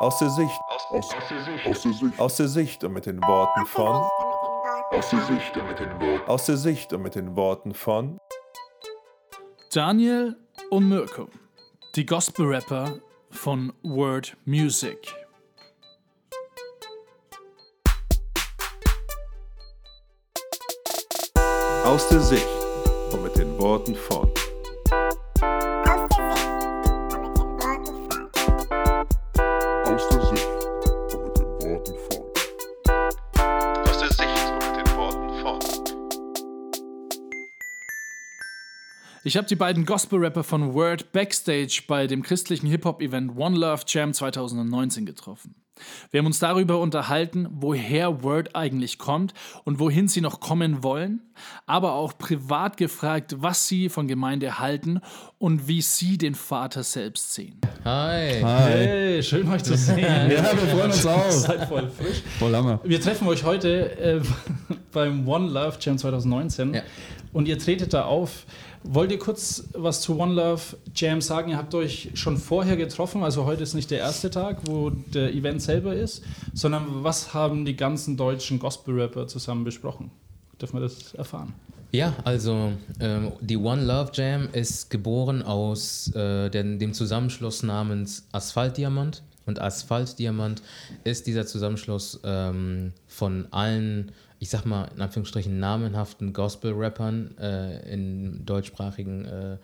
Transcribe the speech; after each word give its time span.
Aus 0.00 0.18
der 0.18 0.30
Sicht. 0.30 0.58
Aus, 0.66 1.12
aus, 1.14 1.28
der 1.28 1.44
Sicht. 1.44 1.66
Aus 1.66 1.82
der 1.82 1.92
Sicht. 1.92 2.18
Aus 2.18 2.36
der 2.36 2.48
Sicht 2.48 2.84
und 2.84 2.92
mit 2.94 3.04
den 3.04 3.20
Worten 3.22 3.66
von. 3.66 4.08
Aus 4.92 5.10
der 5.10 5.20
Sicht 5.20 5.54
und 5.58 5.68
mit 5.68 5.78
den 5.78 6.00
Worten. 6.00 6.26
Aus 6.26 6.46
der 6.46 6.56
Sicht 6.56 6.92
und 6.94 7.02
mit 7.02 7.14
den 7.16 7.36
Worten 7.36 7.74
von. 7.74 8.18
Daniel 9.74 10.38
und 10.70 10.88
Mirko, 10.88 11.28
die 11.96 12.06
Gospel-Rapper 12.06 12.94
von 13.30 13.74
Word 13.82 14.38
Music. 14.46 15.14
Aus 21.84 22.08
der 22.08 22.20
Sicht 22.20 22.46
und 23.12 23.22
mit 23.22 23.36
den 23.36 23.58
Worten 23.58 23.94
von. 23.94 24.32
Ich 39.30 39.36
habe 39.36 39.46
die 39.46 39.54
beiden 39.54 39.86
Gospel-Rapper 39.86 40.42
von 40.42 40.74
Word 40.74 41.12
backstage 41.12 41.84
bei 41.86 42.08
dem 42.08 42.20
christlichen 42.20 42.66
Hip-Hop-Event 42.66 43.36
One 43.36 43.56
Love 43.56 43.84
Jam 43.86 44.12
2019 44.12 45.06
getroffen. 45.06 45.54
Wir 46.10 46.18
haben 46.18 46.26
uns 46.26 46.40
darüber 46.40 46.80
unterhalten, 46.80 47.46
woher 47.52 48.24
Word 48.24 48.56
eigentlich 48.56 48.98
kommt 48.98 49.32
und 49.62 49.78
wohin 49.78 50.08
sie 50.08 50.20
noch 50.20 50.40
kommen 50.40 50.82
wollen, 50.82 51.22
aber 51.64 51.92
auch 51.92 52.18
privat 52.18 52.76
gefragt, 52.76 53.36
was 53.38 53.68
sie 53.68 53.88
von 53.88 54.08
Gemeinde 54.08 54.58
halten 54.58 55.00
und 55.38 55.68
wie 55.68 55.80
sie 55.80 56.18
den 56.18 56.34
Vater 56.34 56.82
selbst 56.82 57.32
sehen. 57.32 57.60
Hi. 57.84 58.42
Hi. 58.42 58.72
Hey, 58.72 59.22
schön 59.22 59.48
euch 59.48 59.62
zu 59.62 59.76
sehen. 59.76 60.00
Ja, 60.00 60.42
wir 60.42 60.68
freuen 60.76 60.90
uns 60.90 61.06
auch. 61.06 61.30
Seid 61.30 61.68
voll 61.68 61.88
frisch. 61.88 62.22
Voll 62.40 62.54
Hammer. 62.54 62.80
Wir 62.82 63.00
treffen 63.00 63.28
euch 63.28 63.44
heute 63.44 63.96
äh, 63.96 64.20
beim 64.92 65.26
One 65.28 65.48
Love 65.48 65.78
Jam 65.80 65.96
2019 65.96 66.74
Ja. 66.74 66.82
Und 67.32 67.48
ihr 67.48 67.58
tretet 67.58 67.92
da 67.92 68.04
auf. 68.04 68.46
Wollt 68.82 69.12
ihr 69.12 69.18
kurz 69.18 69.64
was 69.74 70.00
zu 70.00 70.18
One 70.18 70.32
Love 70.32 70.76
Jam 70.94 71.20
sagen? 71.20 71.50
Ihr 71.50 71.58
habt 71.58 71.74
euch 71.74 72.10
schon 72.14 72.38
vorher 72.38 72.76
getroffen, 72.76 73.22
also 73.22 73.44
heute 73.44 73.62
ist 73.62 73.74
nicht 73.74 73.90
der 73.90 73.98
erste 73.98 74.30
Tag, 74.30 74.60
wo 74.64 74.90
der 74.90 75.34
Event 75.34 75.60
selber 75.60 75.94
ist, 75.94 76.22
sondern 76.54 77.04
was 77.04 77.34
haben 77.34 77.64
die 77.64 77.76
ganzen 77.76 78.16
deutschen 78.16 78.58
Gospel-Rapper 78.58 79.26
zusammen 79.26 79.64
besprochen? 79.64 80.10
Dürfen 80.60 80.76
wir 80.76 80.82
das 80.82 81.14
erfahren? 81.14 81.52
Ja, 81.92 82.14
also 82.24 82.72
ähm, 83.00 83.32
die 83.40 83.56
One 83.56 83.84
Love 83.84 84.12
Jam 84.14 84.48
ist 84.52 84.90
geboren 84.90 85.42
aus 85.42 86.14
äh, 86.14 86.48
den, 86.48 86.78
dem 86.78 86.92
Zusammenschluss 86.92 87.62
namens 87.62 88.28
Asphaltdiamant. 88.30 89.22
Und 89.46 89.60
Asphaltdiamant 89.60 90.62
ist 91.02 91.26
dieser 91.26 91.46
Zusammenschluss 91.46 92.20
ähm, 92.22 92.92
von 93.08 93.48
allen, 93.50 94.12
ich 94.40 94.48
sag 94.48 94.64
mal 94.64 94.90
in 94.96 95.02
Anführungsstrichen, 95.02 95.60
namenhaften 95.60 96.32
Gospel-Rappern 96.32 97.36
äh, 97.38 97.92
im 97.92 98.44
deutschsprachigen 98.46 99.26
äh, 99.26 99.58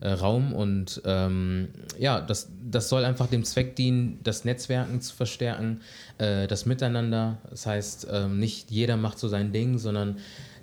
äh, 0.00 0.12
Raum. 0.12 0.54
Und 0.54 1.02
ähm, 1.04 1.68
ja, 1.98 2.20
das, 2.20 2.48
das 2.70 2.88
soll 2.88 3.04
einfach 3.04 3.26
dem 3.26 3.42
Zweck 3.42 3.74
dienen, 3.74 4.20
das 4.22 4.44
Netzwerken 4.44 5.00
zu 5.00 5.16
verstärken, 5.16 5.80
äh, 6.18 6.46
das 6.46 6.64
Miteinander. 6.64 7.38
Das 7.50 7.66
heißt, 7.66 8.06
ähm, 8.08 8.38
nicht 8.38 8.70
jeder 8.70 8.96
macht 8.96 9.18
so 9.18 9.26
sein 9.26 9.52
Ding, 9.52 9.78
sondern 9.78 10.18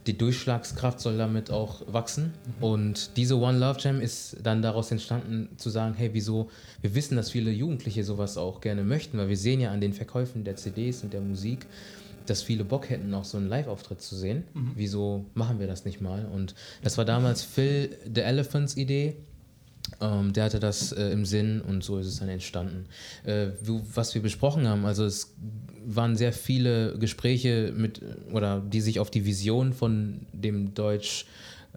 die 0.07 0.17
Durchschlagskraft 0.17 1.01
soll 1.01 1.17
damit 1.17 1.51
auch 1.51 1.81
wachsen. 1.91 2.33
Und 2.61 3.17
diese 3.17 3.37
One 3.37 3.57
Love 3.57 3.79
Jam 3.81 3.99
ist 3.99 4.37
dann 4.41 4.61
daraus 4.61 4.91
entstanden, 4.91 5.49
zu 5.57 5.69
sagen, 5.69 5.93
hey, 5.93 6.11
wieso, 6.13 6.49
wir 6.79 6.95
wissen, 6.95 7.17
dass 7.17 7.31
viele 7.31 7.51
Jugendliche 7.51 8.05
sowas 8.05 8.37
auch 8.37 8.61
gerne 8.61 8.85
möchten, 8.85 9.17
weil 9.17 9.27
wir 9.27 9.35
sehen 9.35 9.59
ja 9.59 9.71
an 9.71 9.81
den 9.81 9.91
Verkäufen 9.91 10.45
der 10.45 10.55
CDs 10.55 11.03
und 11.03 11.11
der 11.11 11.19
Musik, 11.19 11.65
dass 12.29 12.41
viele 12.41 12.63
Bock 12.63 12.89
hätten, 12.89 13.13
auch 13.13 13.25
so 13.25 13.37
einen 13.37 13.47
Live-Auftritt 13.47 14.01
zu 14.01 14.15
sehen. 14.15 14.43
Wieso 14.75 15.25
machen 15.33 15.59
wir 15.59 15.67
das 15.67 15.85
nicht 15.85 16.01
mal? 16.01 16.25
Und 16.25 16.55
das 16.83 16.97
war 16.97 17.05
damals 17.05 17.43
Phil 17.43 17.97
The 18.13 18.21
Elephants 18.21 18.77
Idee. 18.77 19.15
Ähm, 20.01 20.33
der 20.33 20.45
hatte 20.45 20.59
das 20.59 20.91
äh, 20.91 21.09
im 21.11 21.25
Sinn 21.25 21.61
und 21.61 21.83
so 21.83 21.97
ist 21.97 22.07
es 22.07 22.19
dann 22.19 22.29
entstanden. 22.29 22.85
Äh, 23.23 23.47
was 23.93 24.13
wir 24.15 24.21
besprochen 24.21 24.67
haben, 24.67 24.85
also 24.85 25.05
es 25.05 25.33
waren 25.85 26.17
sehr 26.17 26.33
viele 26.33 26.97
Gespräche 26.99 27.73
mit, 27.75 28.01
oder 28.33 28.59
die 28.59 28.81
sich 28.81 28.99
auf 28.99 29.09
die 29.09 29.25
Vision 29.25 29.71
von 29.71 30.25
dem 30.33 30.73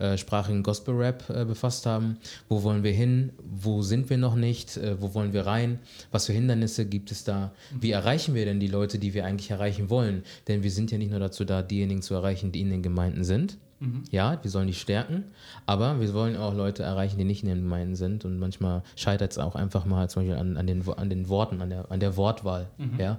deutschsprachigen 0.01 0.63
Gospel-Rap 0.63 1.31
äh, 1.31 1.45
befasst 1.45 1.87
haben. 1.87 2.17
Wo 2.49 2.63
wollen 2.63 2.83
wir 2.83 2.93
hin? 2.93 3.33
Wo 3.43 3.83
sind 3.83 4.11
wir 4.11 4.19
noch 4.19 4.35
nicht? 4.35 4.77
Äh, 4.77 5.01
wo 5.01 5.15
wollen 5.15 5.33
wir 5.33 5.47
rein? 5.47 5.79
Was 6.11 6.27
für 6.27 6.33
Hindernisse 6.33 6.87
gibt 6.87 7.11
es 7.11 7.25
da? 7.25 7.53
Wie 7.81 7.91
erreichen 7.91 8.35
wir 8.35 8.45
denn 8.45 8.61
die 8.61 8.69
Leute, 8.69 8.99
die 8.99 9.15
wir 9.15 9.25
eigentlich 9.25 9.51
erreichen 9.51 9.91
wollen? 9.91 10.23
Denn 10.49 10.63
wir 10.63 10.71
sind 10.71 10.91
ja 10.91 10.99
nicht 10.99 11.11
nur 11.11 11.21
dazu 11.21 11.45
da, 11.45 11.63
diejenigen 11.63 12.03
zu 12.03 12.15
erreichen, 12.15 12.53
die 12.53 12.61
in 12.61 12.71
den 12.71 12.83
Gemeinden 12.83 13.25
sind. 13.25 13.59
Ja, 14.11 14.39
wir 14.43 14.51
sollen 14.51 14.67
die 14.67 14.75
stärken, 14.75 15.25
aber 15.65 16.01
wir 16.01 16.13
wollen 16.13 16.37
auch 16.37 16.55
Leute 16.55 16.83
erreichen, 16.83 17.17
die 17.17 17.25
nicht 17.25 17.43
in 17.43 17.49
den 17.49 17.63
Gemeinden 17.63 17.97
sind. 17.97 18.27
Und 18.27 18.39
manchmal 18.39 18.83
scheitert 18.95 19.33
es 19.33 19.39
auch 19.39 19.55
einfach 19.55 19.87
mal 19.87 20.11
zum 20.11 20.23
Beispiel 20.23 20.39
an, 20.39 20.59
an, 20.59 20.67
den, 20.67 20.87
an 20.87 21.09
den 21.09 21.31
Worten, 21.31 21.63
an 21.63 21.71
der, 21.71 21.91
an 21.91 21.99
der 21.99 22.17
Wortwahl. 22.19 22.69
Ja? 22.99 23.19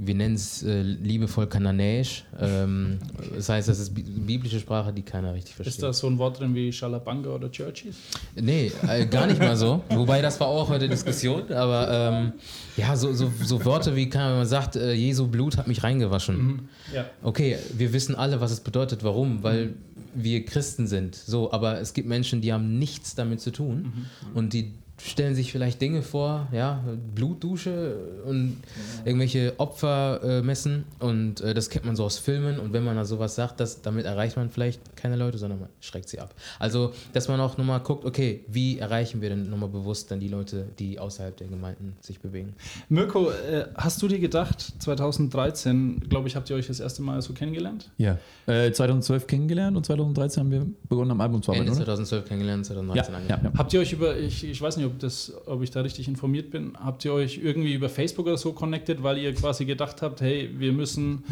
Wir 0.00 0.14
nennen 0.14 0.36
es 0.36 0.62
äh, 0.62 0.80
liebevoll 0.82 1.46
kananäisch. 1.48 2.24
Ähm, 2.40 2.98
das 3.34 3.48
heißt, 3.48 3.68
das 3.68 3.80
ist 3.80 3.94
bi- 3.94 4.02
biblische 4.02 4.60
Sprache, 4.60 4.92
die 4.92 5.02
keiner 5.02 5.34
richtig 5.34 5.54
versteht. 5.56 5.74
Ist 5.74 5.82
da 5.82 5.92
so 5.92 6.06
ein 6.06 6.18
Wort 6.18 6.38
drin 6.38 6.54
wie 6.54 6.72
Schalabanga 6.72 7.30
oder 7.30 7.50
Churchies? 7.50 7.96
Nee, 8.34 8.70
äh, 8.88 9.06
gar 9.06 9.26
nicht 9.26 9.40
mal 9.40 9.56
so. 9.56 9.82
Wobei 9.90 10.22
das 10.22 10.38
war 10.38 10.46
auch 10.46 10.68
heute 10.68 10.88
Diskussion, 10.88 11.50
aber 11.52 11.90
ähm, 11.90 12.32
ja, 12.76 12.94
so, 12.96 13.12
so, 13.12 13.30
so 13.42 13.64
Worte 13.64 13.96
wie, 13.96 14.08
kann 14.08 14.36
man 14.36 14.46
sagt, 14.46 14.76
äh, 14.76 14.92
Jesu 14.92 15.26
Blut 15.26 15.56
hat 15.56 15.66
mich 15.66 15.82
reingewaschen. 15.82 16.68
Ja. 16.94 17.04
Okay, 17.22 17.56
wir 17.76 17.92
wissen 17.92 18.14
alle, 18.14 18.40
was 18.40 18.52
es 18.52 18.60
bedeutet. 18.60 19.02
Warum? 19.02 19.42
Weil 19.42 19.74
wir 20.14 20.44
Christen 20.44 20.86
sind. 20.86 21.14
So, 21.16 21.50
aber 21.52 21.80
es 21.80 21.92
gibt 21.92 22.08
Menschen, 22.08 22.40
die 22.40 22.52
haben 22.52 22.78
nichts 22.78 23.14
damit 23.14 23.40
zu 23.40 23.50
tun 23.50 23.92
und 24.34 24.52
die 24.52 24.72
stellen 25.00 25.34
sich 25.34 25.52
vielleicht 25.52 25.80
Dinge 25.80 26.02
vor, 26.02 26.48
ja, 26.52 26.82
Blutdusche 27.14 27.96
und 28.26 28.58
irgendwelche 29.04 29.54
Opfer 29.58 30.20
äh, 30.22 30.42
messen 30.42 30.84
und 30.98 31.40
äh, 31.40 31.54
das 31.54 31.70
kennt 31.70 31.84
man 31.84 31.96
so 31.96 32.04
aus 32.04 32.18
Filmen 32.18 32.58
und 32.58 32.72
wenn 32.72 32.84
man 32.84 32.96
da 32.96 33.04
sowas 33.04 33.34
sagt, 33.34 33.60
das, 33.60 33.80
damit 33.82 34.06
erreicht 34.06 34.36
man 34.36 34.50
vielleicht 34.50 34.96
keine 34.96 35.16
Leute, 35.16 35.38
sondern 35.38 35.60
man 35.60 35.68
schreckt 35.80 36.08
sie 36.08 36.18
ab. 36.18 36.34
Also, 36.58 36.92
dass 37.12 37.28
man 37.28 37.40
auch 37.40 37.56
nochmal 37.58 37.80
guckt, 37.80 38.04
okay, 38.04 38.44
wie 38.48 38.78
erreichen 38.78 39.20
wir 39.20 39.28
denn 39.28 39.48
nochmal 39.48 39.68
bewusst 39.68 40.10
dann 40.10 40.20
die 40.20 40.28
Leute, 40.28 40.66
die 40.78 40.98
außerhalb 40.98 41.36
der 41.36 41.48
Gemeinden 41.48 41.96
sich 42.00 42.20
bewegen? 42.20 42.54
Mirko, 42.88 43.30
äh, 43.30 43.66
hast 43.76 44.02
du 44.02 44.08
dir 44.08 44.18
gedacht, 44.18 44.72
2013, 44.80 46.00
glaube 46.08 46.28
ich, 46.28 46.36
habt 46.36 46.50
ihr 46.50 46.56
euch 46.56 46.66
das 46.66 46.80
erste 46.80 47.02
Mal 47.02 47.22
so 47.22 47.32
kennengelernt? 47.32 47.90
Ja. 47.98 48.18
Äh, 48.46 48.72
2012 48.72 49.26
kennengelernt 49.26 49.76
und 49.76 49.86
2013 49.86 50.40
haben 50.40 50.50
wir 50.50 50.66
begonnen 50.88 51.12
am 51.12 51.20
Album 51.20 51.42
zu 51.42 51.52
Ende 51.52 51.70
arbeiten, 51.70 51.76
oder? 51.76 51.94
2012 51.94 52.24
kennengelernt, 52.24 52.66
2019 52.66 53.14
Ja, 53.14 53.20
ja, 53.20 53.40
ja. 53.42 53.52
Habt 53.56 53.72
ihr 53.72 53.80
euch 53.80 53.92
über, 53.92 54.16
ich, 54.16 54.44
ich 54.44 54.60
weiß 54.60 54.76
nicht, 54.76 54.87
ob, 54.88 54.98
das, 54.98 55.32
ob 55.46 55.62
ich 55.62 55.70
da 55.70 55.80
richtig 55.80 56.08
informiert 56.08 56.50
bin, 56.50 56.72
habt 56.78 57.04
ihr 57.04 57.12
euch 57.12 57.38
irgendwie 57.42 57.74
über 57.74 57.88
Facebook 57.88 58.26
oder 58.26 58.38
so 58.38 58.52
connected, 58.52 59.02
weil 59.02 59.18
ihr 59.18 59.34
quasi 59.34 59.64
gedacht 59.64 60.02
habt, 60.02 60.20
hey, 60.20 60.50
wir 60.58 60.72
müssen 60.72 61.24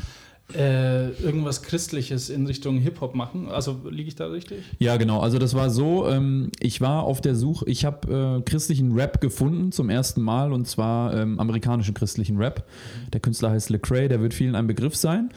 äh, 0.55 1.11
irgendwas 1.23 1.63
Christliches 1.63 2.31
in 2.31 2.47
Richtung 2.47 2.79
Hip-Hop 2.79 3.15
machen? 3.15 3.49
Also 3.49 3.81
liege 3.91 4.09
ich 4.09 4.15
da 4.15 4.27
richtig? 4.27 4.59
Ja, 4.79 4.97
genau. 4.97 5.21
Also 5.21 5.39
das 5.39 5.55
war 5.55 5.71
so, 5.71 6.09
ähm, 6.09 6.53
ich 6.61 6.81
war 6.81 7.03
auf 7.03 7.21
der 7.21 7.35
Suche, 7.35 7.69
ich 7.69 7.85
habe 7.85 8.39
äh, 8.39 8.49
christlichen 8.49 8.93
Rap 8.93 9.21
gefunden 9.21 9.73
zum 9.73 9.91
ersten 9.91 10.23
Mal 10.23 10.53
und 10.53 10.69
zwar 10.69 11.15
ähm, 11.15 11.41
amerikanischen 11.41 11.95
christlichen 11.95 12.37
Rap. 12.37 12.65
Der 13.13 13.21
Künstler 13.21 13.51
heißt 13.51 13.71
Lecrae, 13.71 14.09
der 14.09 14.21
wird 14.21 14.35
vielen 14.35 14.55
ein 14.55 14.67
Begriff 14.67 14.95
sein. 14.95 15.31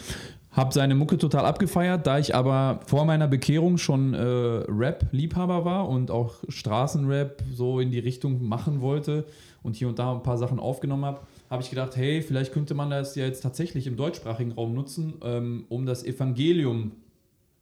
Hab 0.60 0.74
seine 0.74 0.94
Mucke 0.94 1.18
total 1.18 1.46
abgefeiert, 1.46 2.06
da 2.06 2.20
ich 2.20 2.36
aber 2.36 2.82
vor 2.86 3.06
meiner 3.06 3.30
Bekehrung 3.30 3.78
schon 3.78 4.14
äh, 4.14 4.20
Rap-Liebhaber 4.20 5.64
war 5.64 5.88
und 5.88 6.12
auch 6.12 6.36
Straßenrap 6.50 7.42
so 7.54 7.80
in 7.80 7.92
die 7.92 8.00
Richtung 8.00 8.46
machen 8.46 8.82
wollte 8.82 9.24
und 9.64 9.78
hier 9.78 9.88
und 9.88 10.00
da 10.00 10.12
ein 10.12 10.22
paar 10.22 10.38
Sachen 10.38 10.60
aufgenommen 10.60 11.06
habe, 11.06 11.22
habe 11.50 11.64
ich 11.64 11.70
gedacht, 11.70 11.96
hey, 11.96 12.22
vielleicht 12.22 12.52
könnte 12.52 12.74
man 12.74 12.90
das 12.90 13.16
ja 13.16 13.24
jetzt 13.24 13.40
tatsächlich 13.40 13.88
im 13.88 13.96
deutschsprachigen 13.96 14.52
Raum 14.52 14.74
nutzen, 14.74 15.14
ähm, 15.24 15.66
um 15.70 15.86
das 15.86 16.04
Evangelium 16.04 16.92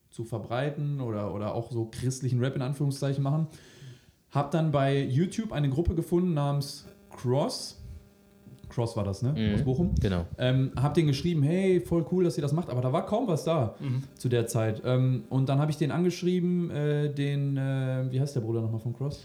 zu 0.09 0.23
verbreiten 0.23 0.99
oder, 0.99 1.35
oder 1.35 1.53
auch 1.53 1.69
so 1.69 1.91
christlichen 1.91 2.39
Rap 2.39 2.55
in 2.55 2.63
Anführungszeichen 2.63 3.21
machen. 3.23 3.45
Hab 4.31 4.49
dann 4.49 4.71
bei 4.71 5.03
YouTube 5.03 5.51
eine 5.51 5.69
Gruppe 5.69 5.93
gefunden 5.93 6.33
namens 6.33 6.87
Cross. 7.15 7.76
Cross 8.77 8.95
war 8.95 9.03
das, 9.03 9.23
ne? 9.23 9.33
Mhm. 9.33 9.55
Aus 9.55 9.63
Bochum. 9.63 9.95
Genau. 9.99 10.27
Ähm, 10.37 10.71
hab 10.75 10.93
den 10.93 11.07
geschrieben, 11.07 11.41
hey, 11.41 11.81
voll 11.81 12.05
cool, 12.11 12.25
dass 12.25 12.37
ihr 12.37 12.43
das 12.43 12.53
macht, 12.53 12.69
aber 12.69 12.79
da 12.79 12.93
war 12.93 13.07
kaum 13.07 13.27
was 13.27 13.43
da 13.43 13.73
zu 14.13 14.29
der 14.29 14.45
Zeit. 14.45 14.83
Ähm, 14.85 15.23
und 15.31 15.49
dann 15.49 15.57
habe 15.57 15.71
ich 15.71 15.77
den 15.77 15.89
angeschrieben, 15.89 16.69
äh, 16.69 17.11
den, 17.11 17.57
äh, 17.57 18.05
wie 18.11 18.21
heißt 18.21 18.35
der 18.35 18.41
Bruder 18.41 18.61
nochmal 18.61 18.79
von 18.79 18.95
Cross? 18.95 19.23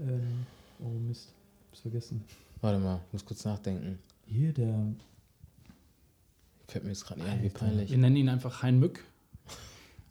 Ähm, 0.00 0.44
oh 0.80 0.88
Mist, 1.06 1.28
hab's 1.70 1.82
vergessen. 1.82 2.24
Warte 2.60 2.80
mal, 2.80 2.98
ich 3.06 3.12
muss 3.12 3.24
kurz 3.24 3.44
nachdenken. 3.44 4.00
Hier, 4.26 4.52
der, 4.52 4.74
Fällt 6.66 6.82
mir 6.82 6.90
jetzt 6.90 7.06
gerade 7.06 7.20
nicht 7.20 7.30
ein, 7.30 7.40
wie 7.40 7.44
Alter. 7.44 7.58
peinlich. 7.60 7.90
Wir 7.92 7.98
nennen 7.98 8.16
ihn 8.16 8.28
einfach 8.28 8.64
Hein 8.64 8.80
Mück. 8.80 9.04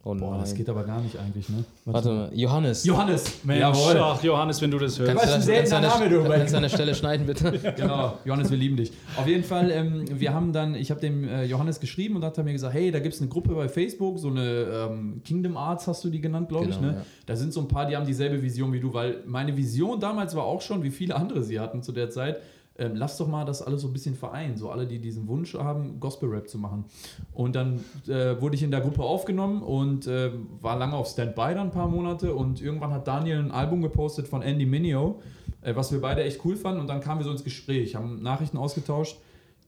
Oh 0.09 0.15
Boah, 0.15 0.31
nein. 0.31 0.39
das 0.39 0.53
geht 0.55 0.69
aber 0.69 0.83
gar 0.85 1.01
nicht 1.01 1.17
eigentlich, 1.19 1.49
ne? 1.49 1.65
Warte 1.83 2.07
mal, 2.09 2.29
Johannes. 2.33 2.85
Johannes! 2.85 3.43
Mensch, 3.43 3.59
Jawohl! 3.59 3.97
ach, 3.99 4.23
Johannes, 4.23 4.61
wenn 4.61 4.71
du 4.71 4.77
das 4.79 4.97
hörst. 4.97 5.11
Kannst 5.11 5.25
du 5.25 5.37
das- 5.37 5.47
kannst 5.47 5.71
du 5.71 5.75
an 5.75 5.81
der- 5.81 5.91
Name, 5.91 6.09
du, 6.09 6.23
Kannst 6.23 6.55
an 6.55 6.61
der 6.61 6.69
Stelle 6.69 6.95
schneiden, 6.95 7.25
bitte? 7.25 7.51
Genau, 7.75 8.17
Johannes, 8.23 8.49
wir 8.49 8.57
lieben 8.57 8.77
dich. 8.77 8.91
Auf 9.17 9.27
jeden 9.27 9.43
Fall, 9.43 9.69
ähm, 9.71 10.05
wir 10.09 10.33
haben 10.33 10.53
dann, 10.53 10.75
ich 10.75 10.91
habe 10.91 11.01
dem 11.01 11.27
äh, 11.27 11.43
Johannes 11.43 11.79
geschrieben 11.81 12.15
und 12.15 12.23
hat 12.23 12.37
er 12.37 12.45
mir 12.45 12.53
gesagt, 12.53 12.73
hey, 12.73 12.89
da 12.89 12.99
gibt 12.99 13.15
es 13.15 13.19
eine 13.21 13.29
Gruppe 13.29 13.53
bei 13.53 13.67
Facebook, 13.67 14.17
so 14.17 14.29
eine 14.29 14.87
ähm, 14.89 15.21
Kingdom 15.25 15.57
Arts 15.57 15.87
hast 15.87 16.03
du 16.05 16.09
die 16.09 16.21
genannt, 16.21 16.47
glaube 16.47 16.69
ich. 16.69 16.77
Genau, 16.79 16.91
Ne? 16.91 16.97
ja. 16.99 17.05
Da 17.25 17.35
sind 17.35 17.51
so 17.51 17.59
ein 17.59 17.67
paar, 17.67 17.85
die 17.87 17.97
haben 17.97 18.05
dieselbe 18.05 18.41
Vision 18.41 18.71
wie 18.71 18.79
du, 18.79 18.93
weil 18.93 19.17
meine 19.25 19.57
Vision 19.57 19.99
damals 19.99 20.35
war 20.37 20.45
auch 20.45 20.61
schon, 20.61 20.83
wie 20.83 20.91
viele 20.91 21.15
andere 21.17 21.43
sie 21.43 21.59
hatten 21.59 21.83
zu 21.83 21.91
der 21.91 22.09
Zeit, 22.09 22.37
ähm, 22.77 22.95
lass 22.95 23.17
doch 23.17 23.27
mal 23.27 23.45
das 23.45 23.61
alles 23.61 23.81
so 23.81 23.87
ein 23.87 23.93
bisschen 23.93 24.15
vereinen, 24.15 24.57
so 24.57 24.69
alle, 24.69 24.85
die 24.85 24.99
diesen 24.99 25.27
Wunsch 25.27 25.53
haben, 25.55 25.99
Gospel-Rap 25.99 26.47
zu 26.47 26.57
machen. 26.57 26.85
Und 27.33 27.55
dann 27.55 27.83
äh, 28.07 28.39
wurde 28.39 28.55
ich 28.55 28.63
in 28.63 28.71
der 28.71 28.81
Gruppe 28.81 29.03
aufgenommen 29.03 29.61
und 29.61 30.07
äh, 30.07 30.31
war 30.61 30.77
lange 30.77 30.95
auf 30.95 31.07
Standby 31.07 31.53
dann 31.55 31.67
ein 31.67 31.71
paar 31.71 31.87
Monate 31.87 32.33
und 32.33 32.61
irgendwann 32.61 32.91
hat 32.91 33.07
Daniel 33.07 33.39
ein 33.39 33.51
Album 33.51 33.81
gepostet 33.81 34.27
von 34.27 34.41
Andy 34.41 34.65
Mineo, 34.65 35.19
äh, 35.61 35.75
was 35.75 35.91
wir 35.91 36.01
beide 36.01 36.23
echt 36.23 36.43
cool 36.45 36.55
fanden 36.55 36.81
und 36.81 36.87
dann 36.87 37.01
kamen 37.01 37.19
wir 37.19 37.25
so 37.25 37.31
ins 37.31 37.43
Gespräch, 37.43 37.95
haben 37.95 38.21
Nachrichten 38.21 38.57
ausgetauscht. 38.57 39.17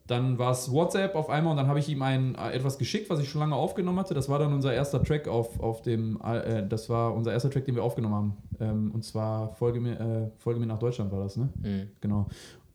Dann 0.10 0.40
war 0.40 0.54
es 0.54 0.72
WhatsApp 0.72 1.14
auf 1.14 1.30
einmal 1.30 1.52
und 1.52 1.58
dann 1.58 1.68
habe 1.68 1.78
ich 1.78 1.88
ihm 1.88 2.02
ein, 2.02 2.34
äh, 2.34 2.52
etwas 2.54 2.80
geschickt, 2.80 3.12
was 3.12 3.20
ich 3.20 3.30
schon 3.30 3.42
lange 3.42 3.56
aufgenommen 3.56 4.00
hatte. 4.00 4.16
Das 4.16 4.28
war 4.28 4.40
dann 4.40 4.52
unser 4.54 4.74
erster 4.74 5.04
Track 5.04 5.28
auf, 5.28 5.60
auf 5.60 5.84
dem, 5.84 6.20
äh, 6.24 6.66
das 6.68 6.90
war 6.90 7.14
unser 7.14 7.32
erster 7.32 7.52
Track, 7.52 7.66
den 7.66 7.76
wir 7.76 7.84
aufgenommen 7.84 8.16
haben. 8.16 8.38
Ähm, 8.60 8.92
und 8.92 9.04
zwar 9.04 9.54
Folge 9.54 9.80
mir, 9.80 10.00
äh, 10.00 10.32
Folge 10.40 10.60
mir 10.60 10.66
nach 10.66 10.80
Deutschland 10.80 11.12
war 11.12 11.20
das, 11.20 11.38
ne? 11.38 11.50
Mhm. 11.62 11.90
Genau. 12.02 12.26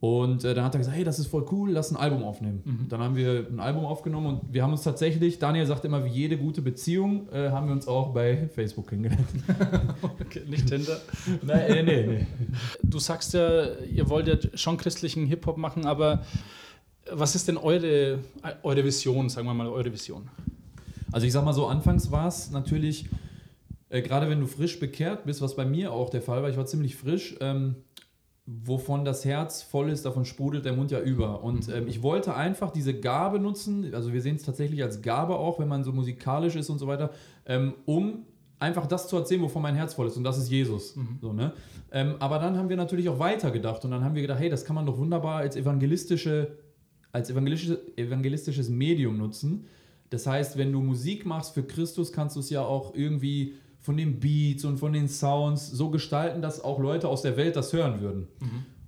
Und 0.04 0.44
äh, 0.44 0.52
dann 0.52 0.64
hat 0.64 0.74
er 0.74 0.78
gesagt, 0.80 0.98
hey, 0.98 1.02
das 1.02 1.18
ist 1.18 1.28
voll 1.28 1.46
cool, 1.50 1.70
lass 1.70 1.90
ein 1.90 1.96
Album 1.96 2.24
aufnehmen. 2.24 2.86
Dann 2.90 3.00
haben 3.00 3.16
wir 3.16 3.46
ein 3.50 3.58
Album 3.58 3.86
aufgenommen 3.86 4.26
und 4.26 4.52
wir 4.52 4.62
haben 4.62 4.72
uns 4.72 4.82
tatsächlich, 4.82 5.38
Daniel 5.38 5.64
sagt 5.64 5.86
immer, 5.86 6.04
wie 6.04 6.10
jede 6.10 6.36
gute 6.36 6.60
Beziehung, 6.60 7.26
äh, 7.32 7.48
haben 7.48 7.68
wir 7.68 7.72
uns 7.72 7.88
auch 7.88 8.12
bei 8.12 8.46
Facebook 8.48 8.88
kennengelernt. 8.88 9.26
Okay, 10.20 10.42
nicht 10.46 10.66
Tinder. 10.66 11.00
Nein, 11.42 11.70
äh, 11.70 11.82
nee, 11.82 12.06
nee. 12.06 12.26
Du 12.82 12.98
sagst 12.98 13.32
ja, 13.32 13.76
ihr 13.90 14.06
wollt 14.10 14.28
ja 14.28 14.36
schon 14.52 14.76
christlichen 14.76 15.24
Hip-Hop 15.24 15.56
machen, 15.56 15.86
aber 15.86 16.22
was 17.10 17.34
ist 17.34 17.48
denn 17.48 17.56
eure, 17.56 18.18
eure 18.62 18.84
Vision, 18.84 19.30
sagen 19.30 19.46
wir 19.46 19.54
mal, 19.54 19.68
eure 19.68 19.90
Vision? 19.90 20.28
Also 21.12 21.26
ich 21.26 21.32
sag 21.32 21.46
mal 21.46 21.54
so, 21.54 21.66
anfangs 21.66 22.10
war 22.10 22.28
es 22.28 22.50
natürlich, 22.50 23.06
äh, 23.88 24.02
gerade 24.02 24.28
wenn 24.28 24.40
du 24.40 24.46
frisch 24.46 24.78
bekehrt 24.78 25.24
bist, 25.24 25.40
was 25.40 25.56
bei 25.56 25.64
mir 25.64 25.92
auch 25.92 26.10
der 26.10 26.20
Fall 26.20 26.42
war, 26.42 26.50
ich 26.50 26.58
war 26.58 26.66
ziemlich 26.66 26.94
frisch, 26.94 27.36
ähm, 27.40 27.76
wovon 28.46 29.04
das 29.04 29.24
Herz 29.24 29.62
voll 29.62 29.88
ist, 29.88 30.04
davon 30.04 30.24
sprudelt 30.24 30.64
der 30.64 30.74
Mund 30.74 30.90
ja 30.90 31.00
über. 31.00 31.42
Und 31.42 31.68
ähm, 31.68 31.88
ich 31.88 32.02
wollte 32.02 32.34
einfach 32.34 32.70
diese 32.70 32.98
Gabe 32.98 33.38
nutzen, 33.38 33.94
also 33.94 34.12
wir 34.12 34.20
sehen 34.20 34.36
es 34.36 34.42
tatsächlich 34.42 34.82
als 34.82 35.00
Gabe 35.00 35.36
auch, 35.36 35.58
wenn 35.58 35.68
man 35.68 35.82
so 35.82 35.92
musikalisch 35.92 36.54
ist 36.56 36.68
und 36.68 36.78
so 36.78 36.86
weiter, 36.86 37.10
ähm, 37.46 37.74
um 37.86 38.26
einfach 38.58 38.86
das 38.86 39.08
zu 39.08 39.16
erzählen, 39.16 39.42
wovon 39.42 39.62
mein 39.62 39.74
Herz 39.74 39.94
voll 39.94 40.06
ist. 40.06 40.16
Und 40.16 40.24
das 40.24 40.38
ist 40.38 40.50
Jesus. 40.50 40.94
So, 41.20 41.32
ne? 41.32 41.52
ähm, 41.90 42.16
aber 42.18 42.38
dann 42.38 42.56
haben 42.58 42.68
wir 42.68 42.76
natürlich 42.76 43.08
auch 43.08 43.18
weitergedacht 43.18 43.84
und 43.84 43.90
dann 43.90 44.04
haben 44.04 44.14
wir 44.14 44.22
gedacht, 44.22 44.40
hey, 44.40 44.50
das 44.50 44.64
kann 44.64 44.74
man 44.74 44.86
doch 44.86 44.98
wunderbar 44.98 45.38
als 45.38 45.56
evangelistische, 45.56 46.58
als 47.12 47.30
evangelistische, 47.30 47.80
evangelistisches 47.96 48.68
Medium 48.68 49.16
nutzen. 49.16 49.66
Das 50.10 50.26
heißt, 50.26 50.58
wenn 50.58 50.70
du 50.70 50.80
Musik 50.80 51.24
machst 51.24 51.54
für 51.54 51.62
Christus, 51.62 52.12
kannst 52.12 52.36
du 52.36 52.40
es 52.40 52.50
ja 52.50 52.62
auch 52.62 52.94
irgendwie 52.94 53.54
von 53.84 53.98
den 53.98 54.18
Beats 54.18 54.64
und 54.64 54.78
von 54.78 54.94
den 54.94 55.08
Sounds 55.08 55.70
so 55.70 55.90
gestalten, 55.90 56.40
dass 56.40 56.64
auch 56.64 56.78
Leute 56.78 57.06
aus 57.06 57.20
der 57.20 57.36
Welt 57.36 57.54
das 57.54 57.74
hören 57.74 58.00
würden. 58.00 58.28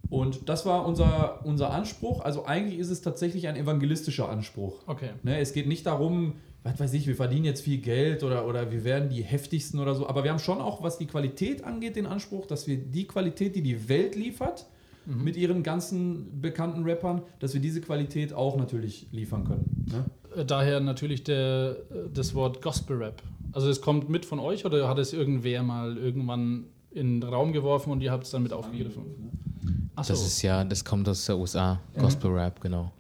Und 0.09 0.49
das 0.49 0.65
war 0.65 0.87
unser, 0.87 1.45
unser 1.45 1.71
Anspruch. 1.71 2.25
Also 2.25 2.47
eigentlich 2.47 2.79
ist 2.79 2.89
es 2.89 3.03
tatsächlich 3.03 3.47
ein 3.47 3.57
evangelistischer 3.57 4.31
Anspruch. 4.31 4.79
Okay. 4.87 5.11
Ne, 5.23 5.39
es 5.39 5.53
geht 5.53 5.67
nicht 5.67 5.85
darum, 5.85 6.37
was 6.63 6.81
weiß 6.81 6.95
ich, 6.95 7.07
wir 7.07 7.15
verdienen 7.15 7.45
jetzt 7.45 7.61
viel 7.61 7.77
Geld 7.77 8.25
oder, 8.25 8.47
oder 8.47 8.73
wir 8.73 8.85
werden 8.85 9.11
die 9.11 9.23
heftigsten 9.23 9.81
oder 9.81 9.95
so. 9.95 10.09
Aber 10.09 10.25
wir 10.25 10.31
haben 10.31 10.39
schon 10.39 10.63
auch, 10.63 10.83
was 10.83 10.97
die 10.97 11.07
Qualität 11.07 11.63
angeht, 11.65 11.97
den 11.97 12.07
Anspruch, 12.07 12.47
dass 12.47 12.67
wir 12.67 12.79
die 12.79 13.07
Qualität, 13.07 13.55
die 13.55 13.63
die 13.63 13.91
Welt 13.91 14.17
liefert, 14.17 14.65
mit 15.05 15.37
ihren 15.37 15.63
ganzen 15.63 16.41
bekannten 16.41 16.83
Rappern, 16.85 17.23
dass 17.39 17.55
wir 17.55 17.61
diese 17.61 17.81
Qualität 17.81 18.33
auch 18.33 18.57
natürlich 18.57 19.07
liefern 19.13 19.45
können. 19.45 19.87
Ne? 19.91 20.41
Äh, 20.41 20.45
Daher 20.45 20.81
natürlich 20.81 21.23
der, 21.23 21.77
äh, 21.91 22.11
das 22.13 22.35
Wort 22.35 22.61
Gospel 22.63 22.97
Rap. 22.97 23.23
Also 23.57 23.71
es 23.71 23.81
kommt 23.81 24.11
mit 24.11 24.27
von 24.27 24.39
euch 24.39 24.67
oder 24.67 24.87
hat 24.87 24.99
es 24.99 25.15
irgendwer 25.15 25.63
mal 25.63 25.97
irgendwann 25.97 26.67
in 26.91 27.23
den 27.23 27.31
Raum 27.31 27.55
geworfen 27.55 27.91
und 27.91 28.03
ihr 28.03 28.13
habt 28.13 28.25
es 28.25 28.31
dann 28.31 28.43
mit 28.43 28.53
aufgegriffen? 28.53 29.03
Achso, 29.95 30.13
Das 30.13 30.27
ist 30.27 30.43
ja, 30.43 30.63
das 30.63 30.85
kommt 30.85 31.09
aus 31.09 31.25
der 31.25 31.39
USA. 31.39 31.81
Gospel 31.99 32.33
Rap, 32.33 32.61
genau. 32.61 32.93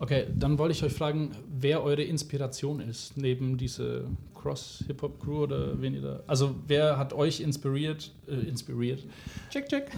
okay, 0.00 0.26
dann 0.36 0.58
wollte 0.58 0.72
ich 0.72 0.82
euch 0.82 0.92
fragen, 0.92 1.30
wer 1.56 1.84
eure 1.84 2.02
Inspiration 2.02 2.80
ist, 2.80 3.16
neben 3.18 3.56
diese 3.56 4.02
Cross-Hip-Hop-Crew 4.34 5.44
oder 5.44 5.80
wen 5.80 5.94
ihr 5.94 6.02
da... 6.02 6.20
Also 6.26 6.56
wer 6.66 6.98
hat 6.98 7.12
euch 7.12 7.38
inspiriert, 7.38 8.10
äh, 8.26 8.48
inspiriert? 8.48 9.04
Check, 9.50 9.68
check. 9.68 9.92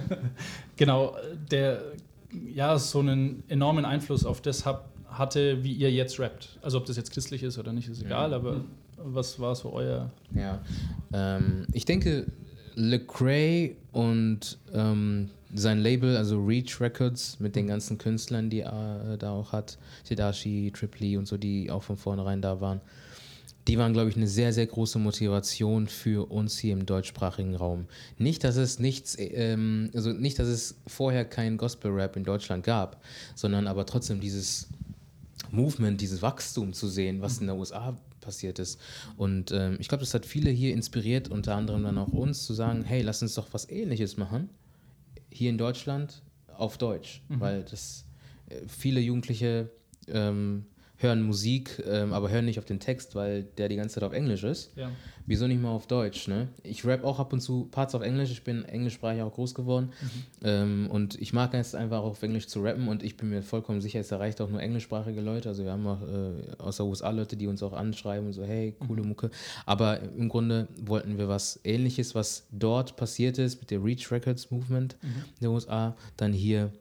genau, 0.78 1.16
der 1.50 1.82
ja 2.54 2.78
so 2.78 3.00
einen 3.00 3.42
enormen 3.48 3.84
Einfluss 3.84 4.24
auf 4.24 4.40
das 4.40 4.64
hab, 4.64 4.88
hatte, 5.06 5.62
wie 5.62 5.74
ihr 5.74 5.92
jetzt 5.92 6.18
rappt. 6.18 6.58
Also 6.62 6.78
ob 6.78 6.86
das 6.86 6.96
jetzt 6.96 7.10
christlich 7.10 7.42
ist 7.42 7.58
oder 7.58 7.74
nicht, 7.74 7.90
ist 7.90 8.02
egal, 8.02 8.32
aber 8.32 8.64
was 9.04 9.38
war 9.40 9.54
so 9.54 9.72
euer... 9.72 10.10
Ja. 10.34 10.60
Ähm, 11.12 11.66
ich 11.72 11.84
denke, 11.84 12.26
Lecrae 12.74 13.76
und 13.92 14.58
ähm, 14.72 15.30
sein 15.54 15.80
Label, 15.80 16.16
also 16.16 16.42
Reach 16.42 16.80
Records, 16.80 17.40
mit 17.40 17.56
den 17.56 17.66
ganzen 17.66 17.98
Künstlern, 17.98 18.50
die 18.50 18.60
er 18.60 19.16
da 19.18 19.32
auch 19.32 19.52
hat, 19.52 19.78
Tadashi, 20.08 20.72
Triply 20.74 21.16
und 21.16 21.26
so, 21.26 21.36
die 21.36 21.70
auch 21.70 21.82
von 21.82 21.96
vornherein 21.96 22.40
da 22.40 22.60
waren, 22.60 22.80
die 23.68 23.78
waren, 23.78 23.92
glaube 23.92 24.08
ich, 24.08 24.16
eine 24.16 24.26
sehr, 24.26 24.52
sehr 24.52 24.66
große 24.66 24.98
Motivation 24.98 25.86
für 25.86 26.30
uns 26.30 26.58
hier 26.58 26.72
im 26.72 26.86
deutschsprachigen 26.86 27.54
Raum. 27.54 27.86
Nicht, 28.18 28.42
dass 28.42 28.56
es 28.56 28.78
nichts, 28.78 29.16
ähm, 29.18 29.90
also 29.94 30.12
nicht, 30.12 30.38
dass 30.38 30.48
es 30.48 30.76
vorher 30.86 31.24
keinen 31.24 31.56
Gospel-Rap 31.56 32.16
in 32.16 32.24
Deutschland 32.24 32.64
gab, 32.64 33.02
sondern 33.34 33.66
aber 33.66 33.86
trotzdem 33.86 34.20
dieses 34.20 34.68
Movement, 35.50 36.00
dieses 36.00 36.22
Wachstum 36.22 36.72
zu 36.72 36.88
sehen, 36.88 37.20
was 37.20 37.38
in 37.38 37.46
der 37.46 37.56
USA 37.56 37.96
passiert 38.30 38.60
ist. 38.60 38.78
Und 39.16 39.50
ähm, 39.50 39.76
ich 39.80 39.88
glaube, 39.88 40.02
das 40.02 40.14
hat 40.14 40.24
viele 40.24 40.50
hier 40.50 40.72
inspiriert, 40.72 41.28
unter 41.28 41.56
anderem 41.56 41.82
dann 41.82 41.98
auch 41.98 42.12
uns, 42.12 42.46
zu 42.46 42.54
sagen, 42.54 42.84
hey, 42.84 43.02
lass 43.02 43.22
uns 43.22 43.34
doch 43.34 43.48
was 43.50 43.68
Ähnliches 43.68 44.16
machen, 44.16 44.48
hier 45.30 45.50
in 45.50 45.58
Deutschland 45.58 46.22
auf 46.56 46.78
Deutsch, 46.78 47.22
weil 47.28 47.64
das 47.64 48.04
äh, 48.48 48.60
viele 48.68 49.00
Jugendliche 49.00 49.70
ähm, 50.06 50.66
hören 51.00 51.22
Musik, 51.22 51.82
ähm, 51.86 52.12
aber 52.12 52.30
hören 52.30 52.44
nicht 52.44 52.58
auf 52.58 52.66
den 52.66 52.78
Text, 52.78 53.14
weil 53.14 53.44
der 53.56 53.68
die 53.68 53.76
ganze 53.76 53.94
Zeit 53.96 54.04
auf 54.04 54.12
Englisch 54.12 54.44
ist. 54.44 54.76
Ja. 54.76 54.90
Wieso 55.26 55.46
nicht 55.46 55.62
mal 55.62 55.70
auf 55.70 55.86
Deutsch, 55.86 56.28
ne? 56.28 56.48
Ich 56.62 56.84
rap 56.84 57.04
auch 57.04 57.18
ab 57.18 57.32
und 57.32 57.40
zu 57.40 57.68
Parts 57.70 57.94
auf 57.94 58.02
Englisch, 58.02 58.30
ich 58.30 58.44
bin 58.44 58.64
englischsprachig 58.64 59.22
auch 59.22 59.32
groß 59.32 59.54
geworden. 59.54 59.92
Ähm, 60.44 60.88
und 60.90 61.20
ich 61.20 61.32
mag 61.32 61.54
es 61.54 61.74
einfach 61.74 62.00
auch 62.00 62.10
auf 62.10 62.22
Englisch 62.22 62.48
zu 62.48 62.60
rappen 62.62 62.88
und 62.88 63.02
ich 63.02 63.16
bin 63.16 63.30
mir 63.30 63.42
vollkommen 63.42 63.80
sicher, 63.80 64.00
es 64.00 64.10
erreicht 64.10 64.40
auch 64.40 64.50
nur 64.50 64.60
englischsprachige 64.60 65.20
Leute, 65.20 65.48
also 65.48 65.64
wir 65.64 65.72
haben 65.72 65.86
auch 65.86 66.02
äh, 66.02 66.56
aus 66.58 66.76
der 66.76 66.86
USA 66.86 67.10
Leute, 67.10 67.36
die 67.36 67.46
uns 67.46 67.62
auch 67.62 67.72
anschreiben 67.72 68.26
und 68.26 68.32
so, 68.34 68.44
hey, 68.44 68.74
coole 68.86 69.02
Mucke, 69.02 69.30
aber 69.64 70.00
im 70.00 70.28
Grunde 70.28 70.68
wollten 70.82 71.16
wir 71.16 71.28
was 71.28 71.60
ähnliches, 71.64 72.14
was 72.14 72.46
dort 72.50 72.96
passiert 72.96 73.38
ist 73.38 73.60
mit 73.60 73.70
der 73.70 73.82
Reach 73.82 74.10
Records 74.10 74.50
Movement 74.50 74.96
der 75.40 75.50
USA, 75.50 75.96
dann 76.16 76.32
hier 76.32 76.72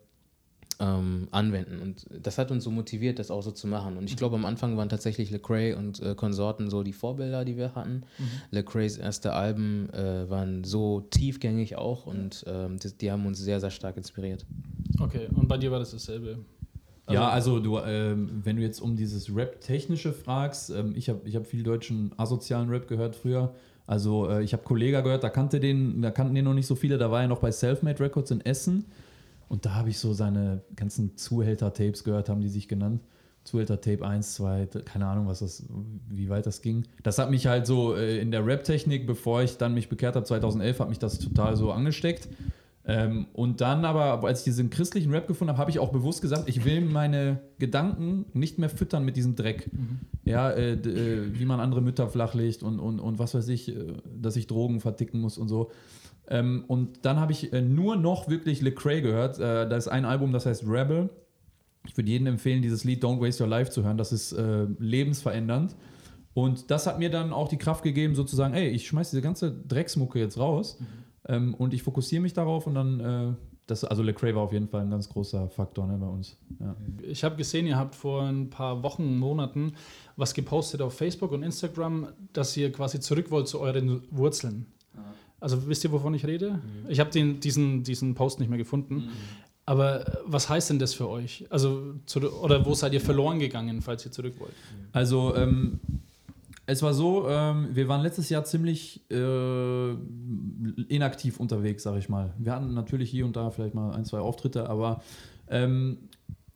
ähm, 0.80 1.28
anwenden. 1.32 1.80
Und 1.82 2.06
das 2.24 2.38
hat 2.38 2.52
uns 2.52 2.64
so 2.64 2.72
motiviert, 2.72 3.20
das 3.20 3.32
auch 3.32 3.42
so 3.42 3.52
zu 3.52 3.68
machen. 3.68 3.98
Und 3.98 4.10
ich 4.10 4.16
glaube, 4.16 4.36
am 4.36 4.46
Anfang 4.46 4.78
waren 4.78 4.90
tatsächlich 4.90 5.30
Lecrae 5.30 5.74
und 5.74 6.02
äh, 6.02 6.16
Konsorten 6.16 6.70
so 6.70 6.84
die 6.84 6.94
Vorbilder, 6.94 7.44
die 7.44 7.58
wir 7.58 7.76
hatten. 7.76 8.04
Lecraes 8.52 8.98
erste 8.98 9.34
Alben 9.34 9.90
äh, 9.94 10.30
waren 10.30 10.64
so 10.64 11.02
tiefgängig 11.02 11.76
auch 11.76 12.06
und 12.06 12.46
ähm, 12.48 12.80
die, 12.80 12.98
die 12.98 13.12
haben 13.12 13.26
uns 13.26 13.40
sehr, 13.40 13.60
sehr 13.60 13.72
stark 13.72 13.98
inspiriert. 13.98 14.46
Okay, 15.00 15.28
und 15.36 15.48
bei 15.48 15.58
dir 15.58 15.72
war 15.72 15.80
das 15.80 15.92
dasselbe? 15.92 16.40
ja, 17.10 17.28
also 17.30 17.60
du, 17.60 17.80
ähm, 17.80 18.42
wenn 18.44 18.58
du 18.58 18.62
jetzt 18.62 18.80
um 18.80 18.96
dieses 18.96 19.36
Rap-Technische 19.36 20.14
fragst, 20.14 20.70
ähm, 20.70 20.94
ich 20.96 21.10
habe 21.10 21.22
ich 21.26 21.36
hab 21.36 21.48
viel 21.48 21.64
deutschen 21.64 22.12
asozialen 22.18 22.70
Rap 22.70 22.88
gehört 22.88 23.16
früher. 23.16 23.54
Also 23.88 24.30
äh, 24.30 24.44
ich 24.44 24.54
habe 24.54 24.62
Kollega 24.64 25.02
gehört, 25.02 25.24
da 25.24 25.30
kannte 25.30 25.60
den, 25.60 26.04
da 26.04 26.12
kannten 26.12 26.36
den 26.36 26.46
noch 26.46 26.54
nicht 26.54 26.68
so 26.68 26.76
viele, 26.76 27.00
da 27.00 27.10
war 27.10 27.24
er 27.24 27.28
noch 27.28 27.40
bei 27.40 27.52
Selfmade 27.52 28.00
Records 28.00 28.30
in 28.30 28.42
Essen. 28.42 28.86
Und 29.50 29.66
da 29.66 29.74
habe 29.74 29.90
ich 29.90 29.98
so 29.98 30.14
seine 30.14 30.62
ganzen 30.76 31.18
Zuhälter-Tapes 31.18 32.04
gehört, 32.04 32.30
haben 32.30 32.42
die 32.42 32.50
sich 32.50 32.68
genannt. 32.68 33.02
Zuhälter-Tape 33.44 34.06
1, 34.06 34.36
2, 34.36 34.68
keine 34.86 35.08
Ahnung, 35.08 35.28
was 35.28 35.40
das, 35.40 35.66
wie 36.08 36.30
weit 36.30 36.46
das 36.46 36.62
ging. 36.62 36.86
Das 37.02 37.18
hat 37.18 37.32
mich 37.32 37.48
halt 37.48 37.66
so 37.66 37.96
äh, 37.96 38.20
in 38.20 38.32
der 38.32 38.46
Rap-Technik, 38.46 39.08
bevor 39.08 39.42
ich 39.42 39.58
dann 39.58 39.74
mich 39.74 39.90
bekehrt 39.90 40.16
habe, 40.16 40.26
2011, 40.26 40.80
hat 40.80 40.90
mich 40.90 41.00
das 41.00 41.18
total 41.18 41.56
so 41.56 41.72
angesteckt. 41.72 42.30
Ähm, 42.86 43.28
und 43.34 43.62
dann 43.62 43.86
aber, 43.86 44.24
als 44.24 44.40
ich 44.40 44.46
diesen 44.46 44.70
christlichen 44.70 45.12
Rap 45.12 45.28
gefunden 45.28 45.52
habe, 45.52 45.60
habe 45.60 45.72
ich 45.72 45.80
auch 45.80 45.92
bewusst 45.92 46.22
gesagt, 46.22 46.48
ich 46.48 46.66
will 46.66 46.82
meine 46.82 47.40
Gedanken 47.60 48.26
nicht 48.34 48.58
mehr 48.58 48.70
füttern 48.70 49.06
mit 49.06 49.16
diesem 49.16 49.36
Dreck. 49.36 49.70
Ja, 50.26 50.50
äh, 50.50 50.74
äh, 50.74 51.40
wie 51.40 51.46
man 51.46 51.60
andere 51.60 51.82
Mütter 51.82 52.08
flachlegt 52.08 52.64
und, 52.64 52.80
und, 52.80 53.00
und 53.00 53.20
was 53.20 53.34
weiß 53.34 53.48
ich, 53.50 53.70
äh, 53.70 53.94
dass 54.20 54.36
ich 54.36 54.48
Drogen 54.48 54.80
verticken 54.80 55.20
muss 55.20 55.38
und 55.38 55.50
so. 55.50 55.72
Ähm, 56.30 56.64
und 56.68 57.06
dann 57.06 57.20
habe 57.20 57.32
ich 57.32 57.52
äh, 57.52 57.62
nur 57.62 57.96
noch 57.96 58.30
wirklich 58.30 58.62
Lecrae 58.62 59.02
gehört. 59.02 59.40
Äh, 59.40 59.68
da 59.68 59.76
ist 59.76 59.88
ein 59.88 60.06
Album, 60.06 60.32
das 60.32 60.46
heißt 60.46 60.64
Rebel. 60.68 61.10
Ich 61.88 61.98
würde 61.98 62.10
jedem 62.10 62.28
empfehlen, 62.28 62.62
dieses 62.62 62.84
Lied 62.84 63.04
Don't 63.04 63.20
Waste 63.20 63.44
Your 63.44 63.50
Life 63.50 63.72
zu 63.72 63.84
hören. 63.84 63.98
Das 63.98 64.12
ist 64.12 64.34
äh, 64.34 64.68
lebensverändernd. 64.78 65.76
Und 66.36 66.70
das 66.70 66.86
hat 66.88 67.00
mir 67.00 67.10
dann 67.10 67.34
auch 67.34 67.48
die 67.50 67.58
Kraft 67.58 67.84
gegeben, 67.84 68.14
sozusagen, 68.16 68.54
ey, 68.54 68.68
ich 68.70 68.88
schmeiß 68.88 69.10
diese 69.10 69.22
ganze 69.22 69.52
Drecksmucke 69.52 70.20
jetzt 70.20 70.38
raus 70.38 70.78
Mhm. 70.80 70.86
ähm, 71.28 71.54
und 71.56 71.74
ich 71.74 71.82
fokussiere 71.84 72.22
mich 72.22 72.34
darauf 72.34 72.68
und 72.68 72.76
dann, 72.76 73.00
äh, 73.00 73.34
das, 73.66 73.84
also 73.84 74.04
Lecrae 74.04 74.34
war 74.36 74.44
auf 74.44 74.54
jeden 74.54 74.68
Fall 74.68 74.82
ein 74.82 74.90
ganz 74.90 75.10
großer 75.10 75.50
Faktor 75.50 75.88
ne, 75.88 75.98
bei 75.98 76.08
uns. 76.08 76.38
Ja. 76.60 76.76
Ich 77.02 77.24
habe 77.24 77.36
gesehen, 77.36 77.66
ihr 77.68 77.78
habt 77.78 77.96
vor 77.96 78.24
ein 78.24 78.50
paar 78.50 78.84
Wochen, 78.84 79.18
Monaten 79.18 79.74
was 80.16 80.34
gepostet 80.34 80.82
auf 80.82 80.94
Facebook 80.94 81.32
und 81.32 81.44
Instagram, 81.44 82.08
dass 82.34 82.56
ihr 82.58 82.72
quasi 82.72 83.00
zurück 83.00 83.32
wollt 83.32 83.48
zu 83.48 83.60
euren 83.60 84.04
Wurzeln. 84.12 84.66
Also 85.40 85.68
wisst 85.68 85.84
ihr, 85.84 85.92
wovon 85.92 86.14
ich 86.14 86.26
rede? 86.26 86.60
Ich 86.88 87.00
habe 87.00 87.10
diesen, 87.12 87.84
diesen 87.84 88.16
Post 88.16 88.40
nicht 88.40 88.50
mehr 88.50 88.58
gefunden. 88.58 89.10
Aber 89.66 90.08
äh, 90.08 90.18
was 90.26 90.50
heißt 90.50 90.72
denn 90.72 90.80
das 90.80 90.96
für 90.96 91.08
euch? 91.08 91.46
Also, 91.52 91.94
zu, 92.08 92.20
oder 92.42 92.66
wo 92.66 92.74
seid 92.74 92.92
ihr 92.94 93.02
verloren 93.02 93.38
gegangen, 93.38 93.82
falls 93.82 94.04
ihr 94.04 94.12
zurück 94.12 94.34
wollt? 94.40 94.54
Also, 94.94 95.36
ähm, 95.36 95.80
es 96.66 96.82
war 96.82 96.94
so, 96.94 97.28
ähm, 97.30 97.70
wir 97.74 97.88
waren 97.88 98.02
letztes 98.02 98.30
Jahr 98.30 98.44
ziemlich 98.44 99.02
äh, 99.12 99.92
inaktiv 100.88 101.40
unterwegs, 101.40 101.84
sag 101.84 101.98
ich 101.98 102.10
mal. 102.10 102.34
Wir 102.38 102.52
hatten 102.52 102.74
natürlich 102.74 103.10
hier 103.12 103.26
und 103.26 103.36
da 103.36 103.52
vielleicht 103.52 103.76
mal 103.76 103.92
ein, 103.92 104.06
zwei 104.06 104.20
Auftritte, 104.20 104.70
aber 104.70 105.02
ähm, 105.50 105.98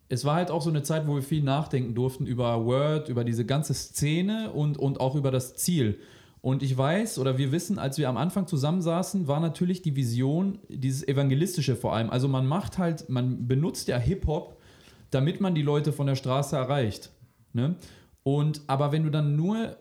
es 0.10 0.26
war 0.26 0.36
halt 0.36 0.52
auch 0.52 0.62
so 0.62 0.70
eine 0.70 0.84
Zeit, 0.84 1.08
wo 1.08 1.16
wir 1.16 1.24
viel 1.24 1.42
nachdenken 1.42 1.96
durften 1.96 2.28
über 2.28 2.64
Word, 2.66 3.10
über 3.10 3.24
diese 3.24 3.46
ganze 3.46 3.74
Szene 3.74 4.52
und, 4.52 4.78
und 4.78 5.00
auch 5.00 5.16
über 5.16 5.32
das 5.32 5.56
Ziel. 5.56 6.00
Und 6.44 6.62
ich 6.62 6.78
weiß 6.78 7.20
oder 7.20 7.38
wir 7.38 7.54
wissen, 7.54 7.80
als 7.80 7.98
wir 7.98 8.10
am 8.10 8.18
Anfang 8.18 8.48
zusammensaßen, 8.48 9.30
war 9.30 9.40
natürlich 9.40 9.82
die 9.82 9.96
Vision, 9.96 10.60
dieses 10.68 11.08
Evangelistische 11.08 11.78
vor 11.78 11.94
allem. 11.94 12.10
Also 12.10 12.28
man 12.28 12.46
macht 12.46 12.78
halt, 12.78 13.08
man 13.08 13.48
benutzt 13.48 13.88
ja 13.88 13.98
Hip-Hop, 13.98 14.60
damit 15.10 15.40
man 15.40 15.56
die 15.56 15.62
Leute 15.62 15.94
von 15.94 16.06
der 16.06 16.16
Straße 16.16 16.58
erreicht. 16.58 17.12
Ne? 17.54 17.76
Und 18.24 18.60
aber 18.68 18.92
wenn 18.92 19.04
du 19.04 19.10
dann 19.10 19.38
nur, 19.38 19.78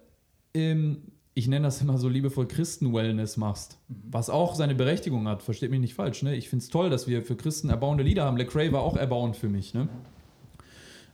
ähm, 0.54 0.98
ich 1.34 1.48
nenne 1.48 1.64
das 1.64 1.82
immer 1.82 1.98
so 1.98 2.08
liebevoll 2.08 2.46
Christen-Wellness 2.46 3.38
machst, 3.38 3.78
was 3.88 4.30
auch 4.30 4.54
seine 4.54 4.76
Berechtigung 4.76 5.26
hat, 5.26 5.42
versteht 5.42 5.72
mich 5.72 5.80
nicht 5.80 5.94
falsch. 5.94 6.22
Ne? 6.22 6.36
Ich 6.36 6.48
finde 6.48 6.62
es 6.62 6.68
toll, 6.68 6.90
dass 6.90 7.08
wir 7.08 7.24
für 7.24 7.34
Christen 7.34 7.70
erbauende 7.70 8.04
Lieder 8.04 8.24
haben. 8.24 8.36
Lecrae 8.36 8.70
war 8.70 8.82
auch 8.82 8.96
erbauend 8.96 9.34
für 9.34 9.48
mich. 9.48 9.74
Ne? 9.74 9.88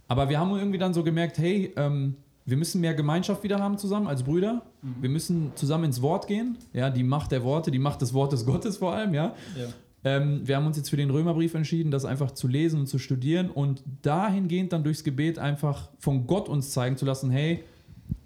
Aber 0.08 0.28
wir 0.28 0.38
haben 0.38 0.54
irgendwie 0.54 0.78
dann 0.78 0.92
so 0.92 1.02
gemerkt, 1.02 1.38
hey, 1.38 1.72
ähm, 1.76 2.16
wir 2.48 2.56
müssen 2.56 2.80
mehr 2.80 2.94
Gemeinschaft 2.94 3.42
wieder 3.42 3.58
haben 3.58 3.76
zusammen 3.76 4.06
als 4.06 4.22
Brüder. 4.22 4.62
Wir 5.02 5.10
müssen 5.10 5.52
zusammen 5.54 5.84
ins 5.84 6.00
Wort 6.00 6.26
gehen. 6.26 6.56
Ja, 6.72 6.88
die 6.88 7.02
Macht 7.02 7.30
der 7.30 7.44
Worte, 7.44 7.70
die 7.70 7.78
Macht 7.78 8.00
des 8.00 8.14
Wortes 8.14 8.46
Gottes 8.46 8.78
vor 8.78 8.94
allem, 8.94 9.12
ja. 9.12 9.34
Ja. 9.54 9.66
Ähm, 10.04 10.40
wir 10.48 10.56
haben 10.56 10.66
uns 10.66 10.78
jetzt 10.78 10.88
für 10.88 10.96
den 10.96 11.10
Römerbrief 11.10 11.52
entschieden, 11.52 11.90
das 11.90 12.06
einfach 12.06 12.30
zu 12.30 12.48
lesen 12.48 12.80
und 12.80 12.86
zu 12.86 12.98
studieren 12.98 13.50
und 13.50 13.82
dahingehend 14.00 14.72
dann 14.72 14.82
durchs 14.82 15.04
Gebet 15.04 15.38
einfach 15.38 15.90
von 15.98 16.26
Gott 16.26 16.48
uns 16.48 16.70
zeigen 16.70 16.96
zu 16.96 17.04
lassen, 17.04 17.30
hey, 17.30 17.64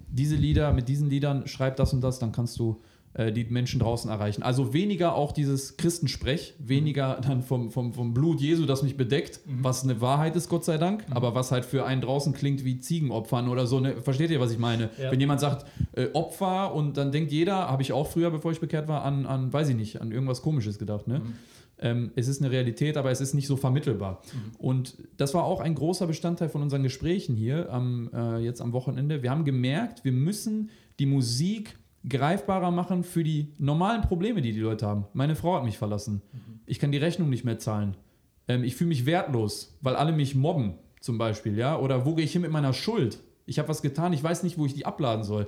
diese 0.07 0.37
Lieder, 0.37 0.71
mit 0.71 0.87
diesen 0.87 1.09
Liedern 1.09 1.45
schreib 1.45 1.75
das 1.75 1.91
und 1.91 1.99
das, 1.99 2.19
dann 2.19 2.31
kannst 2.31 2.57
du 2.59 2.79
die 3.15 3.43
Menschen 3.45 3.79
draußen 3.79 4.09
erreichen. 4.09 4.41
Also 4.41 4.73
weniger 4.73 5.13
auch 5.15 5.31
dieses 5.33 5.77
Christensprech, 5.77 6.55
weniger 6.57 7.21
dann 7.21 7.43
vom, 7.43 7.69
vom, 7.69 7.93
vom 7.93 8.13
Blut 8.13 8.41
Jesu, 8.41 8.65
das 8.65 8.81
mich 8.81 8.97
bedeckt, 8.97 9.39
was 9.45 9.83
eine 9.83 10.01
Wahrheit 10.01 10.35
ist, 10.35 10.49
Gott 10.49 10.65
sei 10.65 10.79
Dank, 10.79 11.05
aber 11.11 11.35
was 11.35 11.51
halt 11.51 11.63
für 11.63 11.85
einen 11.85 12.01
draußen 12.01 12.33
klingt 12.33 12.65
wie 12.65 12.79
Ziegenopfern 12.79 13.49
oder 13.49 13.67
so. 13.67 13.79
Ne? 13.79 14.01
Versteht 14.01 14.31
ihr, 14.31 14.39
was 14.39 14.51
ich 14.51 14.57
meine? 14.57 14.89
Ja. 14.99 15.11
Wenn 15.11 15.19
jemand 15.19 15.41
sagt 15.41 15.67
äh, 15.91 16.07
Opfer 16.13 16.73
und 16.73 16.97
dann 16.97 17.11
denkt 17.11 17.31
jeder, 17.31 17.69
habe 17.69 17.83
ich 17.83 17.93
auch 17.93 18.07
früher, 18.07 18.31
bevor 18.31 18.51
ich 18.51 18.59
bekehrt 18.59 18.87
war, 18.87 19.03
an, 19.03 19.27
an, 19.27 19.53
weiß 19.53 19.69
ich 19.69 19.75
nicht, 19.75 20.01
an 20.01 20.11
irgendwas 20.11 20.41
Komisches 20.41 20.79
gedacht. 20.79 21.07
Ne? 21.07 21.21
Ähm, 21.79 22.11
es 22.15 22.27
ist 22.27 22.41
eine 22.41 22.49
Realität, 22.49 22.97
aber 22.97 23.11
es 23.11 23.21
ist 23.21 23.33
nicht 23.33 23.47
so 23.47 23.57
vermittelbar. 23.57 24.21
Und 24.57 24.97
das 25.17 25.33
war 25.33 25.43
auch 25.43 25.59
ein 25.59 25.75
großer 25.75 26.07
Bestandteil 26.07 26.49
von 26.49 26.61
unseren 26.61 26.81
Gesprächen 26.81 27.35
hier 27.35 27.71
am, 27.71 28.09
äh, 28.13 28.39
jetzt 28.39 28.61
am 28.61 28.73
Wochenende. 28.73 29.21
Wir 29.21 29.31
haben 29.31 29.45
gemerkt, 29.45 30.03
wir 30.03 30.13
müssen 30.13 30.69
die 30.99 31.05
Musik 31.05 31.77
greifbarer 32.07 32.71
machen 32.71 33.03
für 33.03 33.23
die 33.23 33.53
normalen 33.57 34.01
Probleme, 34.01 34.41
die 34.41 34.51
die 34.51 34.59
Leute 34.59 34.85
haben. 34.85 35.05
Meine 35.13 35.35
Frau 35.35 35.55
hat 35.55 35.63
mich 35.63 35.77
verlassen. 35.77 36.21
Ich 36.65 36.79
kann 36.79 36.91
die 36.91 36.97
Rechnung 36.97 37.29
nicht 37.29 37.43
mehr 37.43 37.59
zahlen. 37.59 37.95
Ähm, 38.47 38.63
ich 38.63 38.75
fühle 38.75 38.89
mich 38.89 39.05
wertlos, 39.05 39.77
weil 39.81 39.95
alle 39.95 40.11
mich 40.11 40.35
mobben, 40.35 40.75
zum 40.99 41.17
Beispiel, 41.17 41.57
ja. 41.57 41.77
Oder 41.77 42.05
wo 42.05 42.15
gehe 42.15 42.25
ich 42.25 42.31
hin 42.31 42.41
mit 42.41 42.51
meiner 42.51 42.73
Schuld? 42.73 43.19
Ich 43.45 43.59
habe 43.59 43.67
was 43.67 43.81
getan, 43.81 44.13
ich 44.13 44.23
weiß 44.23 44.43
nicht, 44.43 44.57
wo 44.57 44.65
ich 44.65 44.73
die 44.73 44.85
abladen 44.85 45.23
soll. 45.23 45.47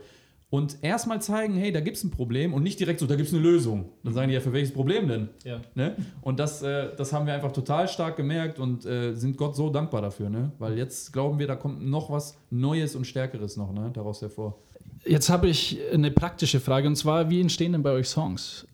Und 0.49 0.77
erstmal 0.83 1.21
zeigen, 1.21 1.55
hey, 1.55 1.71
da 1.71 1.79
gibt 1.79 1.97
es 1.97 2.03
ein 2.03 2.11
Problem 2.11 2.53
und 2.53 2.61
nicht 2.63 2.79
direkt 2.79 2.99
so, 2.99 3.07
da 3.07 3.15
gibt 3.15 3.27
es 3.27 3.33
eine 3.33 3.43
Lösung. 3.43 3.89
Dann 4.03 4.13
sagen 4.13 4.27
die 4.29 4.35
ja, 4.35 4.39
für 4.39 4.53
welches 4.53 4.73
Problem 4.73 5.07
denn? 5.07 5.29
Ja. 5.43 5.59
Ne? 5.73 5.95
Und 6.21 6.39
das, 6.39 6.61
äh, 6.61 6.95
das 6.95 7.11
haben 7.11 7.25
wir 7.25 7.33
einfach 7.33 7.51
total 7.51 7.87
stark 7.87 8.15
gemerkt 8.15 8.59
und 8.59 8.85
äh, 8.85 9.13
sind 9.15 9.37
Gott 9.37 9.55
so 9.55 9.69
dankbar 9.69 10.01
dafür, 10.01 10.29
ne? 10.29 10.51
Weil 10.59 10.77
jetzt 10.77 11.11
glauben 11.11 11.39
wir, 11.39 11.47
da 11.47 11.55
kommt 11.55 11.85
noch 11.85 12.11
was 12.11 12.37
Neues 12.51 12.95
und 12.95 13.05
Stärkeres 13.05 13.57
noch 13.57 13.73
ne? 13.73 13.89
daraus 13.91 14.21
hervor. 14.21 14.59
Jetzt 15.07 15.29
habe 15.29 15.47
ich 15.47 15.79
eine 15.93 16.09
praktische 16.09 16.59
Frage 16.59 16.87
und 16.87 16.95
zwar, 16.95 17.29
wie 17.29 17.39
entstehen 17.39 17.73
denn 17.73 17.83
bei 17.83 17.91
euch 17.91 18.07
Songs? 18.07 18.65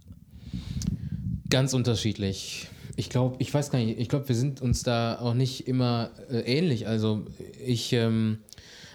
Ganz 1.49 1.73
unterschiedlich. 1.73 2.69
Ich 2.95 3.09
glaube, 3.09 3.35
ich 3.39 3.53
weiß 3.53 3.69
gar 3.69 3.79
nicht, 3.79 3.99
ich 3.99 4.07
glaube, 4.07 4.29
wir 4.29 4.35
sind 4.35 4.61
uns 4.61 4.83
da 4.83 5.19
auch 5.19 5.33
nicht 5.33 5.67
immer 5.67 6.11
äh, 6.29 6.39
ähnlich. 6.39 6.87
Also 6.87 7.25
ich 7.61 7.91
ähm, 7.91 8.39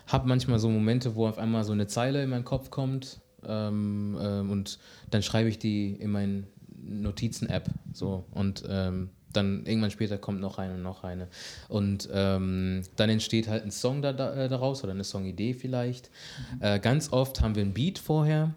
habe 0.07 0.27
manchmal 0.29 0.59
so 0.59 0.71
Momente, 0.71 1.15
wo 1.15 1.27
auf 1.27 1.37
einmal 1.37 1.65
so 1.65 1.73
eine 1.73 1.87
Zeile 1.87 2.23
in 2.23 2.31
meinen 2.31 2.45
Kopf 2.45 2.71
kommt 2.71 3.21
ähm, 3.47 4.17
ähm, 4.19 4.51
und 4.51 4.79
dann 5.11 5.23
schreibe 5.23 5.51
ich 5.51 5.59
die 5.59 5.93
in 5.93 6.13
meine 6.13 6.45
Notizen-App. 6.83 7.69
So 7.93 8.25
und 8.31 8.65
ähm, 8.67 9.11
dann 9.37 9.67
irgendwann 9.67 9.91
später 9.91 10.19
kommt 10.19 10.41
noch 10.41 10.59
eine 10.59 10.75
und 10.75 10.83
noch 10.83 11.05
eine. 11.05 11.29
Und 11.69 12.09
ähm, 12.13 12.83
dann 12.97 13.11
entsteht 13.11 13.49
halt 13.49 13.65
ein 13.65 13.71
Song 13.71 14.03
da, 14.03 14.13
da, 14.13 14.35
äh, 14.35 14.49
daraus 14.49 14.83
oder 14.83 14.93
eine 14.93 15.05
Songidee 15.05 15.55
vielleicht. 15.55 16.11
Äh, 16.61 16.81
ganz 16.81 17.13
oft 17.13 17.41
haben 17.41 17.55
wir 17.55 17.63
ein 17.63 17.75
Beat 17.75 17.99
vorher, 17.99 18.55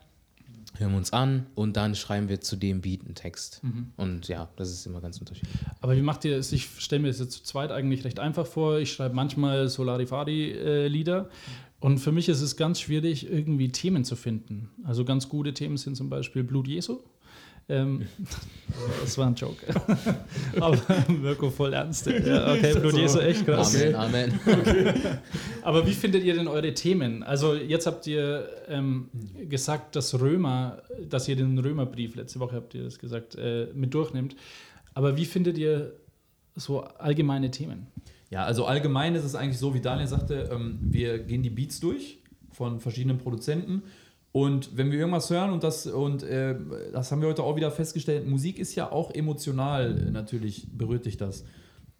hören 0.77 0.91
wir 0.91 0.97
uns 0.97 1.11
an 1.11 1.45
und 1.55 1.75
dann 1.75 1.95
schreiben 1.95 2.29
wir 2.29 2.41
zu 2.41 2.55
dem 2.55 2.81
Beat 2.81 3.01
einen 3.05 3.15
Text. 3.15 3.61
Und 3.97 4.27
ja, 4.27 4.49
das 4.55 4.69
ist 4.69 4.85
immer 4.85 5.01
ganz 5.01 5.19
unterschiedlich. 5.19 5.57
Aber 5.81 5.95
wie 5.95 6.01
macht 6.01 6.23
ihr 6.25 6.37
es? 6.37 6.51
Ich 6.51 6.69
stelle 6.79 7.01
mir 7.01 7.09
das 7.09 7.19
jetzt 7.19 7.31
zu 7.33 7.43
zweit 7.43 7.71
eigentlich 7.71 8.03
recht 8.05 8.19
einfach 8.19 8.45
vor. 8.47 8.79
Ich 8.79 8.93
schreibe 8.93 9.15
manchmal 9.15 9.67
Solarifadi-Lieder. 9.67 11.29
und 11.81 11.99
für 11.99 12.11
mich 12.11 12.29
ist 12.29 12.41
es 12.41 12.55
ganz 12.55 12.79
schwierig, 12.79 13.29
irgendwie 13.29 13.69
Themen 13.71 14.05
zu 14.05 14.15
finden. 14.15 14.69
Also 14.83 15.03
ganz 15.05 15.27
gute 15.29 15.53
Themen 15.53 15.77
sind 15.77 15.95
zum 15.95 16.09
Beispiel 16.09 16.43
Blut 16.43 16.67
Jesu. 16.67 16.99
Ähm, 17.69 18.07
das 19.01 19.17
war 19.17 19.27
ein 19.27 19.35
Joke. 19.35 19.63
Aber 20.59 20.77
Mirko 21.07 21.49
voll 21.49 21.73
ernst. 21.73 22.07
Ja, 22.07 22.51
okay, 22.51 22.73
Blut 22.79 22.97
Jesu, 22.97 23.19
echt 23.19 23.45
krass. 23.45 23.75
Amen, 23.93 23.95
Amen. 23.95 24.39
Aber 25.61 25.85
wie 25.85 25.93
findet 25.93 26.23
ihr 26.23 26.33
denn 26.33 26.47
eure 26.47 26.73
Themen? 26.73 27.21
Also 27.23 27.53
jetzt 27.53 27.85
habt 27.85 28.07
ihr 28.07 28.49
ähm, 28.67 29.09
gesagt, 29.47 29.95
dass 29.95 30.19
Römer, 30.19 30.81
dass 31.07 31.27
ihr 31.27 31.35
den 31.35 31.57
Römerbrief, 31.59 32.15
letzte 32.15 32.39
Woche 32.39 32.55
habt 32.55 32.73
ihr 32.73 32.83
das 32.83 32.97
gesagt, 32.97 33.35
äh, 33.35 33.67
mit 33.73 33.93
durchnimmt. 33.93 34.35
Aber 34.95 35.15
wie 35.15 35.25
findet 35.25 35.57
ihr 35.57 35.93
so 36.55 36.81
allgemeine 36.81 37.51
Themen? 37.51 37.87
Ja, 38.31 38.45
also 38.45 38.65
allgemein 38.65 39.15
ist 39.15 39.23
es 39.23 39.35
eigentlich 39.35 39.57
so, 39.57 39.73
wie 39.73 39.79
Daniel 39.79 40.07
sagte, 40.07 40.49
ähm, 40.51 40.79
wir 40.81 41.19
gehen 41.19 41.43
die 41.43 41.49
Beats 41.49 41.79
durch 41.79 42.19
von 42.51 42.79
verschiedenen 42.79 43.17
Produzenten. 43.17 43.83
Und 44.31 44.77
wenn 44.77 44.91
wir 44.91 44.99
irgendwas 44.99 45.29
hören 45.29 45.51
und 45.51 45.63
das, 45.63 45.87
und 45.87 46.23
äh, 46.23 46.55
das 46.93 47.11
haben 47.11 47.21
wir 47.21 47.29
heute 47.29 47.43
auch 47.43 47.55
wieder 47.55 47.71
festgestellt, 47.71 48.27
Musik 48.27 48.59
ist 48.59 48.75
ja 48.75 48.91
auch 48.91 49.11
emotional, 49.11 50.11
natürlich 50.11 50.67
berührt 50.71 51.05
dich 51.05 51.17
das. 51.17 51.43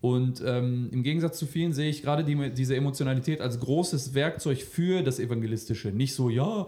Und 0.01 0.41
ähm, 0.45 0.89
im 0.91 1.03
Gegensatz 1.03 1.37
zu 1.39 1.45
vielen 1.45 1.73
sehe 1.73 1.89
ich 1.89 2.03
gerade 2.03 2.23
die, 2.23 2.51
diese 2.53 2.75
Emotionalität 2.75 3.41
als 3.41 3.59
großes 3.59 4.13
Werkzeug 4.13 4.61
für 4.61 5.01
das 5.01 5.19
Evangelistische. 5.19 5.89
Nicht 5.89 6.13
so, 6.13 6.29
ja, 6.29 6.67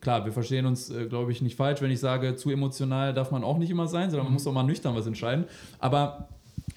klar, 0.00 0.24
wir 0.24 0.32
verstehen 0.32 0.66
uns, 0.66 0.90
äh, 0.90 1.06
glaube 1.06 1.32
ich, 1.32 1.42
nicht 1.42 1.56
falsch, 1.56 1.80
wenn 1.80 1.90
ich 1.90 1.98
sage, 1.98 2.36
zu 2.36 2.50
emotional 2.50 3.12
darf 3.12 3.30
man 3.30 3.42
auch 3.42 3.58
nicht 3.58 3.70
immer 3.70 3.88
sein, 3.88 4.10
sondern 4.10 4.26
man 4.26 4.34
muss 4.34 4.46
auch 4.46 4.52
mal 4.52 4.62
nüchtern 4.62 4.94
was 4.94 5.06
entscheiden. 5.06 5.46
Aber 5.80 6.28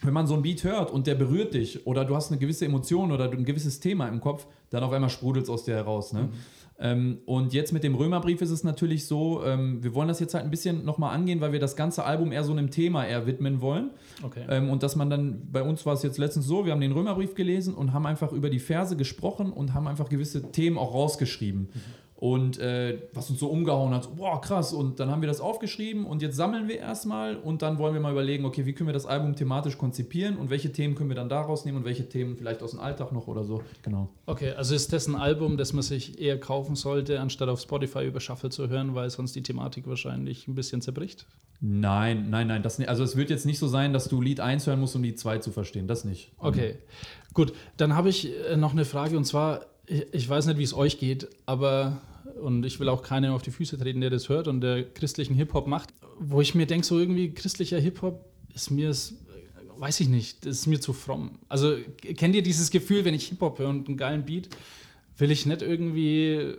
wenn 0.01 0.13
man 0.13 0.27
so 0.27 0.33
einen 0.33 0.43
Beat 0.43 0.63
hört 0.63 0.91
und 0.91 1.07
der 1.07 1.15
berührt 1.15 1.53
dich 1.53 1.85
oder 1.85 2.05
du 2.05 2.15
hast 2.15 2.31
eine 2.31 2.39
gewisse 2.39 2.65
Emotion 2.65 3.11
oder 3.11 3.31
ein 3.31 3.45
gewisses 3.45 3.79
Thema 3.79 4.07
im 4.07 4.19
Kopf, 4.19 4.47
dann 4.69 4.83
auf 4.83 4.91
einmal 4.91 5.09
sprudelt 5.09 5.45
es 5.45 5.49
aus 5.49 5.63
dir 5.63 5.75
heraus. 5.75 6.13
Ne? 6.13 6.21
Ähm, 6.21 6.29
und 7.25 7.53
jetzt 7.53 7.71
mit 7.71 7.85
dem 7.85 7.95
Römerbrief 7.95 8.41
ist 8.41 8.49
es 8.49 8.65
natürlich 8.65 9.05
so, 9.05 9.41
ähm, 9.45 9.81
wir 9.81 9.95
wollen 9.95 10.09
das 10.09 10.19
jetzt 10.19 10.33
halt 10.33 10.43
ein 10.43 10.51
bisschen 10.51 10.83
nochmal 10.83 11.15
angehen, 11.15 11.39
weil 11.39 11.53
wir 11.53 11.59
das 11.61 11.77
ganze 11.77 12.03
Album 12.03 12.33
eher 12.33 12.43
so 12.43 12.51
einem 12.51 12.71
Thema 12.71 13.05
eher 13.05 13.25
widmen 13.25 13.61
wollen. 13.61 13.91
Okay. 14.21 14.43
Ähm, 14.49 14.69
und 14.69 14.83
dass 14.83 14.97
man 14.97 15.09
dann, 15.09 15.47
bei 15.49 15.63
uns 15.63 15.85
war 15.85 15.93
es 15.93 16.03
jetzt 16.03 16.17
letztens 16.17 16.45
so, 16.45 16.65
wir 16.65 16.73
haben 16.73 16.81
den 16.81 16.91
Römerbrief 16.91 17.35
gelesen 17.35 17.73
und 17.73 17.93
haben 17.93 18.05
einfach 18.05 18.33
über 18.33 18.49
die 18.49 18.59
Verse 18.59 18.97
gesprochen 18.97 19.53
und 19.53 19.73
haben 19.73 19.87
einfach 19.87 20.09
gewisse 20.09 20.51
Themen 20.51 20.77
auch 20.77 20.93
rausgeschrieben. 20.93 21.69
Und 22.23 22.57
äh, 22.57 22.99
was 23.11 23.29
uns 23.29 23.41
so 23.41 23.47
umgehauen 23.49 23.93
hat, 23.93 24.05
so, 24.05 24.11
boah, 24.11 24.39
krass. 24.39 24.71
Und 24.71 25.01
dann 25.01 25.11
haben 25.11 25.21
wir 25.21 25.27
das 25.27 25.41
aufgeschrieben 25.41 26.05
und 26.05 26.21
jetzt 26.21 26.37
sammeln 26.37 26.69
wir 26.69 26.79
erstmal 26.79 27.35
und 27.35 27.61
dann 27.61 27.79
wollen 27.79 27.93
wir 27.93 27.99
mal 27.99 28.13
überlegen, 28.13 28.45
okay, 28.45 28.65
wie 28.65 28.71
können 28.71 28.87
wir 28.87 28.93
das 28.93 29.05
Album 29.05 29.35
thematisch 29.35 29.77
konzipieren 29.77 30.37
und 30.37 30.49
welche 30.49 30.71
Themen 30.71 30.95
können 30.95 31.09
wir 31.09 31.17
dann 31.17 31.27
daraus 31.27 31.65
nehmen 31.65 31.79
und 31.79 31.83
welche 31.83 32.07
Themen 32.07 32.37
vielleicht 32.37 32.63
aus 32.63 32.71
dem 32.71 32.79
Alltag 32.79 33.11
noch 33.11 33.27
oder 33.27 33.43
so. 33.43 33.61
Genau. 33.81 34.07
Okay, 34.25 34.51
also 34.51 34.73
ist 34.73 34.93
das 34.93 35.05
ein 35.07 35.17
Album, 35.17 35.57
das 35.57 35.73
man 35.73 35.83
sich 35.83 36.17
eher 36.17 36.39
kaufen 36.39 36.77
sollte, 36.77 37.19
anstatt 37.19 37.49
auf 37.49 37.59
Spotify 37.59 38.07
über 38.07 38.21
Shuffle 38.21 38.49
zu 38.49 38.69
hören, 38.69 38.95
weil 38.95 39.09
sonst 39.09 39.35
die 39.35 39.43
Thematik 39.43 39.85
wahrscheinlich 39.85 40.47
ein 40.47 40.55
bisschen 40.55 40.79
zerbricht? 40.79 41.25
Nein, 41.59 42.29
nein, 42.29 42.47
nein. 42.47 42.63
Das, 42.63 42.79
also 42.79 43.03
es 43.03 43.17
wird 43.17 43.31
jetzt 43.31 43.45
nicht 43.45 43.59
so 43.59 43.67
sein, 43.67 43.91
dass 43.91 44.07
du 44.07 44.21
Lied 44.21 44.39
1 44.39 44.65
hören 44.65 44.79
musst, 44.79 44.95
um 44.95 45.03
Lied 45.03 45.19
2 45.19 45.39
zu 45.39 45.51
verstehen. 45.51 45.87
Das 45.87 46.05
nicht. 46.05 46.31
Okay, 46.37 46.77
gut. 47.33 47.51
Dann 47.75 47.97
habe 47.97 48.07
ich 48.07 48.31
äh, 48.49 48.55
noch 48.55 48.71
eine 48.71 48.85
Frage 48.85 49.17
und 49.17 49.25
zwar, 49.25 49.72
ich, 49.85 50.05
ich 50.11 50.29
weiß 50.29 50.45
nicht, 50.47 50.57
wie 50.57 50.63
es 50.63 50.73
euch 50.73 50.99
geht, 50.99 51.27
aber 51.45 52.01
und 52.41 52.65
ich 52.65 52.79
will 52.79 52.89
auch 52.89 53.03
keinen 53.03 53.31
auf 53.31 53.41
die 53.41 53.51
Füße 53.51 53.77
treten, 53.77 54.01
der 54.01 54.09
das 54.09 54.29
hört 54.29 54.47
und 54.47 54.61
der 54.61 54.83
christlichen 54.83 55.35
Hip-Hop 55.35 55.67
macht, 55.67 55.89
wo 56.19 56.41
ich 56.41 56.55
mir 56.55 56.65
denke, 56.65 56.85
so 56.85 56.99
irgendwie 56.99 57.31
christlicher 57.31 57.79
Hip-Hop 57.79 58.25
ist 58.53 58.71
mir 58.71 58.89
es, 58.89 59.15
weiß 59.77 59.99
ich 60.01 60.09
nicht, 60.09 60.45
das 60.45 60.59
ist 60.59 60.67
mir 60.67 60.79
zu 60.79 60.93
fromm. 60.93 61.39
Also 61.49 61.75
kennt 62.17 62.35
ihr 62.35 62.43
dieses 62.43 62.71
Gefühl, 62.71 63.05
wenn 63.05 63.13
ich 63.13 63.27
Hip-Hop 63.27 63.59
höre 63.59 63.69
und 63.69 63.87
einen 63.87 63.97
geilen 63.97 64.25
Beat, 64.25 64.49
will 65.17 65.31
ich 65.31 65.45
nicht 65.45 65.61
irgendwie, 65.61 66.55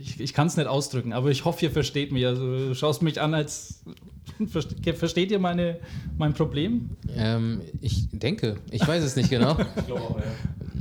ich, 0.00 0.20
ich 0.20 0.34
kann 0.34 0.46
es 0.46 0.56
nicht 0.56 0.66
ausdrücken, 0.66 1.12
aber 1.12 1.30
ich 1.30 1.44
hoffe, 1.44 1.64
ihr 1.64 1.70
versteht 1.70 2.12
mich. 2.12 2.26
Also 2.26 2.68
du 2.68 2.74
schaust 2.74 3.02
mich 3.02 3.20
an 3.20 3.34
als, 3.34 3.82
versteht 4.46 5.30
ihr 5.30 5.38
meine, 5.38 5.78
mein 6.16 6.34
Problem? 6.34 6.90
Ähm, 7.16 7.62
ich 7.80 8.08
denke, 8.12 8.56
ich 8.70 8.86
weiß 8.86 9.02
es 9.02 9.16
nicht 9.16 9.30
genau. 9.30 9.56
ich 9.76 9.86
glaube 9.86 10.02
auch, 10.02 10.20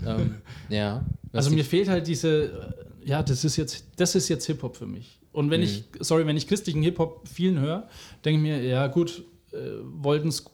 ja. 0.04 0.18
ähm, 0.18 0.36
ja. 0.70 1.06
Also 1.38 1.52
mir 1.52 1.64
fehlt 1.64 1.88
halt 1.90 2.08
diese, 2.08 2.76
ja, 3.04 3.24
das 3.24 3.46
ist 3.46 3.58
jetzt, 3.58 3.86
das 3.96 4.16
ist 4.16 4.28
jetzt 4.30 4.46
Hip-Hop 4.46 4.76
für 4.76 4.86
mich. 4.86 5.20
Und 5.32 5.50
wenn 5.50 5.62
mhm. 5.62 5.68
ich, 5.68 5.86
sorry, 6.00 6.26
wenn 6.26 6.38
ich 6.38 6.48
christlichen 6.48 6.82
Hip-Hop 6.82 7.28
vielen 7.28 7.60
höre, 7.60 7.88
denke 8.26 8.38
ich 8.38 8.44
mir, 8.44 8.64
ja 8.64 8.88
gut, 8.88 9.24
äh, 9.52 9.58
wollten 9.84 10.30
es 10.30 10.46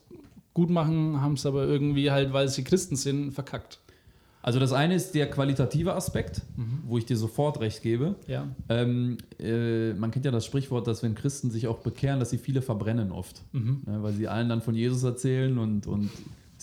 gut 0.52 0.70
machen, 0.70 1.20
haben 1.20 1.34
es 1.34 1.46
aber 1.46 1.66
irgendwie 1.66 2.10
halt, 2.10 2.32
weil 2.32 2.48
sie 2.48 2.64
Christen 2.64 2.96
sind, 2.96 3.32
verkackt. 3.32 3.80
Also 4.44 4.60
das 4.60 4.74
eine 4.74 4.94
ist 4.94 5.14
der 5.14 5.30
qualitative 5.30 5.94
Aspekt, 5.94 6.42
mhm. 6.58 6.82
wo 6.84 6.98
ich 6.98 7.06
dir 7.06 7.16
sofort 7.16 7.60
recht 7.60 7.82
gebe. 7.82 8.14
Ja. 8.26 8.46
Ähm, 8.68 9.16
äh, 9.40 9.94
man 9.94 10.10
kennt 10.10 10.26
ja 10.26 10.30
das 10.30 10.44
Sprichwort, 10.44 10.86
dass 10.86 11.02
wenn 11.02 11.14
Christen 11.14 11.50
sich 11.50 11.66
auch 11.66 11.78
bekehren, 11.78 12.20
dass 12.20 12.28
sie 12.28 12.36
viele 12.36 12.60
verbrennen 12.60 13.10
oft. 13.10 13.42
Mhm. 13.52 13.82
Ja, 13.86 14.02
weil 14.02 14.12
sie 14.12 14.28
allen 14.28 14.50
dann 14.50 14.60
von 14.60 14.74
Jesus 14.74 15.02
erzählen 15.02 15.56
und, 15.56 15.86
und 15.86 16.10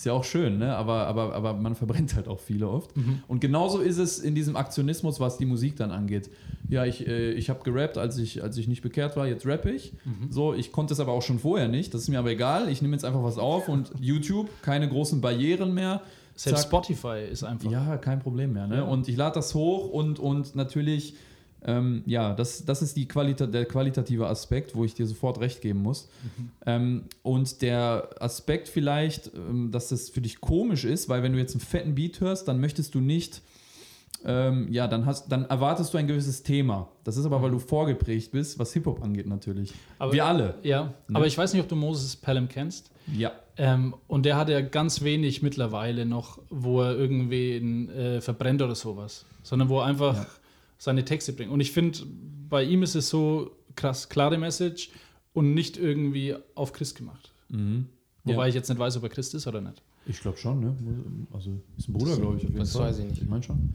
ist 0.02 0.06
ja 0.06 0.14
auch 0.14 0.24
schön, 0.24 0.58
ne? 0.58 0.74
aber, 0.74 1.06
aber, 1.06 1.32
aber 1.32 1.54
man 1.54 1.76
verbrennt 1.76 2.16
halt 2.16 2.26
auch 2.26 2.40
viele 2.40 2.68
oft. 2.68 2.96
Mhm. 2.96 3.22
Und 3.28 3.40
genauso 3.40 3.78
ist 3.78 3.98
es 3.98 4.18
in 4.18 4.34
diesem 4.34 4.56
Aktionismus, 4.56 5.20
was 5.20 5.38
die 5.38 5.44
Musik 5.44 5.76
dann 5.76 5.92
angeht. 5.92 6.28
Ja, 6.68 6.84
ich, 6.84 7.06
äh, 7.06 7.30
ich 7.34 7.48
habe 7.48 7.60
gerappt, 7.62 7.98
als 7.98 8.18
ich, 8.18 8.42
als 8.42 8.56
ich 8.56 8.66
nicht 8.66 8.82
bekehrt 8.82 9.16
war, 9.16 9.28
jetzt 9.28 9.46
rappe 9.46 9.70
ich. 9.70 9.92
Mhm. 10.04 10.32
So, 10.32 10.54
ich 10.54 10.72
konnte 10.72 10.92
es 10.92 10.98
aber 10.98 11.12
auch 11.12 11.22
schon 11.22 11.38
vorher 11.38 11.68
nicht, 11.68 11.94
das 11.94 12.02
ist 12.02 12.08
mir 12.08 12.18
aber 12.18 12.32
egal. 12.32 12.68
Ich 12.68 12.82
nehme 12.82 12.96
jetzt 12.96 13.04
einfach 13.04 13.22
was 13.22 13.38
auf 13.38 13.68
und 13.68 13.92
YouTube, 14.00 14.48
keine 14.62 14.88
großen 14.88 15.20
Barrieren 15.20 15.72
mehr 15.72 16.02
selbst 16.34 16.62
Zack. 16.62 16.70
Spotify 16.70 17.22
ist 17.30 17.44
einfach. 17.44 17.70
Ja, 17.70 17.96
kein 17.96 18.18
Problem 18.18 18.54
mehr. 18.54 18.66
Ne? 18.66 18.78
Ja. 18.78 18.82
Und 18.82 19.06
ich 19.06 19.16
lade 19.16 19.36
das 19.36 19.54
hoch 19.54 19.88
und, 19.88 20.18
und 20.18 20.56
natürlich, 20.56 21.14
ähm, 21.64 22.02
ja, 22.06 22.34
das, 22.34 22.64
das 22.64 22.82
ist 22.82 22.96
die 22.96 23.06
Qualita 23.06 23.46
der 23.46 23.64
qualitative 23.64 24.26
Aspekt, 24.26 24.74
wo 24.74 24.84
ich 24.84 24.94
dir 24.94 25.06
sofort 25.06 25.40
recht 25.40 25.60
geben 25.60 25.82
muss. 25.82 26.08
Mhm. 26.22 26.50
Ähm, 26.66 27.04
und 27.22 27.62
der 27.62 28.10
Aspekt 28.20 28.68
vielleicht, 28.68 29.32
ähm, 29.34 29.70
dass 29.70 29.88
das 29.88 30.10
für 30.10 30.20
dich 30.20 30.40
komisch 30.40 30.84
ist, 30.84 31.08
weil 31.08 31.22
wenn 31.22 31.32
du 31.32 31.38
jetzt 31.38 31.54
einen 31.54 31.60
fetten 31.60 31.94
Beat 31.94 32.20
hörst, 32.20 32.48
dann 32.48 32.60
möchtest 32.60 32.94
du 32.94 33.00
nicht 33.00 33.42
ähm, 34.24 34.68
ja, 34.70 34.86
dann, 34.86 35.06
hast, 35.06 35.30
dann 35.30 35.46
erwartest 35.46 35.92
du 35.92 35.98
ein 35.98 36.06
gewisses 36.06 36.42
Thema. 36.42 36.88
Das 37.04 37.16
ist 37.16 37.26
aber, 37.26 37.42
weil 37.42 37.50
du 37.50 37.58
vorgeprägt 37.58 38.32
bist, 38.32 38.58
was 38.58 38.72
Hip-Hop 38.72 39.02
angeht 39.02 39.26
natürlich. 39.26 39.72
Aber, 39.98 40.12
Wir 40.12 40.24
alle. 40.24 40.54
Ja, 40.62 40.84
ne? 40.84 41.16
aber 41.16 41.26
ich 41.26 41.36
weiß 41.36 41.52
nicht, 41.52 41.62
ob 41.62 41.68
du 41.68 41.76
Moses 41.76 42.16
Pelham 42.16 42.48
kennst. 42.48 42.90
Ja. 43.12 43.32
Ähm, 43.56 43.94
und 44.06 44.24
der 44.24 44.36
hat 44.36 44.48
ja 44.48 44.60
ganz 44.60 45.02
wenig 45.02 45.42
mittlerweile 45.42 46.06
noch, 46.06 46.38
wo 46.50 46.82
er 46.82 46.96
irgendwen 46.96 47.90
äh, 47.90 48.20
verbrennt 48.20 48.62
oder 48.62 48.74
sowas, 48.74 49.26
sondern 49.42 49.68
wo 49.68 49.80
er 49.80 49.86
einfach 49.86 50.14
ja. 50.14 50.26
Seine 50.82 51.04
Texte 51.04 51.32
bringt. 51.32 51.52
Und 51.52 51.60
ich 51.60 51.70
finde, 51.70 52.00
bei 52.48 52.64
ihm 52.64 52.82
ist 52.82 52.96
es 52.96 53.08
so 53.08 53.52
krass, 53.76 54.08
klare 54.08 54.36
Message 54.36 54.90
und 55.32 55.54
nicht 55.54 55.76
irgendwie 55.76 56.34
auf 56.56 56.72
Christ 56.72 56.96
gemacht. 56.96 57.30
Mhm. 57.50 57.86
Wobei 58.24 58.42
ja. 58.42 58.48
ich 58.48 58.54
jetzt 58.56 58.68
nicht 58.68 58.80
weiß, 58.80 58.96
ob 58.96 59.04
er 59.04 59.08
Christ 59.08 59.32
ist 59.34 59.46
oder 59.46 59.60
nicht. 59.60 59.80
Ich 60.06 60.20
glaube 60.20 60.38
schon, 60.38 60.58
ne? 60.58 60.76
Also 61.32 61.50
ist 61.78 61.88
ein 61.88 61.92
Bruder, 61.92 62.16
glaube 62.16 62.36
ich. 62.36 62.48
Auf 62.48 62.54
das 62.54 62.72
Fall. 62.72 62.88
weiß 62.88 62.98
ich 62.98 63.04
nicht. 63.04 63.22
Ich 63.22 63.28
meine 63.28 63.44
schon. 63.44 63.72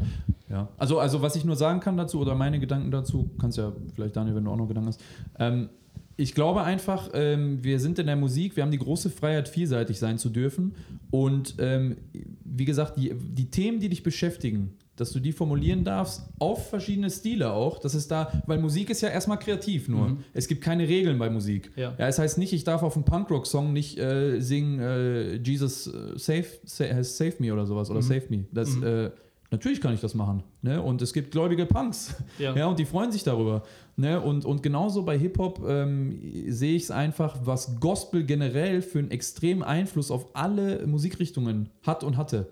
Ja. 0.50 0.68
Also, 0.78 1.00
also, 1.00 1.22
was 1.22 1.38
ich 1.38 1.46
nur 1.46 1.56
sagen 1.56 1.80
kann 1.80 1.96
dazu 1.96 2.20
oder 2.20 2.36
meine 2.36 2.60
Gedanken 2.60 2.92
dazu, 2.92 3.30
kannst 3.40 3.58
ja 3.58 3.72
vielleicht, 3.96 4.18
Daniel, 4.18 4.36
wenn 4.36 4.44
du 4.44 4.52
auch 4.52 4.58
noch 4.58 4.68
Gedanken 4.68 4.90
hast. 4.90 5.02
Ähm, 5.40 5.70
ich 6.18 6.34
glaube 6.34 6.64
einfach, 6.64 7.12
ähm, 7.14 7.64
wir 7.64 7.80
sind 7.80 8.00
in 8.00 8.08
der 8.08 8.18
Musik, 8.18 8.58
wir 8.58 8.64
haben 8.64 8.72
die 8.72 8.80
große 8.80 9.10
Freiheit, 9.10 9.48
vielseitig 9.48 9.98
sein 9.98 10.18
zu 10.18 10.30
dürfen. 10.30 10.76
Und 11.10 11.56
ähm, 11.60 11.96
wie 12.44 12.66
gesagt, 12.66 12.98
die, 12.98 13.14
die 13.14 13.50
Themen, 13.50 13.80
die 13.80 13.88
dich 13.88 14.04
beschäftigen, 14.04 14.74
dass 14.98 15.12
du 15.12 15.20
die 15.20 15.32
formulieren 15.32 15.84
darfst, 15.84 16.24
auf 16.39 16.69
verschiedene 16.69 17.10
Stile 17.10 17.54
auch. 17.54 17.80
Das 17.80 17.95
ist 17.95 18.12
da, 18.12 18.32
weil 18.48 18.60
Musik 18.60 18.89
ist 18.89 19.02
ja 19.02 19.10
erstmal 19.10 19.39
kreativ 19.39 19.88
nur. 19.88 20.10
Mhm. 20.10 20.24
Es 20.34 20.48
gibt 20.48 20.62
keine 20.62 20.88
Regeln 20.88 21.17
bei 21.17 21.30
Musik. 21.30 21.72
Ja. 21.76 21.93
ja, 21.98 22.08
es 22.08 22.19
heißt 22.19 22.38
nicht, 22.38 22.52
ich 22.52 22.63
darf 22.63 22.84
auf 22.84 22.95
einem 22.95 23.06
Punkrock-Song 23.06 23.72
nicht 23.72 23.98
äh, 24.00 24.39
singen, 24.39 24.80
äh, 24.80 25.36
Jesus 25.36 25.88
äh, 25.88 26.17
save, 26.17 26.48
save, 26.65 27.04
save, 27.04 27.36
me 27.39 27.54
oder 27.54 27.65
sowas 27.65 27.89
oder 27.89 28.02
mhm. 28.02 28.06
Save 28.06 28.24
me. 28.30 28.45
Das, 28.52 28.76
mhm. 28.76 28.84
äh, 28.84 29.12
natürlich 29.52 29.82
kann 29.82 29.93
ich 29.93 30.02
das 30.02 30.15
machen. 30.15 30.43
Ne? 30.63 30.82
Und 30.82 31.02
es 31.04 31.13
gibt 31.13 31.32
gläubige 31.32 31.65
Punks. 31.65 32.15
Ja. 32.39 32.56
ja 32.56 32.67
und 32.67 32.78
die 32.78 32.86
freuen 32.86 33.12
sich 33.12 33.24
darüber. 33.24 33.63
Ne? 33.95 34.22
Und, 34.22 34.45
und 34.45 34.62
genauso 34.62 35.04
bei 35.04 35.17
Hip-Hop 35.17 35.63
ähm, 35.67 36.19
sehe 36.48 36.76
ich 36.76 36.84
es 36.84 36.91
einfach, 36.91 37.38
was 37.43 37.80
Gospel 37.80 38.24
generell 38.24 38.82
für 38.82 39.00
einen 39.00 39.12
extremen 39.12 39.63
Einfluss 39.63 40.12
auf 40.12 40.36
alle 40.36 40.86
Musikrichtungen 40.86 41.69
hat 41.84 42.04
und 42.04 42.17
hatte. 42.17 42.48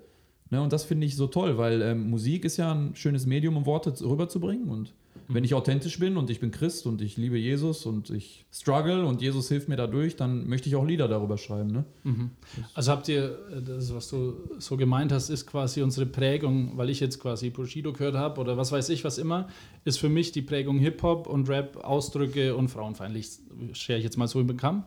Ne, 0.52 0.62
und 0.62 0.72
das 0.72 0.84
finde 0.84 1.08
ich 1.08 1.16
so 1.16 1.26
toll, 1.26 1.58
weil 1.58 1.82
ähm, 1.82 2.10
Musik 2.10 2.46
ist 2.46 2.58
ja 2.58 2.72
ein 2.72 2.96
schönes 2.96 3.26
Medium, 3.26 3.58
um 3.58 3.66
Worte 3.66 3.92
rüberzubringen. 4.06 4.70
Und 4.70 4.94
mhm. 5.28 5.34
wenn 5.34 5.44
ich 5.44 5.56
authentisch 5.56 5.98
bin 5.98 6.18
und 6.18 6.30
ich 6.30 6.40
bin 6.40 6.52
Christ 6.52 6.86
und 6.86 7.02
ich 7.02 7.18
liebe 7.18 7.36
Jesus 7.36 7.88
und 7.88 8.12
ich 8.12 8.46
struggle 8.54 9.08
und 9.08 9.24
Jesus 9.24 9.50
hilft 9.50 9.70
mir 9.70 9.76
dadurch, 9.76 10.18
dann 10.18 10.48
möchte 10.48 10.70
ich 10.70 10.76
auch 10.76 10.86
Lieder 10.86 11.08
darüber 11.08 11.40
schreiben. 11.40 11.72
Ne? 11.72 11.86
Mhm. 12.04 12.30
Also 12.76 12.92
habt 12.92 13.08
ihr, 13.08 13.40
das, 13.66 13.92
was 13.92 14.08
du 14.10 14.36
so 14.60 14.78
gemeint 14.78 15.12
hast, 15.12 15.32
ist 15.32 15.48
quasi 15.48 15.82
unsere 15.82 16.06
Prägung, 16.06 16.78
weil 16.78 16.92
ich 16.92 17.00
jetzt 17.00 17.20
quasi 17.20 17.50
Bushido 17.50 17.92
gehört 17.92 18.16
habe 18.16 18.40
oder 18.40 18.56
was 18.56 18.72
weiß 18.72 18.90
ich, 18.90 19.04
was 19.04 19.18
immer, 19.18 19.48
ist 19.84 19.98
für 19.98 20.10
mich 20.10 20.32
die 20.32 20.44
Prägung 20.44 20.78
Hip-Hop 20.78 21.26
und 21.26 21.50
Rap, 21.50 21.78
Ausdrücke 21.78 22.56
und 22.56 22.68
frauenfeindlich, 22.68 23.30
schere 23.74 23.98
ich 23.98 24.04
jetzt 24.04 24.18
mal 24.18 24.28
so 24.28 24.44
den 24.44 24.58
Kamm. 24.58 24.84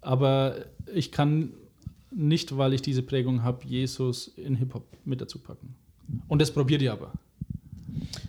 Aber 0.00 0.54
ich 0.94 1.12
kann 1.12 1.52
nicht, 2.10 2.56
weil 2.56 2.72
ich 2.72 2.82
diese 2.82 3.02
Prägung 3.02 3.42
habe, 3.42 3.64
Jesus 3.66 4.28
in 4.28 4.54
Hip-Hop 4.56 4.84
mit 5.04 5.20
dazu 5.20 5.38
packen. 5.38 5.74
Und 6.26 6.40
das 6.40 6.50
probiert 6.50 6.82
ihr 6.82 6.92
aber. 6.92 7.12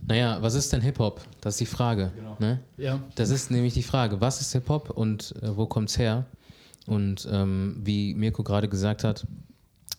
Naja, 0.07 0.41
was 0.41 0.55
ist 0.55 0.73
denn 0.73 0.81
Hip-Hop? 0.81 1.21
Das 1.41 1.55
ist 1.55 1.61
die 1.61 1.65
Frage. 1.65 2.11
Genau. 2.15 2.35
Ne? 2.39 2.59
Ja. 2.77 3.01
Das 3.15 3.29
ist 3.29 3.51
nämlich 3.51 3.73
die 3.73 3.83
Frage. 3.83 4.19
Was 4.21 4.41
ist 4.41 4.51
Hip-Hop 4.53 4.89
und 4.89 5.35
äh, 5.41 5.55
wo 5.55 5.65
kommt 5.65 5.89
es 5.89 5.97
her? 5.97 6.25
Und 6.87 7.27
ähm, 7.31 7.79
wie 7.83 8.15
Mirko 8.15 8.43
gerade 8.43 8.67
gesagt 8.67 9.03
hat, 9.03 9.27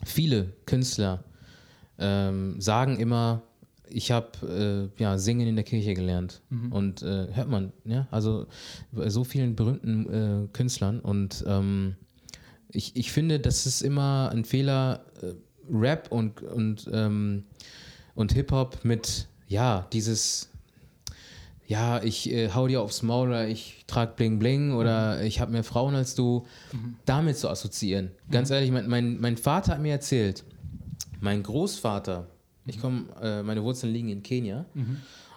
viele 0.04 0.52
Künstler 0.66 1.22
ähm, 1.98 2.60
sagen 2.60 2.98
immer, 2.98 3.42
ich 3.88 4.10
habe 4.10 4.90
äh, 4.98 5.02
ja, 5.02 5.18
Singen 5.18 5.46
in 5.46 5.56
der 5.56 5.64
Kirche 5.64 5.94
gelernt. 5.94 6.40
Mhm. 6.50 6.72
Und 6.72 7.02
äh, 7.02 7.28
hört 7.32 7.48
man, 7.48 7.72
ja, 7.84 8.08
also 8.10 8.46
bei 8.92 9.08
so 9.10 9.24
vielen 9.24 9.54
berühmten 9.56 10.44
äh, 10.44 10.48
Künstlern 10.52 11.00
und 11.00 11.44
ähm, 11.46 11.96
ich, 12.72 12.96
ich 12.96 13.12
finde, 13.12 13.40
das 13.40 13.66
ist 13.66 13.82
immer 13.82 14.30
ein 14.32 14.44
Fehler, 14.44 15.04
äh, 15.22 15.32
Rap 15.72 16.10
und, 16.10 16.42
und, 16.42 16.88
ähm, 16.92 17.44
und 18.14 18.32
Hip-Hop 18.32 18.84
mit, 18.84 19.28
ja, 19.46 19.86
dieses, 19.92 20.50
ja, 21.66 22.02
ich 22.02 22.30
äh, 22.32 22.50
hau 22.52 22.66
dir 22.66 22.82
aufs 22.82 23.02
Maul 23.02 23.28
oder 23.28 23.46
ich 23.46 23.84
trage 23.86 24.14
Bling 24.16 24.38
Bling 24.38 24.72
oder 24.72 25.18
mhm. 25.18 25.26
ich 25.26 25.40
habe 25.40 25.52
mehr 25.52 25.62
Frauen 25.62 25.94
als 25.94 26.14
du, 26.14 26.44
mhm. 26.72 26.96
damit 27.04 27.38
zu 27.38 27.48
assoziieren. 27.48 28.10
Ganz 28.30 28.48
mhm. 28.48 28.54
ehrlich, 28.54 28.70
mein, 28.72 28.88
mein, 28.88 29.20
mein 29.20 29.36
Vater 29.36 29.74
hat 29.74 29.80
mir 29.80 29.92
erzählt, 29.92 30.44
mein 31.20 31.42
Großvater, 31.42 32.26
ich 32.66 32.80
komme, 32.80 33.04
äh, 33.22 33.42
meine 33.42 33.62
Wurzeln 33.62 33.92
liegen 33.92 34.08
in 34.08 34.22
Kenia. 34.22 34.66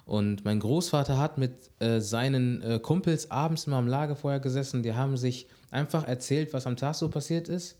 Und 0.05 0.43
mein 0.43 0.59
Großvater 0.59 1.17
hat 1.17 1.37
mit 1.37 1.71
äh, 1.79 1.99
seinen 1.99 2.61
äh, 2.61 2.79
Kumpels 2.79 3.31
abends 3.31 3.67
immer 3.67 3.77
am 3.77 3.87
Lagerfeuer 3.87 4.39
gesessen. 4.39 4.83
Die 4.83 4.93
haben 4.93 5.15
sich 5.15 5.47
einfach 5.71 6.07
erzählt, 6.07 6.53
was 6.53 6.67
am 6.67 6.75
Tag 6.75 6.95
so 6.95 7.09
passiert 7.09 7.47
ist, 7.47 7.77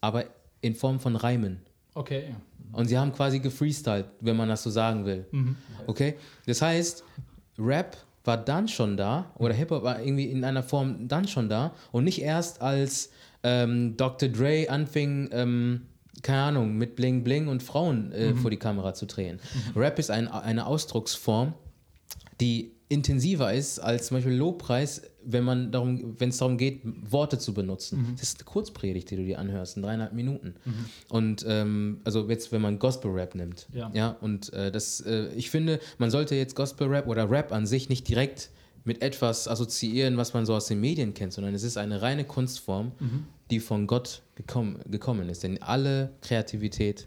aber 0.00 0.26
in 0.60 0.74
Form 0.74 1.00
von 1.00 1.16
Reimen. 1.16 1.60
Okay. 1.94 2.34
Und 2.72 2.86
sie 2.86 2.98
haben 2.98 3.12
quasi 3.12 3.38
gefreestylt, 3.38 4.06
wenn 4.20 4.36
man 4.36 4.48
das 4.48 4.62
so 4.62 4.70
sagen 4.70 5.04
will. 5.04 5.26
Mhm. 5.30 5.56
Okay? 5.86 6.14
Das 6.46 6.62
heißt, 6.62 7.04
Rap 7.58 7.96
war 8.24 8.36
dann 8.36 8.68
schon 8.68 8.96
da 8.96 9.30
oder 9.36 9.54
Hip-Hop 9.54 9.82
war 9.82 10.00
irgendwie 10.00 10.26
in 10.26 10.44
einer 10.44 10.62
Form 10.62 11.08
dann 11.08 11.26
schon 11.26 11.48
da 11.48 11.74
und 11.90 12.04
nicht 12.04 12.22
erst 12.22 12.62
als 12.62 13.10
ähm, 13.42 13.96
Dr. 13.96 14.28
Dre 14.28 14.66
anfing, 14.68 15.28
ähm, 15.32 15.82
keine 16.22 16.42
Ahnung, 16.42 16.76
mit 16.76 16.94
Bling 16.94 17.24
Bling 17.24 17.48
und 17.48 17.62
Frauen 17.62 18.12
äh, 18.12 18.32
mhm. 18.32 18.38
vor 18.38 18.50
die 18.50 18.56
Kamera 18.58 18.94
zu 18.94 19.06
drehen. 19.06 19.40
Mhm. 19.74 19.80
Rap 19.80 19.98
ist 19.98 20.10
ein, 20.10 20.28
eine 20.28 20.66
Ausdrucksform, 20.66 21.54
die 22.40 22.72
intensiver 22.92 23.54
ist 23.54 23.78
als 23.78 24.08
zum 24.08 24.18
Beispiel 24.18 24.34
Lobpreis, 24.34 25.02
wenn 25.24 25.44
man 25.44 25.72
darum, 25.72 26.14
wenn 26.18 26.28
es 26.28 26.36
darum 26.36 26.58
geht, 26.58 26.82
Worte 26.84 27.38
zu 27.38 27.54
benutzen. 27.54 28.02
Mhm. 28.02 28.16
Das 28.16 28.24
ist 28.24 28.38
eine 28.38 28.44
Kurzpredigt, 28.44 29.10
die 29.10 29.16
du 29.16 29.24
dir 29.24 29.38
anhörst, 29.38 29.76
in 29.76 29.82
dreieinhalb 29.82 30.12
Minuten. 30.12 30.54
Mhm. 30.64 30.84
Und 31.08 31.44
ähm, 31.48 32.00
also 32.04 32.28
jetzt, 32.28 32.52
wenn 32.52 32.60
man 32.60 32.78
Gospel-Rap 32.78 33.34
nimmt. 33.34 33.66
Ja. 33.72 33.90
ja 33.94 34.08
und 34.20 34.52
äh, 34.52 34.70
das, 34.70 35.00
äh, 35.00 35.28
ich 35.34 35.50
finde, 35.50 35.80
man 35.96 36.10
sollte 36.10 36.34
jetzt 36.34 36.54
Gospel-Rap 36.54 37.06
oder 37.06 37.30
Rap 37.30 37.52
an 37.52 37.66
sich 37.66 37.88
nicht 37.88 38.06
direkt 38.08 38.50
mit 38.84 39.00
etwas 39.00 39.48
assoziieren, 39.48 40.16
was 40.16 40.34
man 40.34 40.44
so 40.44 40.54
aus 40.54 40.66
den 40.66 40.80
Medien 40.80 41.14
kennt, 41.14 41.32
sondern 41.32 41.54
es 41.54 41.62
ist 41.62 41.78
eine 41.78 42.02
reine 42.02 42.24
Kunstform, 42.24 42.92
mhm. 42.98 43.24
die 43.50 43.60
von 43.60 43.86
Gott 43.86 44.22
gekommen, 44.34 44.80
gekommen 44.86 45.28
ist. 45.30 45.44
Denn 45.44 45.62
alle 45.62 46.12
Kreativität 46.20 47.06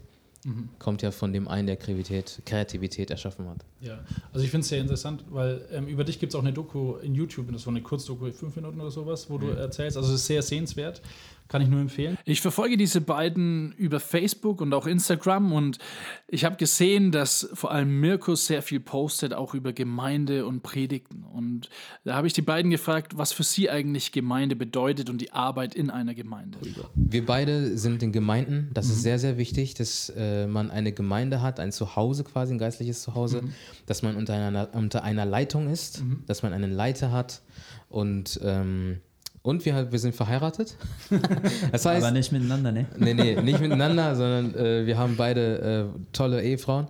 kommt 0.78 1.02
ja 1.02 1.10
von 1.10 1.32
dem 1.32 1.48
einen, 1.48 1.66
der 1.66 1.76
Kreativität, 1.76 2.42
Kreativität 2.44 3.10
erschaffen 3.10 3.48
hat. 3.48 3.64
Ja, 3.80 3.98
also 4.32 4.44
ich 4.44 4.50
finde 4.50 4.62
es 4.62 4.68
sehr 4.68 4.80
interessant, 4.80 5.24
weil 5.30 5.62
ähm, 5.72 5.86
über 5.86 6.04
dich 6.04 6.18
gibt 6.18 6.32
es 6.32 6.36
auch 6.36 6.42
eine 6.42 6.52
Doku 6.52 6.96
in 6.96 7.14
YouTube, 7.14 7.50
das 7.52 7.66
war 7.66 7.72
eine 7.72 7.82
Kurzdoku, 7.82 8.30
fünf 8.30 8.56
Minuten 8.56 8.80
oder 8.80 8.90
sowas, 8.90 9.28
wo 9.28 9.38
du 9.38 9.48
erzählst. 9.48 9.96
Also 9.96 10.10
es 10.10 10.20
ist 10.20 10.26
sehr 10.26 10.42
sehenswert. 10.42 11.02
Kann 11.48 11.62
ich 11.62 11.68
nur 11.68 11.80
empfehlen. 11.80 12.18
Ich 12.24 12.40
verfolge 12.40 12.76
diese 12.76 13.00
beiden 13.00 13.72
über 13.72 14.00
Facebook 14.00 14.60
und 14.60 14.74
auch 14.74 14.86
Instagram 14.86 15.52
und 15.52 15.78
ich 16.26 16.44
habe 16.44 16.56
gesehen, 16.56 17.12
dass 17.12 17.48
vor 17.54 17.70
allem 17.70 18.00
Mirko 18.00 18.34
sehr 18.34 18.62
viel 18.62 18.80
postet, 18.80 19.32
auch 19.32 19.54
über 19.54 19.72
Gemeinde 19.72 20.46
und 20.46 20.62
Predigten. 20.62 21.22
Und 21.22 21.70
da 22.04 22.14
habe 22.14 22.26
ich 22.26 22.32
die 22.32 22.42
beiden 22.42 22.70
gefragt, 22.70 23.16
was 23.16 23.32
für 23.32 23.44
sie 23.44 23.70
eigentlich 23.70 24.10
Gemeinde 24.10 24.56
bedeutet 24.56 25.08
und 25.08 25.20
die 25.20 25.32
Arbeit 25.32 25.74
in 25.74 25.90
einer 25.90 26.14
Gemeinde. 26.14 26.58
Wir 26.94 27.24
beide 27.24 27.78
sind 27.78 28.02
in 28.02 28.12
Gemeinden. 28.12 28.70
Das 28.74 28.86
ist 28.86 29.02
sehr, 29.02 29.18
sehr 29.18 29.38
wichtig, 29.38 29.74
dass 29.74 30.12
äh, 30.16 30.46
man 30.46 30.70
eine 30.70 30.92
Gemeinde 30.92 31.42
hat, 31.42 31.60
ein 31.60 31.70
Zuhause 31.70 32.24
quasi, 32.24 32.54
ein 32.54 32.58
geistliches 32.58 33.02
Zuhause, 33.02 33.42
dass 33.86 34.02
man 34.02 34.16
unter 34.16 34.34
einer, 34.34 34.68
unter 34.72 35.04
einer 35.04 35.24
Leitung 35.24 35.68
ist, 35.68 36.02
dass 36.26 36.42
man 36.42 36.52
einen 36.52 36.72
Leiter 36.72 37.12
hat 37.12 37.42
und 37.88 38.40
ähm, 38.42 39.00
und 39.46 39.64
wir, 39.64 39.92
wir 39.92 39.98
sind 40.00 40.14
verheiratet. 40.14 40.76
das 41.72 41.86
heißt, 41.86 42.04
Aber 42.04 42.10
nicht 42.10 42.32
miteinander, 42.32 42.72
ne? 42.72 42.86
nee, 42.98 43.14
nee, 43.14 43.40
nicht 43.40 43.60
miteinander, 43.60 44.16
sondern 44.16 44.54
äh, 44.56 44.86
wir 44.86 44.98
haben 44.98 45.16
beide 45.16 45.90
äh, 45.94 45.98
tolle 46.12 46.42
Ehefrauen 46.42 46.88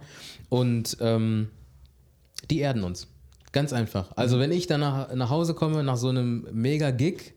und 0.48 0.96
ähm, 1.00 1.50
die 2.50 2.60
erden 2.60 2.82
uns. 2.82 3.08
Ganz 3.52 3.74
einfach. 3.74 4.10
Also 4.16 4.38
wenn 4.38 4.52
ich 4.52 4.66
dann 4.66 4.80
nach, 4.80 5.14
nach 5.14 5.28
Hause 5.28 5.52
komme, 5.52 5.82
nach 5.82 5.98
so 5.98 6.08
einem 6.08 6.46
Mega-Gig, 6.50 7.34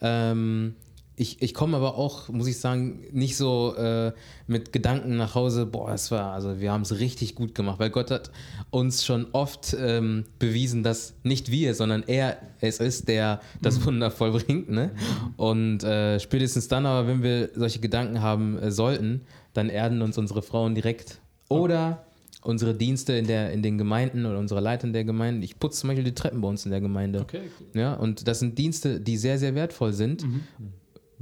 ähm, 0.00 0.74
ich, 1.14 1.42
ich 1.42 1.52
komme 1.52 1.76
aber 1.76 1.96
auch, 1.96 2.28
muss 2.28 2.46
ich 2.46 2.58
sagen, 2.58 3.04
nicht 3.12 3.36
so 3.36 3.74
äh, 3.76 4.12
mit 4.46 4.72
Gedanken 4.72 5.16
nach 5.16 5.34
Hause, 5.34 5.66
boah, 5.66 5.90
es 5.92 6.10
war, 6.10 6.32
also 6.32 6.58
wir 6.60 6.72
haben 6.72 6.82
es 6.82 6.98
richtig 7.00 7.34
gut 7.34 7.54
gemacht, 7.54 7.78
weil 7.78 7.90
Gott 7.90 8.10
hat 8.10 8.30
uns 8.70 9.04
schon 9.04 9.26
oft 9.32 9.76
ähm, 9.78 10.24
bewiesen, 10.38 10.82
dass 10.82 11.14
nicht 11.22 11.50
wir, 11.50 11.74
sondern 11.74 12.02
er 12.06 12.38
es 12.60 12.80
ist, 12.80 13.08
der 13.08 13.40
das 13.60 13.84
Wunder 13.84 14.10
vollbringt. 14.10 14.70
Ne? 14.70 14.90
Und 15.36 15.84
äh, 15.84 16.18
spätestens 16.18 16.68
dann 16.68 16.86
aber, 16.86 17.06
wenn 17.06 17.22
wir 17.22 17.50
solche 17.54 17.80
Gedanken 17.80 18.22
haben 18.22 18.58
äh, 18.58 18.70
sollten, 18.70 19.22
dann 19.52 19.68
erden 19.68 20.00
uns 20.00 20.16
unsere 20.16 20.40
Frauen 20.40 20.74
direkt. 20.74 21.20
Oder 21.48 22.06
unsere 22.42 22.74
Dienste 22.74 23.12
in, 23.12 23.26
der, 23.26 23.52
in 23.52 23.62
den 23.62 23.78
Gemeinden 23.78 24.26
oder 24.26 24.38
unsere 24.38 24.60
Leiter 24.60 24.86
in 24.86 24.92
der 24.92 25.04
Gemeinde. 25.04 25.44
Ich 25.44 25.58
putze 25.58 25.80
zum 25.80 25.88
Beispiel 25.88 26.04
die 26.04 26.14
Treppen 26.14 26.40
bei 26.40 26.48
uns 26.48 26.64
in 26.64 26.70
der 26.70 26.80
Gemeinde. 26.80 27.20
Okay, 27.20 27.42
cool. 27.60 27.80
Ja, 27.80 27.94
und 27.94 28.26
das 28.26 28.40
sind 28.40 28.58
Dienste, 28.58 29.00
die 29.00 29.16
sehr, 29.16 29.38
sehr 29.38 29.54
wertvoll 29.54 29.92
sind, 29.92 30.24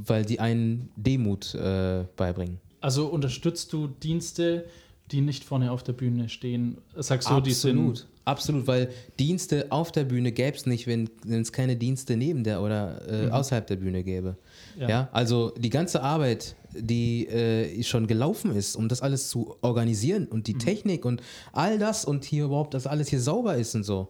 weil 0.06 0.24
die 0.24 0.40
einen 0.40 0.90
Demut 0.96 1.54
äh, 1.54 2.04
beibringen. 2.16 2.58
Also 2.80 3.06
unterstützt 3.06 3.72
du 3.72 3.88
Dienste, 3.88 4.64
die 5.10 5.20
nicht 5.20 5.44
vorne 5.44 5.70
auf 5.72 5.82
der 5.82 5.92
Bühne 5.92 6.28
stehen? 6.28 6.78
Sagst 6.96 7.28
du, 7.28 7.40
die 7.40 7.50
absolut, 7.50 7.98
sind. 7.98 8.08
absolut, 8.24 8.66
weil 8.66 8.90
Dienste 9.18 9.66
auf 9.70 9.92
der 9.92 10.04
Bühne 10.04 10.32
gäbe 10.32 10.56
es 10.56 10.66
nicht, 10.66 10.86
wenn 10.86 11.10
es 11.28 11.52
keine 11.52 11.76
Dienste 11.76 12.16
neben 12.16 12.44
der 12.44 12.62
oder 12.62 13.26
äh, 13.26 13.30
außerhalb 13.30 13.66
der 13.66 13.76
Bühne 13.76 14.02
gäbe. 14.02 14.36
Ja. 14.78 14.88
Ja. 14.88 15.08
also 15.12 15.50
die 15.58 15.70
ganze 15.70 16.02
Arbeit, 16.02 16.54
die 16.72 17.26
äh, 17.26 17.82
schon 17.82 18.06
gelaufen 18.06 18.54
ist, 18.54 18.76
um 18.76 18.88
das 18.88 19.02
alles 19.02 19.28
zu 19.28 19.56
organisieren 19.60 20.26
und 20.26 20.46
die 20.46 20.54
Technik 20.54 21.04
und 21.04 21.22
all 21.52 21.78
das 21.78 22.04
und 22.04 22.24
hier 22.24 22.44
überhaupt, 22.44 22.74
dass 22.74 22.86
alles 22.86 23.08
hier 23.08 23.20
sauber 23.20 23.56
ist 23.56 23.74
und 23.74 23.82
so. 23.82 24.08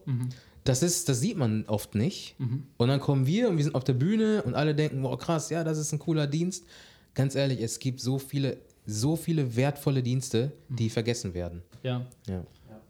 Das 0.63 0.83
ist, 0.83 1.09
das 1.09 1.19
sieht 1.19 1.37
man 1.37 1.65
oft 1.67 1.95
nicht. 1.95 2.35
Und 2.77 2.87
dann 2.87 2.99
kommen 2.99 3.25
wir 3.25 3.49
und 3.49 3.57
wir 3.57 3.63
sind 3.63 3.73
auf 3.75 3.83
der 3.83 3.93
Bühne 3.93 4.43
und 4.43 4.53
alle 4.53 4.75
denken, 4.75 5.01
wow, 5.03 5.17
krass, 5.17 5.49
ja, 5.49 5.63
das 5.63 5.77
ist 5.79 5.91
ein 5.91 5.99
cooler 5.99 6.27
Dienst. 6.27 6.65
Ganz 7.15 7.33
ehrlich, 7.35 7.59
es 7.61 7.79
gibt 7.79 7.99
so 7.99 8.19
viele, 8.19 8.57
so 8.85 9.15
viele 9.15 9.55
wertvolle 9.55 10.03
Dienste, 10.03 10.51
die 10.69 10.89
vergessen 10.89 11.33
werden. 11.33 11.63
Ja. 11.83 12.05
Ja. 12.27 12.43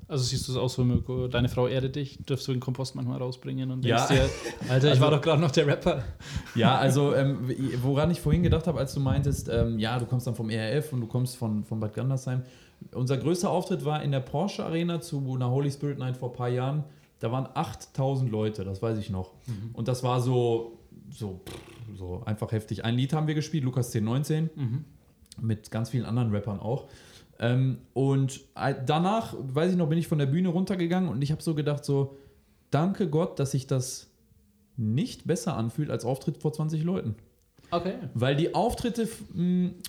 Also 0.09 0.25
siehst 0.25 0.45
du 0.49 0.51
es 0.51 0.57
auch 0.57 0.69
so, 0.69 0.83
Mirko, 0.83 1.29
deine 1.29 1.47
Frau 1.47 1.67
erdet 1.67 1.95
dich, 1.95 2.19
dürfst 2.27 2.45
du 2.45 2.51
den 2.51 2.59
Kompost 2.59 2.95
manchmal 2.95 3.19
rausbringen 3.19 3.71
und 3.71 3.85
Ja. 3.85 4.05
denkst 4.05 4.21
dir, 4.21 4.29
Alter, 4.69 4.91
ich 4.93 4.99
war 4.99 5.09
doch 5.09 5.21
gerade 5.21 5.39
noch 5.41 5.51
der 5.51 5.65
Rapper. 5.67 6.03
Ja, 6.53 6.75
also 6.77 7.15
ähm, 7.15 7.49
woran 7.81 8.11
ich 8.11 8.19
vorhin 8.19 8.43
gedacht 8.43 8.67
habe, 8.67 8.77
als 8.79 8.93
du 8.93 8.99
meintest, 8.99 9.47
ähm, 9.47 9.79
ja, 9.79 9.97
du 9.97 10.05
kommst 10.05 10.27
dann 10.27 10.35
vom 10.35 10.49
ERF 10.49 10.91
und 10.91 10.99
du 10.99 11.07
kommst 11.07 11.37
von, 11.37 11.63
von 11.63 11.79
Bad 11.79 11.93
Gandersheim. 11.93 12.41
Unser 12.93 13.15
größter 13.17 13.49
Auftritt 13.49 13.85
war 13.85 14.03
in 14.03 14.11
der 14.11 14.19
Porsche 14.19 14.65
Arena 14.65 14.99
zu 14.99 15.23
einer 15.33 15.49
Holy 15.49 15.71
Spirit 15.71 15.97
Night 15.97 16.17
vor 16.17 16.31
ein 16.31 16.35
paar 16.35 16.49
Jahren. 16.49 16.83
Da 17.21 17.31
waren 17.31 17.47
8000 17.53 18.29
Leute, 18.29 18.65
das 18.65 18.81
weiß 18.81 18.97
ich 18.97 19.09
noch. 19.11 19.33
Und 19.73 19.87
das 19.87 20.03
war 20.03 20.19
so, 20.21 20.79
so, 21.09 21.39
so 21.95 22.23
einfach 22.25 22.51
heftig. 22.51 22.83
Ein 22.83 22.95
Lied 22.95 23.13
haben 23.13 23.27
wir 23.27 23.35
gespielt, 23.35 23.63
Lukas 23.63 23.95
1019, 23.95 24.49
mit 25.39 25.69
ganz 25.71 25.91
vielen 25.91 26.05
anderen 26.05 26.31
Rappern 26.31 26.59
auch. 26.59 26.87
Ähm, 27.39 27.77
und 27.93 28.41
danach, 28.55 29.35
weiß 29.37 29.71
ich 29.71 29.77
noch, 29.77 29.87
bin 29.87 29.99
ich 29.99 30.07
von 30.07 30.17
der 30.17 30.25
Bühne 30.25 30.49
runtergegangen 30.49 31.09
und 31.09 31.21
ich 31.21 31.31
habe 31.31 31.43
so 31.43 31.53
gedacht, 31.53 31.85
so, 31.85 32.17
danke 32.71 33.07
Gott, 33.07 33.39
dass 33.39 33.51
sich 33.51 33.67
das 33.67 34.09
nicht 34.75 35.27
besser 35.27 35.55
anfühlt 35.55 35.91
als 35.91 36.05
Auftritt 36.05 36.37
vor 36.37 36.53
20 36.53 36.83
Leuten. 36.83 37.15
Okay. 37.71 37.93
Weil 38.13 38.35
die 38.35 38.53
Auftritte, 38.53 39.07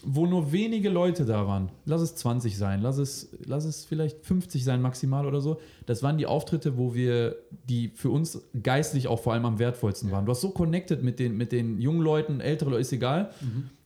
wo 0.05 0.27
nur 0.27 0.53
wenige 0.53 0.89
Leute 0.89 1.25
da 1.25 1.47
waren, 1.49 1.71
lass 1.85 2.01
es 2.01 2.15
20 2.15 2.57
sein, 2.57 2.81
lass 2.81 2.99
es, 2.99 3.37
lass 3.45 3.65
es 3.65 3.85
vielleicht 3.85 4.25
50 4.25 4.63
sein 4.63 4.81
maximal 4.81 5.27
oder 5.27 5.41
so, 5.41 5.61
das 5.87 6.03
waren 6.03 6.17
die 6.17 6.27
Auftritte, 6.27 6.79
wo 6.79 6.95
wir, 6.95 7.37
die 7.69 7.89
für 7.89 8.11
uns 8.11 8.41
geistlich 8.63 9.09
auch 9.09 9.21
vor 9.21 9.33
allem 9.33 9.45
am 9.45 9.59
wertvollsten 9.59 10.13
waren. 10.13 10.27
Du 10.27 10.31
hast 10.31 10.41
so 10.41 10.51
connected 10.51 11.03
mit 11.03 11.19
den, 11.19 11.37
mit 11.37 11.51
den 11.51 11.81
jungen 11.81 12.03
Leuten, 12.03 12.41
ältere 12.41 12.71
Leute, 12.71 12.83
ist 12.83 12.93
egal. 12.93 13.31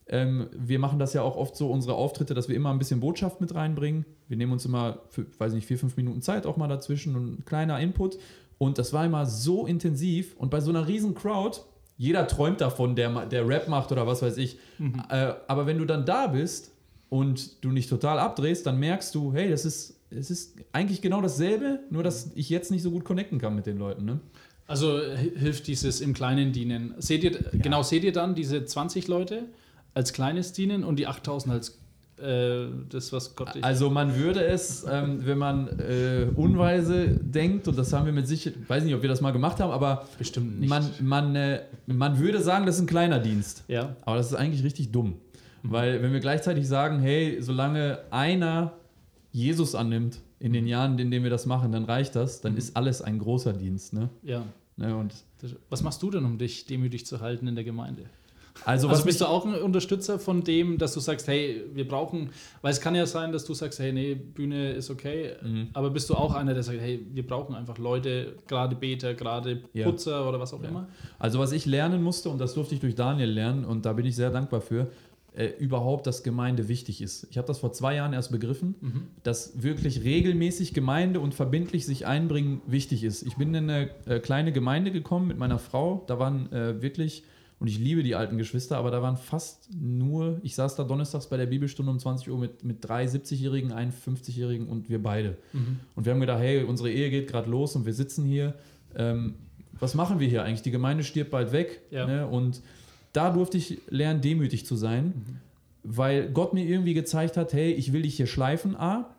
Ähm, 0.08 0.48
wir 0.56 0.78
machen 0.78 0.98
das 0.98 1.14
ja 1.14 1.22
auch 1.22 1.36
oft 1.36 1.56
so, 1.56 1.70
unsere 1.70 1.94
Auftritte, 1.94 2.34
dass 2.34 2.48
wir 2.48 2.54
immer 2.54 2.70
ein 2.70 2.78
bisschen 2.78 3.00
Botschaft 3.00 3.40
mit 3.40 3.54
reinbringen. 3.54 4.04
Wir 4.28 4.36
nehmen 4.36 4.52
uns 4.52 4.64
immer, 4.64 5.00
für, 5.08 5.26
weiß 5.38 5.52
nicht, 5.52 5.66
vier, 5.66 5.78
fünf 5.78 5.96
Minuten 5.96 6.22
Zeit 6.22 6.46
auch 6.46 6.56
mal 6.56 6.68
dazwischen 6.68 7.16
und 7.16 7.40
ein 7.40 7.44
kleiner 7.44 7.80
Input. 7.80 8.18
Und 8.58 8.78
das 8.78 8.92
war 8.92 9.04
immer 9.04 9.26
so 9.26 9.66
intensiv. 9.66 10.36
Und 10.36 10.50
bei 10.50 10.60
so 10.60 10.70
einer 10.70 10.86
riesen 10.86 11.14
Crowd, 11.14 11.60
jeder 11.98 12.26
träumt 12.28 12.60
davon, 12.60 12.94
der, 12.96 13.26
der 13.26 13.48
Rap 13.48 13.68
macht 13.68 13.90
oder 13.92 14.06
was 14.06 14.22
weiß 14.22 14.36
ich. 14.38 14.58
Äh, 15.08 15.32
aber 15.48 15.66
wenn 15.66 15.78
du 15.78 15.84
dann 15.84 16.04
da 16.04 16.26
bist 16.26 16.72
und 17.08 17.64
du 17.64 17.70
nicht 17.72 17.88
total 17.88 18.18
abdrehst, 18.18 18.66
dann 18.66 18.78
merkst 18.78 19.14
du, 19.14 19.32
hey, 19.32 19.48
das 19.50 19.64
ist, 19.64 19.98
es 20.10 20.30
ist 20.30 20.56
eigentlich 20.72 21.00
genau 21.02 21.20
dasselbe, 21.22 21.80
nur 21.90 22.02
dass 22.02 22.30
ich 22.34 22.50
jetzt 22.50 22.70
nicht 22.70 22.82
so 22.82 22.90
gut 22.90 23.04
connecten 23.04 23.38
kann 23.38 23.54
mit 23.54 23.66
den 23.66 23.78
Leuten. 23.78 24.04
Ne? 24.04 24.20
Also 24.66 24.98
hi- 24.98 25.32
hilft 25.36 25.66
dieses 25.68 26.00
im 26.00 26.12
Kleinen 26.12 26.52
dienen. 26.52 26.94
Seht 26.98 27.24
ihr, 27.24 27.30
genau, 27.52 27.82
seht 27.82 28.04
ihr 28.04 28.12
dann 28.12 28.34
diese 28.34 28.64
20 28.64 29.08
Leute 29.08 29.44
als 29.94 30.12
kleines 30.12 30.52
Dienen 30.52 30.84
und 30.84 30.96
die 30.98 31.06
8000 31.06 31.54
als 31.54 31.78
äh, 32.20 32.66
das, 32.88 33.12
was 33.12 33.34
Gott. 33.36 33.50
Also 33.62 33.90
man 33.90 34.16
würde 34.16 34.44
es, 34.44 34.84
ähm, 34.90 35.20
wenn 35.26 35.38
man 35.38 35.68
äh, 35.78 36.26
unweise 36.34 37.08
denkt, 37.08 37.68
und 37.68 37.76
das 37.76 37.92
haben 37.92 38.06
wir 38.06 38.12
mit 38.12 38.26
Sicherheit, 38.26 38.58
weiß 38.68 38.84
nicht, 38.84 38.94
ob 38.94 39.02
wir 39.02 39.08
das 39.08 39.20
mal 39.20 39.32
gemacht 39.32 39.60
haben, 39.60 39.70
aber 39.70 40.06
Bestimmt 40.18 40.60
nicht. 40.60 40.68
man, 40.68 40.88
man, 41.00 41.36
äh, 41.36 41.60
man 41.86 42.18
würde 42.18 42.40
sagen, 42.40 42.66
das 42.66 42.76
ist 42.76 42.82
ein 42.82 42.86
kleiner 42.86 43.18
Dienst. 43.18 43.64
ja. 43.68 43.96
Aber 44.04 44.16
das 44.16 44.26
ist 44.28 44.34
eigentlich 44.34 44.64
richtig 44.64 44.92
dumm. 44.92 45.16
Weil 45.62 46.02
wenn 46.02 46.12
wir 46.12 46.20
gleichzeitig 46.20 46.68
sagen, 46.68 47.00
hey, 47.00 47.38
solange 47.40 47.98
einer 48.10 48.72
Jesus 49.32 49.74
annimmt 49.74 50.20
in 50.38 50.52
den 50.52 50.66
Jahren, 50.66 50.98
in 50.98 51.10
denen 51.10 51.24
wir 51.24 51.30
das 51.30 51.44
machen, 51.44 51.72
dann 51.72 51.84
reicht 51.84 52.14
das, 52.14 52.40
dann 52.40 52.56
ist 52.56 52.76
alles 52.76 53.02
ein 53.02 53.18
großer 53.18 53.52
Dienst. 53.52 53.92
Ne? 53.92 54.08
Ja. 54.22 54.42
Ne, 54.76 54.94
und 54.94 55.12
Was 55.70 55.82
machst 55.82 56.02
du 56.02 56.10
denn, 56.10 56.24
um 56.24 56.38
dich 56.38 56.66
demütig 56.66 57.04
zu 57.06 57.20
halten 57.20 57.46
in 57.48 57.54
der 57.54 57.64
Gemeinde? 57.64 58.04
Also, 58.64 58.88
Also 58.88 58.90
was 58.90 59.04
bist 59.04 59.20
du 59.20 59.26
auch 59.26 59.44
ein 59.46 59.54
Unterstützer 59.62 60.18
von 60.18 60.42
dem, 60.42 60.78
dass 60.78 60.94
du 60.94 61.00
sagst, 61.00 61.28
hey, 61.28 61.62
wir 61.74 61.86
brauchen, 61.86 62.30
weil 62.62 62.72
es 62.72 62.80
kann 62.80 62.94
ja 62.94 63.06
sein, 63.06 63.32
dass 63.32 63.44
du 63.44 63.54
sagst, 63.54 63.78
hey, 63.78 63.92
nee, 63.92 64.14
Bühne 64.14 64.72
ist 64.72 64.90
okay, 64.90 65.32
Mhm. 65.42 65.68
aber 65.72 65.90
bist 65.90 66.08
du 66.10 66.14
auch 66.14 66.34
einer, 66.34 66.54
der 66.54 66.62
sagt, 66.62 66.80
hey, 66.80 67.04
wir 67.12 67.26
brauchen 67.26 67.54
einfach 67.54 67.78
Leute, 67.78 68.34
gerade 68.48 68.76
Beter, 68.76 69.14
gerade 69.14 69.62
Ja. 69.72 69.84
Putzer 69.90 70.28
oder 70.28 70.40
was 70.40 70.52
auch 70.54 70.62
immer? 70.62 70.88
also 71.18 71.38
was 71.38 71.52
ich 71.52 71.66
lernen 71.66 72.02
musste, 72.02 72.28
und 72.30 72.38
das 72.38 72.54
durfte 72.54 72.74
ich 72.74 72.80
durch 72.80 72.94
Daniel 72.94 73.28
lernen, 73.30 73.64
und 73.64 73.84
da 73.86 73.92
bin 73.92 74.06
ich 74.06 74.16
sehr 74.16 74.30
dankbar 74.30 74.60
für, 74.60 74.88
äh, 75.36 75.48
überhaupt, 75.58 76.06
dass 76.06 76.22
Gemeinde 76.22 76.66
wichtig 76.68 77.02
ist. 77.02 77.26
Ich 77.30 77.36
habe 77.36 77.46
das 77.46 77.58
vor 77.58 77.70
zwei 77.70 77.94
Jahren 77.96 78.14
erst 78.14 78.32
begriffen, 78.32 78.74
dass 79.22 79.62
wirklich 79.62 80.02
regelmäßig 80.02 80.72
Gemeinde 80.72 81.20
und 81.20 81.34
verbindlich 81.34 81.84
sich 81.84 82.06
einbringen 82.06 82.62
wichtig 82.66 83.04
ist. 83.04 83.22
Ich 83.22 83.36
bin 83.36 83.52
in 83.54 83.68
eine 83.68 83.90
äh, 84.06 84.18
kleine 84.18 84.50
Gemeinde 84.50 84.92
gekommen 84.92 85.26
mit 85.28 85.36
meiner 85.36 85.58
Frau, 85.58 86.04
da 86.06 86.18
waren 86.18 86.50
äh, 86.52 86.80
wirklich, 86.80 87.22
und 87.58 87.68
ich 87.68 87.78
liebe 87.78 88.02
die 88.02 88.14
alten 88.14 88.36
Geschwister, 88.36 88.76
aber 88.76 88.90
da 88.90 89.00
waren 89.00 89.16
fast 89.16 89.70
nur, 89.74 90.38
ich 90.42 90.54
saß 90.54 90.76
da 90.76 90.84
donnerstags 90.84 91.26
bei 91.28 91.38
der 91.38 91.46
Bibelstunde 91.46 91.90
um 91.90 91.98
20 91.98 92.30
Uhr 92.30 92.38
mit, 92.38 92.64
mit 92.64 92.86
drei 92.86 93.06
70-Jährigen, 93.06 93.72
einen 93.72 93.92
50-Jährigen 93.92 94.66
und 94.66 94.90
wir 94.90 95.02
beide. 95.02 95.38
Und 95.94 96.04
wir 96.04 96.12
haben 96.12 96.20
gedacht, 96.20 96.40
hey, 96.40 96.64
unsere 96.64 96.90
Ehe 96.90 97.08
geht 97.10 97.28
gerade 97.28 97.50
los 97.50 97.74
und 97.74 97.86
wir 97.86 97.94
sitzen 97.94 98.26
hier. 98.26 98.54
Ähm, 98.94 99.36
was 99.78 99.94
machen 99.94 100.20
wir 100.20 100.28
hier 100.28 100.42
eigentlich? 100.42 100.62
Die 100.62 100.70
Gemeinde 100.70 101.02
stirbt 101.02 101.30
bald 101.30 101.52
weg. 101.52 101.80
Ja. 101.90 102.06
Ne? 102.06 102.26
Und 102.26 102.60
da 103.12 103.30
durfte 103.30 103.56
ich 103.56 103.78
lernen, 103.88 104.20
demütig 104.20 104.66
zu 104.66 104.76
sein, 104.76 105.14
weil 105.82 106.30
Gott 106.30 106.52
mir 106.52 106.64
irgendwie 106.64 106.92
gezeigt 106.92 107.38
hat, 107.38 107.54
hey, 107.54 107.72
ich 107.72 107.92
will 107.94 108.02
dich 108.02 108.16
hier 108.16 108.26
schleifen, 108.26 108.76
A, 108.76 109.14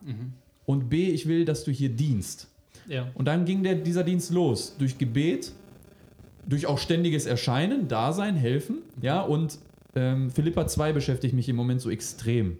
und 0.67 0.89
B, 0.89 1.09
ich 1.09 1.27
will, 1.27 1.45
dass 1.45 1.63
du 1.63 1.71
hier 1.71 1.89
dienst. 1.89 2.49
Ja. 2.87 3.09
Und 3.15 3.25
dann 3.25 3.45
ging 3.45 3.63
der, 3.63 3.75
dieser 3.75 4.03
Dienst 4.03 4.31
los, 4.31 4.75
durch 4.77 4.97
Gebet, 4.97 5.53
durch 6.47 6.65
auch 6.65 6.77
ständiges 6.77 7.25
Erscheinen, 7.25 7.87
Dasein, 7.87 8.35
helfen, 8.35 8.77
ja, 9.01 9.21
und 9.21 9.59
ähm, 9.95 10.31
Philippa 10.31 10.67
2 10.67 10.93
beschäftigt 10.93 11.33
mich 11.33 11.49
im 11.49 11.55
Moment 11.55 11.81
so 11.81 11.89
extrem. 11.89 12.57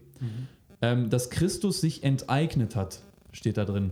ähm, 0.82 1.10
dass 1.10 1.30
Christus 1.30 1.82
sich 1.82 2.04
enteignet 2.04 2.76
hat, 2.76 3.00
steht 3.32 3.58
da 3.58 3.66
drin. 3.66 3.92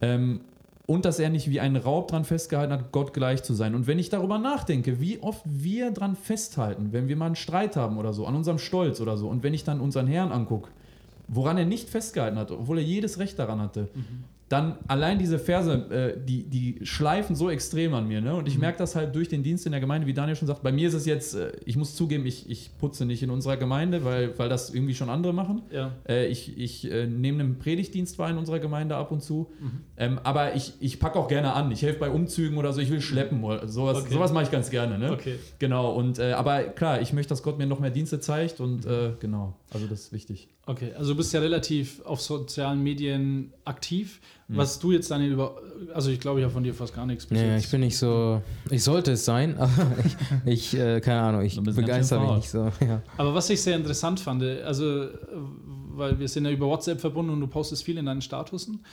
Ähm, 0.00 0.40
und 0.86 1.04
dass 1.04 1.18
er 1.18 1.30
nicht 1.30 1.50
wie 1.50 1.58
ein 1.58 1.74
Raub 1.74 2.08
dran 2.08 2.24
festgehalten 2.24 2.72
hat, 2.72 2.92
Gott 2.92 3.12
gleich 3.12 3.42
zu 3.42 3.54
sein. 3.54 3.74
Und 3.74 3.88
wenn 3.88 3.98
ich 3.98 4.08
darüber 4.08 4.38
nachdenke, 4.38 5.00
wie 5.00 5.18
oft 5.18 5.42
wir 5.44 5.90
dran 5.90 6.14
festhalten, 6.14 6.92
wenn 6.92 7.08
wir 7.08 7.16
mal 7.16 7.26
einen 7.26 7.34
Streit 7.34 7.74
haben 7.74 7.98
oder 7.98 8.12
so, 8.12 8.24
an 8.24 8.36
unserem 8.36 8.58
Stolz 8.58 9.00
oder 9.00 9.16
so, 9.16 9.28
und 9.28 9.42
wenn 9.42 9.52
ich 9.52 9.64
dann 9.64 9.80
unseren 9.80 10.06
Herrn 10.06 10.30
angucke, 10.30 10.70
woran 11.26 11.58
er 11.58 11.64
nicht 11.64 11.88
festgehalten 11.88 12.38
hat, 12.38 12.52
obwohl 12.52 12.78
er 12.78 12.84
jedes 12.84 13.18
Recht 13.18 13.36
daran 13.36 13.60
hatte, 13.60 13.88
dann 14.48 14.78
allein 14.86 15.18
diese 15.18 15.40
Verse, 15.40 15.72
äh, 15.90 16.24
die, 16.24 16.44
die 16.44 16.78
schleifen 16.86 17.34
so 17.34 17.50
extrem 17.50 17.94
an 17.94 18.06
mir. 18.06 18.20
Ne? 18.20 18.34
Und 18.34 18.46
ich 18.46 18.58
merke 18.58 18.78
das 18.78 18.94
halt 18.94 19.14
durch 19.16 19.28
den 19.28 19.42
Dienst 19.42 19.66
in 19.66 19.72
der 19.72 19.80
Gemeinde, 19.80 20.06
wie 20.06 20.14
Daniel 20.14 20.36
schon 20.36 20.46
sagt. 20.46 20.62
Bei 20.62 20.70
mir 20.70 20.86
ist 20.86 20.94
es 20.94 21.04
jetzt, 21.04 21.34
äh, 21.34 21.50
ich 21.64 21.76
muss 21.76 21.96
zugeben, 21.96 22.24
ich, 22.26 22.48
ich 22.48 22.70
putze 22.78 23.06
nicht 23.06 23.24
in 23.24 23.30
unserer 23.30 23.56
Gemeinde, 23.56 24.04
weil, 24.04 24.38
weil 24.38 24.48
das 24.48 24.72
irgendwie 24.72 24.94
schon 24.94 25.10
andere 25.10 25.32
machen. 25.32 25.62
Ja. 25.72 25.92
Äh, 26.08 26.28
ich 26.28 26.56
ich 26.58 26.88
äh, 26.90 27.08
nehme 27.08 27.42
einen 27.42 27.58
Predigtdienst 27.58 28.20
wahr 28.20 28.30
in 28.30 28.38
unserer 28.38 28.60
Gemeinde 28.60 28.94
ab 28.94 29.10
und 29.10 29.20
zu. 29.20 29.50
Ähm, 29.96 30.20
aber 30.22 30.54
ich, 30.54 30.74
ich 30.78 31.00
packe 31.00 31.18
auch 31.18 31.26
gerne 31.26 31.52
an. 31.54 31.72
Ich 31.72 31.82
helfe 31.82 31.98
bei 31.98 32.10
Umzügen 32.10 32.56
oder 32.56 32.72
so. 32.72 32.80
Ich 32.80 32.90
will 32.90 33.00
schleppen. 33.00 33.42
Oder 33.42 33.66
sowas 33.66 33.98
Okay. 33.98 34.14
sowas 34.14 34.32
mache 34.32 34.44
ich 34.44 34.50
ganz 34.52 34.70
gerne. 34.70 34.96
Ne? 34.96 35.10
Okay. 35.10 35.40
Genau. 35.58 35.92
Und, 35.92 36.20
äh, 36.20 36.32
aber 36.32 36.62
klar, 36.62 37.00
ich 37.00 37.12
möchte, 37.12 37.30
dass 37.30 37.42
Gott 37.42 37.58
mir 37.58 37.66
noch 37.66 37.80
mehr 37.80 37.90
Dienste 37.90 38.20
zeigt. 38.20 38.60
Und 38.60 38.86
äh, 38.86 39.12
genau, 39.18 39.54
also 39.76 39.86
das 39.86 40.00
ist 40.00 40.12
wichtig. 40.12 40.48
Okay, 40.66 40.92
also 40.94 41.12
du 41.12 41.16
bist 41.18 41.32
ja 41.32 41.40
relativ 41.40 42.04
auf 42.04 42.20
sozialen 42.20 42.82
Medien 42.82 43.52
aktiv. 43.64 44.20
Was 44.48 44.78
du 44.78 44.92
jetzt 44.92 45.10
deine 45.10 45.26
über. 45.26 45.60
Also 45.92 46.10
ich 46.10 46.20
glaube, 46.20 46.40
ich 46.40 46.44
habe 46.44 46.52
von 46.52 46.62
dir 46.62 46.72
fast 46.72 46.94
gar 46.94 47.04
nichts 47.04 47.26
jetzt. 47.30 47.64
ich 47.64 47.70
bin 47.70 47.80
nicht 47.80 47.98
so. 47.98 48.42
Ich 48.70 48.82
sollte 48.82 49.12
es 49.12 49.24
sein, 49.24 49.56
aber 49.58 49.92
ich, 50.44 50.72
ich 50.72 50.80
äh, 50.80 51.00
keine 51.00 51.20
Ahnung, 51.20 51.42
ich 51.42 51.60
begeister 51.60 52.20
mich 52.20 52.36
nicht 52.36 52.50
so. 52.50 52.70
Ja. 52.86 53.02
Aber 53.16 53.34
was 53.34 53.50
ich 53.50 53.60
sehr 53.60 53.76
interessant 53.76 54.20
fand, 54.20 54.42
also, 54.42 55.04
äh, 55.04 55.08
weil 55.94 56.18
wir 56.18 56.28
sind 56.28 56.44
ja 56.44 56.50
über 56.50 56.66
WhatsApp 56.66 57.00
verbunden 57.00 57.32
und 57.32 57.40
du 57.40 57.46
postest 57.48 57.82
viel 57.82 57.98
in 57.98 58.06
deinen 58.06 58.22
Statusen, 58.22 58.84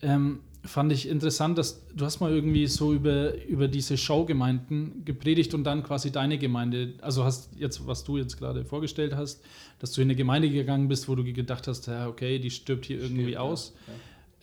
ähm, 0.00 0.40
fand 0.64 0.92
ich 0.92 1.08
interessant, 1.08 1.58
dass 1.58 1.86
du 1.94 2.04
hast 2.04 2.20
mal 2.20 2.32
irgendwie 2.32 2.66
so 2.66 2.92
über, 2.92 3.34
über 3.44 3.68
diese 3.68 3.96
Showgemeinden 3.96 5.04
gepredigt 5.04 5.52
und 5.54 5.64
dann 5.64 5.82
quasi 5.82 6.10
deine 6.10 6.38
Gemeinde, 6.38 6.94
also 7.02 7.24
hast 7.24 7.50
jetzt, 7.58 7.86
was 7.86 8.04
du 8.04 8.16
jetzt 8.16 8.38
gerade 8.38 8.64
vorgestellt 8.64 9.14
hast, 9.14 9.42
dass 9.78 9.92
du 9.92 10.00
in 10.00 10.08
eine 10.08 10.16
Gemeinde 10.16 10.48
gegangen 10.48 10.88
bist, 10.88 11.08
wo 11.08 11.14
du 11.14 11.24
gedacht 11.24 11.68
hast, 11.68 11.86
ja, 11.86 12.08
okay, 12.08 12.38
die 12.38 12.50
stirbt 12.50 12.86
hier 12.86 13.00
irgendwie 13.00 13.36
aus. 13.36 13.74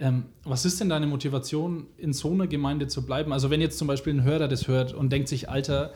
Ähm, 0.03 0.23
was 0.43 0.65
ist 0.65 0.81
denn 0.81 0.89
deine 0.89 1.05
Motivation, 1.05 1.85
in 1.99 2.11
so 2.11 2.31
einer 2.31 2.47
Gemeinde 2.47 2.87
zu 2.87 3.05
bleiben? 3.05 3.31
Also 3.31 3.51
wenn 3.51 3.61
jetzt 3.61 3.77
zum 3.77 3.87
Beispiel 3.87 4.13
ein 4.15 4.23
Hörer 4.23 4.47
das 4.47 4.67
hört 4.67 4.95
und 4.95 5.11
denkt 5.11 5.27
sich, 5.27 5.47
Alter, 5.47 5.93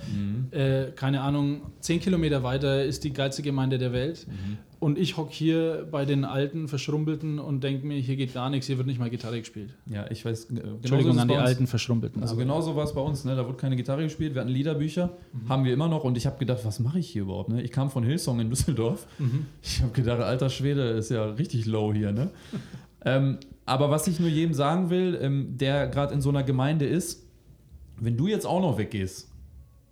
äh, 0.51 0.91
keine 0.95 1.21
Ahnung, 1.21 1.61
zehn 1.79 1.99
Kilometer 1.99 2.43
weiter 2.43 2.83
ist 2.85 3.03
die 3.03 3.11
geilste 3.13 3.41
Gemeinde 3.41 3.79
der 3.79 3.91
Welt 3.93 4.27
und 4.79 4.99
ich 4.99 5.17
hocke 5.17 5.33
hier 5.33 5.87
bei 5.89 6.05
den 6.05 6.23
alten, 6.23 6.67
verschrumpelten 6.67 7.39
und 7.39 7.63
denke 7.63 7.87
mir, 7.87 7.97
hier 7.97 8.15
geht 8.15 8.35
gar 8.35 8.51
nichts, 8.51 8.67
hier 8.67 8.77
wird 8.77 8.85
nicht 8.85 8.99
mal 8.99 9.09
Gitarre 9.09 9.39
gespielt. 9.39 9.73
Ja, 9.87 10.05
ich 10.11 10.23
weiß. 10.23 10.51
Äh, 10.51 10.59
Entschuldigung 10.59 11.17
an 11.17 11.27
die 11.27 11.33
alten, 11.35 11.65
verschrumpelten. 11.65 12.21
Also 12.21 12.35
Aber- 12.35 12.43
genauso 12.43 12.75
war 12.75 12.83
es 12.83 12.93
bei 12.93 13.01
uns, 13.01 13.25
ne? 13.25 13.35
Da 13.35 13.47
wurde 13.47 13.57
keine 13.57 13.75
Gitarre 13.75 14.03
gespielt, 14.03 14.35
wir 14.35 14.41
hatten 14.41 14.51
Liederbücher, 14.51 15.17
haben 15.49 15.63
wir 15.65 15.73
immer 15.73 15.87
noch 15.87 16.03
und 16.03 16.15
ich 16.15 16.27
habe 16.27 16.37
gedacht, 16.37 16.59
was 16.63 16.79
mache 16.79 16.99
ich 16.99 17.09
hier 17.09 17.23
überhaupt? 17.23 17.49
Ne? 17.49 17.63
Ich 17.63 17.71
kam 17.71 17.89
von 17.89 18.03
Hillsong 18.03 18.39
in 18.39 18.51
Düsseldorf. 18.51 19.07
Ich 19.63 19.81
habe 19.81 19.93
gedacht, 19.93 20.21
alter 20.21 20.51
Schwede, 20.51 20.89
ist 20.89 21.09
ja 21.09 21.25
richtig 21.25 21.65
low 21.65 21.91
hier, 21.91 22.11
ne? 22.11 22.29
ähm, 23.05 23.39
aber 23.65 23.89
was 23.89 24.07
ich 24.07 24.19
nur 24.19 24.29
jedem 24.29 24.53
sagen 24.53 24.89
will, 24.89 25.17
ähm, 25.21 25.57
der 25.57 25.87
gerade 25.87 26.13
in 26.13 26.21
so 26.21 26.29
einer 26.29 26.43
Gemeinde 26.43 26.85
ist, 26.85 27.25
wenn 27.97 28.17
du 28.17 28.27
jetzt 28.27 28.45
auch 28.45 28.61
noch 28.61 28.77
weggehst, 28.77 29.31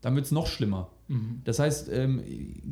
dann 0.02 0.16
wird 0.16 0.26
es 0.26 0.32
noch 0.32 0.48
schlimmer. 0.48 0.90
Das 1.44 1.60
heißt, 1.60 1.90
ähm, 1.92 2.24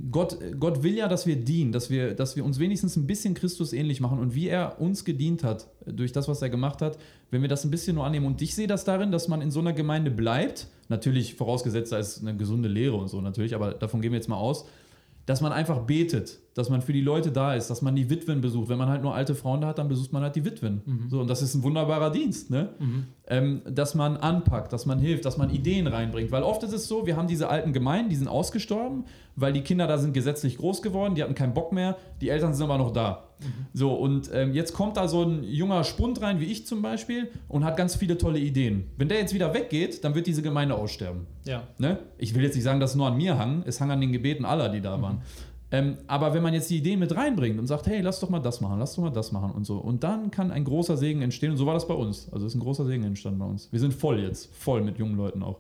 Gott, 0.10 0.38
Gott 0.60 0.84
will 0.84 0.96
ja, 0.96 1.08
dass 1.08 1.28
wir 1.28 1.36
dienen, 1.36 1.72
dass 1.72 1.90
wir, 1.90 2.14
dass 2.14 2.36
wir 2.36 2.46
uns 2.46 2.60
wenigstens 2.60 2.96
ein 2.96 3.06
bisschen 3.06 3.34
Christus 3.34 3.74
ähnlich 3.74 4.00
machen 4.00 4.20
und 4.20 4.34
wie 4.34 4.48
er 4.48 4.80
uns 4.80 5.06
gedient 5.06 5.44
hat, 5.44 5.68
durch 5.86 6.12
das, 6.12 6.28
was 6.28 6.42
er 6.42 6.50
gemacht 6.50 6.82
hat, 6.82 6.98
wenn 7.30 7.42
wir 7.42 7.50
das 7.50 7.66
ein 7.66 7.72
bisschen 7.72 7.96
nur 7.96 8.06
annehmen. 8.06 8.26
Und 8.26 8.42
ich 8.42 8.56
sehe 8.56 8.68
das 8.68 8.84
darin, 8.86 9.12
dass 9.12 9.28
man 9.28 9.42
in 9.42 9.52
so 9.52 9.60
einer 9.60 9.74
Gemeinde 9.74 10.12
bleibt, 10.12 10.68
natürlich 10.88 11.36
vorausgesetzt, 11.36 11.92
da 11.92 12.00
ist 12.00 12.22
eine 12.22 12.36
gesunde 12.36 12.70
Lehre 12.70 12.96
und 12.96 13.10
so 13.10 13.22
natürlich, 13.22 13.54
aber 13.54 13.74
davon 13.74 14.02
gehen 14.02 14.12
wir 14.12 14.18
jetzt 14.18 14.30
mal 14.30 14.38
aus, 14.38 14.66
dass 15.26 15.42
man 15.42 15.52
einfach 15.52 15.82
betet, 15.82 16.40
dass 16.54 16.70
man 16.70 16.82
für 16.82 16.94
die 16.94 17.02
Leute 17.02 17.32
da 17.32 17.54
ist, 17.54 17.70
dass 17.70 17.82
man 17.82 17.96
die 17.96 18.10
Witwen 18.10 18.42
besucht. 18.42 18.70
Wenn 18.70 18.78
man 18.78 18.90
halt 18.90 19.02
nur 19.02 19.16
alte 19.16 19.36
Frauen 19.36 19.62
da 19.62 19.68
hat, 19.68 19.78
dann 19.78 19.88
besucht 19.88 20.12
man 20.12 20.22
halt 20.24 20.36
die 20.36 20.44
Witwen. 20.46 20.82
So, 21.10 21.22
und 21.22 21.30
das 21.30 21.42
ist 21.42 21.56
ein 21.56 21.64
wunderbarer 21.64 22.12
Dienst, 22.12 22.50
ne? 22.50 22.70
ähm, 23.28 23.62
dass 23.70 23.96
man 23.96 24.18
anpackt, 24.18 24.74
dass 24.74 24.86
man 24.86 25.00
hilft, 25.00 25.26
dass 25.26 25.38
man 25.38 25.50
Ideen 25.50 25.88
reinbringt. 25.88 26.32
Weil 26.32 26.44
oft 26.44 26.64
ist 26.64 26.74
es 26.74 26.88
so, 26.88 27.06
wir 27.06 27.16
haben 27.16 27.28
diese 27.28 27.48
alten 27.50 27.72
Gemeinden, 27.72 28.10
die 28.10 28.18
sind 28.18 28.28
ausgestorben, 28.28 29.06
weil 29.36 29.54
die 29.54 29.62
Kinder 29.62 29.88
da 29.88 29.98
sind 29.98 30.14
gesetzlich 30.14 30.58
groß 30.58 30.82
geworden, 30.82 31.16
die 31.16 31.24
hatten 31.24 31.36
keinen 31.36 31.54
Bock 31.54 31.72
mehr, 31.72 31.96
die 32.20 32.30
Eltern 32.30 32.54
sind 32.54 32.66
aber 32.66 32.78
noch 32.78 32.92
da. 32.92 33.30
So, 33.74 33.94
und 33.94 34.30
ähm, 34.34 34.54
jetzt 34.54 34.74
kommt 34.74 34.98
da 34.98 35.08
so 35.08 35.24
ein 35.24 35.44
junger 35.44 35.84
Spund 35.84 36.22
rein, 36.22 36.40
wie 36.40 36.46
ich 36.46 36.68
zum 36.68 36.82
Beispiel, 36.82 37.32
und 37.48 37.64
hat 37.64 37.76
ganz 37.76 37.96
viele 37.96 38.18
tolle 38.18 38.40
Ideen. 38.40 38.92
Wenn 38.98 39.10
der 39.10 39.18
jetzt 39.18 39.34
wieder 39.34 39.54
weggeht, 39.54 40.04
dann 40.04 40.14
wird 40.14 40.28
diese 40.28 40.42
Gemeinde 40.42 40.76
aussterben. 40.76 41.26
ja. 41.46 41.64
Ne? 41.80 42.00
Ich 42.18 42.36
will 42.36 42.44
jetzt 42.44 42.54
nicht 42.54 42.64
sagen, 42.64 42.80
dass 42.80 42.92
es 42.92 42.96
nur 42.96 43.08
an 43.08 43.18
mir 43.18 43.40
hang, 43.40 43.64
es 43.66 43.82
hang 43.82 43.90
an 43.90 44.00
den 44.00 44.12
Gebeten 44.12 44.46
aller, 44.46 44.70
die 44.70 44.82
da 44.82 45.02
waren. 45.02 45.22
Ähm, 45.72 45.98
aber 46.08 46.34
wenn 46.34 46.44
man 46.44 46.54
jetzt 46.54 46.70
die 46.70 46.78
Ideen 46.78 47.00
mit 47.00 47.16
reinbringt 47.16 47.58
und 47.58 47.68
sagt, 47.68 47.88
hey, 47.88 48.02
lass 48.02 48.20
doch 48.20 48.30
mal 48.30 48.40
das 48.40 48.60
machen, 48.60 48.80
lass 48.80 48.96
doch 48.96 49.04
mal 49.04 49.10
das 49.10 49.32
machen 49.32 49.52
und 49.52 49.66
so, 49.66 49.78
und 49.78 50.04
dann 50.04 50.30
kann 50.30 50.52
ein 50.52 50.66
großer 50.66 50.98
Segen 50.98 51.22
entstehen. 51.22 51.52
Und 51.52 51.58
so 51.58 51.66
war 51.66 51.74
das 51.74 51.88
bei 51.88 51.94
uns. 51.94 52.32
Also 52.32 52.46
ist 52.46 52.56
ein 52.56 52.60
großer 52.60 52.86
Segen 52.86 53.04
entstanden 53.04 53.40
bei 53.40 53.46
uns. 53.46 53.72
Wir 53.72 53.80
sind 53.80 53.94
voll 53.94 54.20
jetzt, 54.20 54.54
voll 54.56 54.82
mit 54.82 55.00
jungen 55.00 55.16
Leuten 55.16 55.44
auch. 55.44 55.60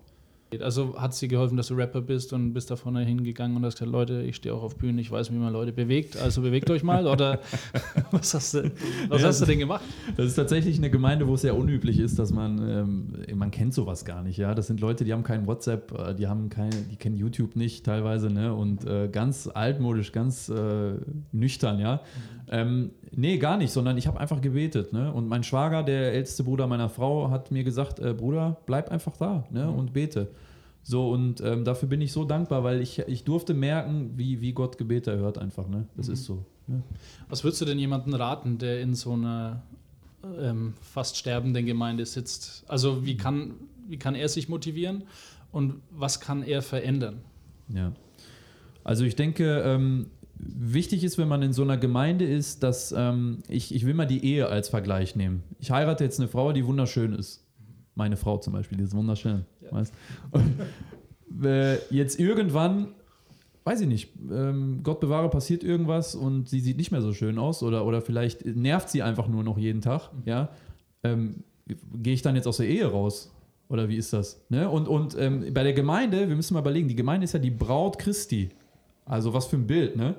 Also 0.60 1.00
hat 1.00 1.14
es 1.14 1.20
dir 1.20 1.30
geholfen, 1.30 1.56
dass 1.56 1.68
du 1.68 1.76
Rapper 1.76 2.02
bist 2.02 2.34
und 2.34 2.52
bist 2.54 2.70
da 2.70 2.76
vorne 2.76 3.06
hingegangen 3.06 3.56
und 3.56 3.64
hast 3.64 3.76
gesagt, 3.76 3.92
Leute, 3.92 4.22
ich 4.24 4.36
stehe 4.36 4.54
auch 4.54 4.64
auf 4.64 4.76
Bühnen, 4.76 5.00
ich 5.00 5.10
weiß, 5.10 5.32
wie 5.32 5.38
man 5.38 5.54
Leute 5.54 5.72
bewegt, 5.72 6.18
also 6.18 6.42
bewegt 6.42 6.70
euch 6.70 6.84
mal 6.84 7.08
oder 7.08 7.40
was 8.12 8.34
hast 8.34 8.56
du, 8.56 8.72
was 9.08 9.22
Ja, 9.22 9.28
hast 9.30 9.42
du 9.42 9.46
denn 9.46 9.60
gemacht? 9.60 9.82
Das 10.18 10.26
ist 10.26 10.36
tatsächlich 10.36 10.78
eine 10.78 10.90
Gemeinde, 10.90 11.26
wo 11.26 11.36
es 11.36 11.42
sehr 11.42 11.56
unüblich 11.56 12.00
ist, 12.00 12.20
dass 12.20 12.34
man, 12.34 12.58
ähm, 12.70 13.38
man 13.38 13.50
kennt 13.52 13.74
sowas 13.74 14.04
gar 14.04 14.24
nicht, 14.24 14.38
ja. 14.38 14.54
Das 14.54 14.68
sind 14.68 14.82
Leute, 14.82 15.06
die 15.06 15.14
haben 15.14 15.24
kein 15.24 15.48
WhatsApp, 15.48 15.98
äh, 15.98 16.16
die 16.16 16.28
haben 16.28 16.50
keine, 16.50 16.76
die 16.92 16.98
kennen 16.98 17.16
YouTube 17.16 17.56
nicht 17.56 17.86
teilweise, 17.86 18.30
ne? 18.30 18.54
Und 18.54 18.86
äh, 18.86 19.08
ganz 19.10 19.48
altmodisch, 19.48 20.12
ganz 20.12 20.50
äh, 20.50 20.96
nüchtern, 21.32 21.80
ja. 21.80 22.02
Ähm, 22.50 22.92
nee, 23.12 23.38
gar 23.38 23.58
nicht, 23.58 23.71
sondern 23.71 23.97
ich 23.97 24.08
habe 24.08 24.19
einfach 24.19 24.41
gebetet, 24.41 24.93
ne? 24.93 25.12
Und 25.12 25.28
mein 25.28 25.43
Schwager, 25.43 25.84
der 25.84 26.13
älteste 26.13 26.43
Bruder 26.43 26.67
meiner 26.67 26.89
Frau, 26.89 27.30
hat 27.30 27.52
mir 27.52 27.63
gesagt, 27.63 28.00
äh, 28.00 28.13
Bruder, 28.13 28.58
bleib 28.65 28.89
einfach 28.89 29.17
da, 29.17 29.45
ne? 29.52 29.69
Und 29.69 29.93
bete. 29.93 30.30
So, 30.84 31.12
und 31.12 31.41
ähm, 31.41 31.63
dafür 31.63 31.88
bin 31.89 32.02
ich 32.02 32.12
so 32.12 32.26
dankbar, 32.26 32.63
weil 32.63 32.82
ich, 32.82 33.00
ich 33.00 33.24
durfte 33.24 33.54
merken, 33.54 34.13
wie, 34.15 34.41
wie 34.41 34.54
Gott 34.54 34.78
Gebete 34.78 35.12
erhört 35.12 35.38
einfach, 35.38 35.67
ne? 35.67 35.88
Das 35.95 36.08
ist 36.08 36.26
so. 36.26 36.45
Ne? 36.67 36.82
Was 37.30 37.43
würdest 37.43 37.62
du 37.62 37.65
denn 37.65 37.78
jemandem 37.78 38.13
raten, 38.15 38.58
der 38.58 38.82
in 38.82 38.95
so 38.95 39.13
einer 39.13 39.62
ähm, 40.39 40.74
fast 40.82 41.17
sterbenden 41.17 41.65
Gemeinde 41.65 42.06
sitzt? 42.06 42.63
Also 42.67 43.06
wie 43.06 43.17
kann, 43.17 43.56
wie 43.88 43.97
kann 43.97 44.15
er 44.15 44.30
sich 44.30 44.50
motivieren 44.50 45.04
und 45.52 45.76
was 45.91 46.19
kann 46.19 46.43
er 46.43 46.62
verändern? 46.62 47.21
Ja. 47.69 47.91
Also 48.84 49.06
ich 49.06 49.15
denke, 49.15 49.62
ähm, 49.63 50.08
wichtig 50.44 51.04
ist, 51.04 51.18
wenn 51.18 51.28
man 51.28 51.42
in 51.42 51.54
so 51.54 51.62
einer 51.62 51.78
Gemeinde 51.78 52.26
ist, 52.26 52.64
dass 52.64 52.94
ähm, 52.98 53.40
ich, 53.48 53.74
ich 53.74 53.86
will 53.86 53.94
mal 53.94 54.06
die 54.06 54.26
Ehe 54.26 54.48
als 54.48 54.70
Vergleich 54.70 55.16
nehmen. 55.16 55.44
Ich 55.60 55.72
heirate 55.72 56.04
jetzt 56.04 56.20
eine 56.20 56.28
Frau, 56.28 56.52
die 56.52 56.66
wunderschön 56.66 57.14
ist. 57.14 57.46
Meine 57.96 58.18
Frau 58.18 58.38
zum 58.38 58.54
Beispiel, 58.54 58.78
die 58.78 58.84
ist 58.86 58.96
wunderschön. 58.96 59.46
Weißt? 59.70 59.94
Und, 60.32 61.46
äh, 61.46 61.78
jetzt 61.90 62.20
irgendwann, 62.20 62.88
weiß 63.64 63.82
ich 63.82 63.88
nicht, 63.88 64.10
ähm, 64.32 64.82
Gott 64.84 65.00
bewahre, 65.00 65.30
passiert 65.30 65.64
irgendwas 65.64 66.16
und 66.16 66.50
sie 66.50 66.60
sieht 66.60 66.78
nicht 66.78 66.92
mehr 66.92 67.02
so 67.02 67.14
schön 67.14 67.38
aus 67.38 67.64
oder, 67.64 67.86
oder 67.86 68.02
vielleicht 68.02 68.46
nervt 68.46 68.90
sie 68.90 69.04
einfach 69.04 69.28
nur 69.28 69.44
noch 69.44 69.58
jeden 69.58 69.82
Tag. 69.82 70.10
Ja? 70.26 70.50
Ähm, 71.04 71.44
Gehe 71.94 72.14
ich 72.14 72.22
dann 72.22 72.36
jetzt 72.36 72.48
aus 72.48 72.58
der 72.58 72.68
Ehe 72.68 72.86
raus? 72.86 73.32
Oder 73.70 73.88
wie 73.88 73.96
ist 73.96 74.12
das? 74.12 74.44
Ne? 74.50 74.70
Und, 74.70 74.90
und 74.90 75.16
ähm, 75.18 75.54
bei 75.54 75.64
der 75.64 75.72
Gemeinde, 75.72 76.28
wir 76.28 76.36
müssen 76.36 76.56
mal 76.56 76.60
überlegen, 76.60 76.90
die 76.90 76.96
Gemeinde 76.96 77.24
ist 77.24 77.34
ja 77.34 77.40
die 77.40 77.52
Braut 77.52 77.98
Christi. 78.00 78.50
Also 79.06 79.34
was 79.34 79.48
für 79.48 79.58
ein 79.58 79.68
Bild, 79.68 79.96
ne? 79.96 80.16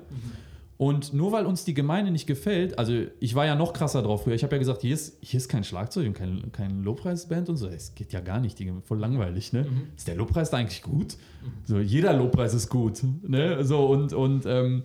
Und 0.77 1.13
nur 1.13 1.31
weil 1.31 1.45
uns 1.45 1.63
die 1.63 1.73
Gemeinde 1.73 2.11
nicht 2.11 2.25
gefällt, 2.25 2.77
also 2.79 2.93
ich 3.19 3.35
war 3.35 3.45
ja 3.45 3.55
noch 3.55 3.73
krasser 3.73 4.01
drauf 4.01 4.23
früher. 4.23 4.33
Ich 4.33 4.43
habe 4.43 4.55
ja 4.55 4.59
gesagt, 4.59 4.81
hier 4.81 4.93
ist, 4.93 5.17
hier 5.21 5.37
ist 5.37 5.47
kein 5.47 5.63
Schlagzeug 5.63 6.07
und 6.07 6.13
kein, 6.13 6.51
kein 6.51 6.83
Lobpreisband 6.83 7.47
und 7.47 7.57
so. 7.57 7.67
Es 7.67 7.95
geht 7.95 8.11
ja 8.11 8.19
gar 8.19 8.39
nicht, 8.39 8.59
die, 8.59 8.73
voll 8.83 8.99
langweilig, 8.99 9.53
ne? 9.53 9.65
Ist 9.95 10.07
der 10.07 10.15
Lobpreis 10.15 10.49
da 10.49 10.57
eigentlich 10.57 10.81
gut? 10.81 11.15
So, 11.63 11.79
jeder 11.79 12.13
Lobpreis 12.13 12.53
ist 12.53 12.69
gut, 12.69 13.01
ne? 13.25 13.63
So, 13.63 13.85
und, 13.85 14.13
und 14.13 14.45
ähm, 14.45 14.83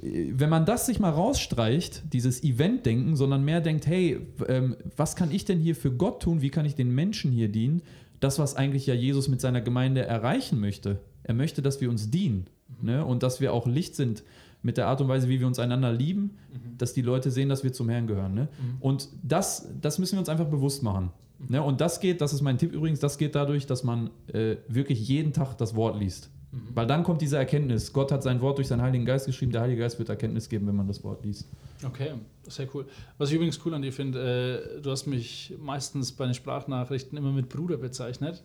wenn 0.00 0.48
man 0.48 0.64
das 0.64 0.86
sich 0.86 1.00
mal 1.00 1.10
rausstreicht, 1.10 2.12
dieses 2.12 2.42
Event-Denken, 2.44 3.16
sondern 3.16 3.44
mehr 3.44 3.60
denkt, 3.60 3.86
hey, 3.86 4.20
ähm, 4.48 4.76
was 4.96 5.16
kann 5.16 5.30
ich 5.30 5.44
denn 5.44 5.58
hier 5.58 5.74
für 5.74 5.92
Gott 5.92 6.22
tun? 6.22 6.42
Wie 6.42 6.50
kann 6.50 6.66
ich 6.66 6.74
den 6.74 6.94
Menschen 6.94 7.32
hier 7.32 7.48
dienen? 7.48 7.82
Das, 8.20 8.38
was 8.38 8.54
eigentlich 8.54 8.86
ja 8.86 8.94
Jesus 8.94 9.28
mit 9.28 9.40
seiner 9.40 9.60
Gemeinde 9.60 10.04
erreichen 10.04 10.60
möchte. 10.60 11.00
Er 11.24 11.34
möchte, 11.34 11.62
dass 11.62 11.80
wir 11.80 11.90
uns 11.90 12.10
dienen 12.10 12.46
ne? 12.80 13.04
und 13.04 13.22
dass 13.22 13.40
wir 13.40 13.52
auch 13.52 13.66
Licht 13.66 13.94
sind 13.94 14.22
mit 14.62 14.76
der 14.76 14.86
Art 14.86 15.00
und 15.00 15.08
Weise, 15.08 15.28
wie 15.28 15.40
wir 15.40 15.46
uns 15.46 15.58
einander 15.58 15.92
lieben, 15.92 16.36
dass 16.78 16.92
die 16.92 17.02
Leute 17.02 17.30
sehen, 17.30 17.48
dass 17.48 17.64
wir 17.64 17.72
zum 17.72 17.88
Herrn 17.88 18.06
gehören. 18.06 18.34
Ne? 18.34 18.48
Und 18.80 19.08
das, 19.22 19.68
das 19.80 19.98
müssen 19.98 20.12
wir 20.12 20.20
uns 20.20 20.28
einfach 20.28 20.46
bewusst 20.46 20.82
machen. 20.82 21.10
Ne? 21.48 21.62
Und 21.62 21.80
das 21.80 22.00
geht, 22.00 22.20
das 22.20 22.32
ist 22.32 22.42
mein 22.42 22.58
Tipp 22.58 22.72
übrigens, 22.72 23.00
das 23.00 23.18
geht 23.18 23.34
dadurch, 23.34 23.66
dass 23.66 23.82
man 23.82 24.10
äh, 24.32 24.56
wirklich 24.68 25.06
jeden 25.08 25.32
Tag 25.32 25.56
das 25.58 25.74
Wort 25.74 25.98
liest. 25.98 26.30
Weil 26.74 26.86
dann 26.86 27.02
kommt 27.02 27.22
diese 27.22 27.38
Erkenntnis. 27.38 27.94
Gott 27.94 28.12
hat 28.12 28.22
sein 28.22 28.42
Wort 28.42 28.58
durch 28.58 28.68
seinen 28.68 28.82
Heiligen 28.82 29.06
Geist 29.06 29.24
geschrieben. 29.24 29.52
Der 29.52 29.62
Heilige 29.62 29.80
Geist 29.80 29.98
wird 29.98 30.10
Erkenntnis 30.10 30.50
geben, 30.50 30.66
wenn 30.66 30.76
man 30.76 30.86
das 30.86 31.02
Wort 31.02 31.24
liest. 31.24 31.46
Okay, 31.82 32.12
sehr 32.46 32.68
cool. 32.74 32.84
Was 33.16 33.30
ich 33.30 33.36
übrigens 33.36 33.58
cool 33.64 33.72
an 33.72 33.80
dir 33.80 33.92
finde, 33.92 34.76
äh, 34.78 34.80
du 34.82 34.90
hast 34.90 35.06
mich 35.06 35.54
meistens 35.58 36.12
bei 36.12 36.26
den 36.26 36.34
Sprachnachrichten 36.34 37.16
immer 37.16 37.32
mit 37.32 37.48
Bruder 37.48 37.78
bezeichnet. 37.78 38.42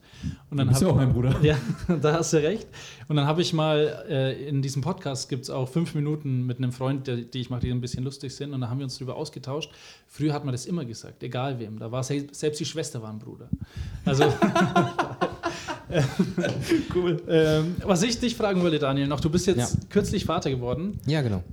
Und 0.49 0.57
dann 0.57 0.67
Du 0.67 0.71
bist 0.71 0.81
ja 0.81 0.87
auch 0.87 0.95
mein 0.95 1.11
Bruder. 1.11 1.35
Ja, 1.41 1.57
da 2.01 2.13
hast 2.13 2.31
du 2.31 2.37
recht. 2.37 2.67
Und 3.09 3.17
dann 3.17 3.27
habe 3.27 3.41
ich 3.41 3.51
mal, 3.51 4.05
äh, 4.09 4.47
in 4.47 4.61
diesem 4.61 4.81
Podcast 4.81 5.27
gibt 5.27 5.43
es 5.43 5.49
auch 5.49 5.67
fünf 5.67 5.93
Minuten 5.93 6.45
mit 6.45 6.57
einem 6.57 6.71
Freund, 6.71 7.07
der, 7.07 7.17
die 7.17 7.41
ich 7.41 7.49
mache, 7.49 7.61
die 7.61 7.71
ein 7.71 7.81
bisschen 7.81 8.05
lustig 8.05 8.33
sind. 8.33 8.53
Und 8.53 8.61
da 8.61 8.69
haben 8.69 8.79
wir 8.79 8.85
uns 8.85 8.97
darüber 8.97 9.17
ausgetauscht. 9.17 9.69
Früher 10.07 10.33
hat 10.33 10.45
man 10.45 10.53
das 10.53 10.65
immer 10.65 10.85
gesagt, 10.85 11.21
egal 11.23 11.59
wem. 11.59 11.77
Da 11.77 11.91
war 11.91 12.03
se 12.03 12.25
selbst 12.31 12.59
die 12.59 12.65
Schwester 12.65 13.01
war 13.01 13.11
ein 13.11 13.19
Bruder. 13.19 13.49
Also, 14.05 14.23
Cool. 16.93 17.21
ähm, 17.27 17.75
was 17.83 18.03
ich 18.03 18.19
dich 18.19 18.35
fragen 18.35 18.61
wollte, 18.61 18.79
Daniel, 18.79 19.07
noch, 19.07 19.19
du 19.19 19.29
bist 19.29 19.47
jetzt 19.47 19.57
Ja. 19.57 19.79
kürzlich 19.89 20.25
Vater 20.25 20.49
geworden. 20.49 20.99
Ja, 21.05 21.21
genau. 21.21 21.43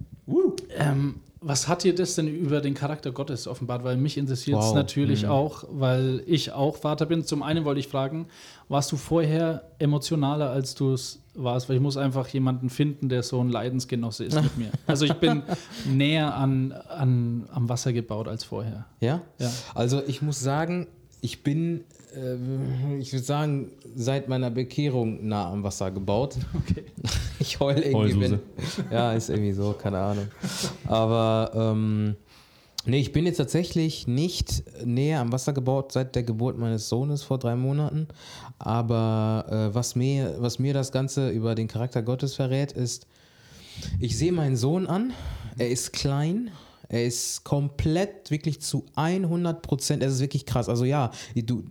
Ähm, 0.77 1.17
was 1.41 1.69
hat 1.69 1.85
dir 1.85 1.95
das 1.95 2.15
denn 2.15 2.27
über 2.27 2.63
den 2.63 2.73
Charakter 2.73 3.13
Gottes 3.13 3.47
offenbart? 3.47 3.85
Weil 3.85 3.99
mich 3.99 4.17
interessiert 4.17 4.59
es 4.59 4.67
Wow. 4.69 4.75
natürlich 4.75 5.25
Mhm. 5.25 5.29
auch, 5.29 5.65
weil 5.71 6.23
ich 6.27 6.53
auch 6.53 6.77
Vater 6.79 7.05
bin. 7.05 7.25
Zum 7.25 7.43
einen 7.43 7.67
wollte 7.67 7.81
ich 7.81 7.89
fragen, 7.89 8.27
warst 8.71 8.91
du 8.93 8.97
vorher 8.97 9.63
emotionaler, 9.79 10.49
als 10.51 10.75
du 10.75 10.95
es 10.95 11.19
warst? 11.35 11.69
Weil 11.69 11.77
ich 11.77 11.83
muss 11.83 11.99
einfach 11.99 12.27
jemanden 12.29 12.71
finden, 12.71 13.11
der 13.11 13.23
so 13.23 13.41
ein 13.45 13.51
Leidensgenosse 13.51 14.25
ist 14.25 14.41
mit 14.41 14.57
mir. 14.57 14.71
Also 14.87 15.05
ich 15.05 15.13
bin 15.15 15.43
näher 15.85 16.35
an, 16.35 16.73
an, 16.73 17.47
am 17.53 17.69
Wasser 17.69 17.93
gebaut 17.93 18.27
als 18.27 18.43
vorher. 18.45 18.87
Ja? 19.01 19.21
Ja. 19.39 19.51
Also 19.75 20.03
ich 20.07 20.23
muss 20.23 20.41
sagen, 20.41 20.87
ich 21.21 21.43
bin, 21.43 21.85
ich 23.01 23.13
würde 23.13 23.25
sagen, 23.25 23.71
seit 23.95 24.29
meiner 24.29 24.51
Bekehrung 24.51 25.27
nah 25.27 25.51
am 25.51 25.63
Wasser 25.63 25.91
gebaut. 25.91 26.37
Okay. 26.55 26.85
Ich 27.41 27.61
heul 27.61 27.77
irgendwie. 27.77 28.21
Wenn, 28.21 28.41
ja, 28.91 29.13
ist 29.13 29.29
irgendwie 29.29 29.53
so, 29.53 29.73
keine 29.73 29.99
Ahnung. 29.99 30.29
Aber 30.87 31.51
ähm, 31.55 32.17
nee, 32.87 33.01
ich 33.01 33.13
bin 33.13 33.27
jetzt 33.27 33.37
tatsächlich 33.37 34.07
nicht 34.07 34.63
näher 34.83 35.21
am 35.21 35.31
Wasser 35.31 35.53
gebaut 35.53 35.93
seit 35.93 36.15
der 36.15 36.23
Geburt 36.23 36.57
meines 36.57 36.89
Sohnes 36.89 37.23
vor 37.23 37.39
drei 37.39 37.57
Monaten. 37.57 38.09
Aber 38.59 39.45
äh, 39.51 39.75
was, 39.75 39.95
mir, 39.95 40.37
was 40.39 40.59
mir 40.59 40.73
das 40.73 40.93
Ganze 40.93 41.29
über 41.31 41.55
den 41.55 41.69
Charakter 41.69 42.03
Gottes 42.03 42.35
verrät, 42.35 42.73
ist, 42.73 43.07
ich 43.99 44.17
sehe 44.17 44.33
meinen 44.33 44.57
Sohn 44.57 44.87
an, 44.87 45.13
er 45.59 45.69
ist 45.69 45.93
klein, 45.93 46.51
er 46.89 47.05
ist 47.05 47.45
komplett 47.45 48.31
wirklich 48.31 48.61
zu 48.61 48.85
100 48.95 49.63
Prozent, 49.63 50.03
es 50.03 50.15
ist 50.15 50.21
wirklich 50.21 50.47
krass. 50.47 50.69
Also 50.69 50.85
ja, 50.85 51.11
du, 51.35 51.65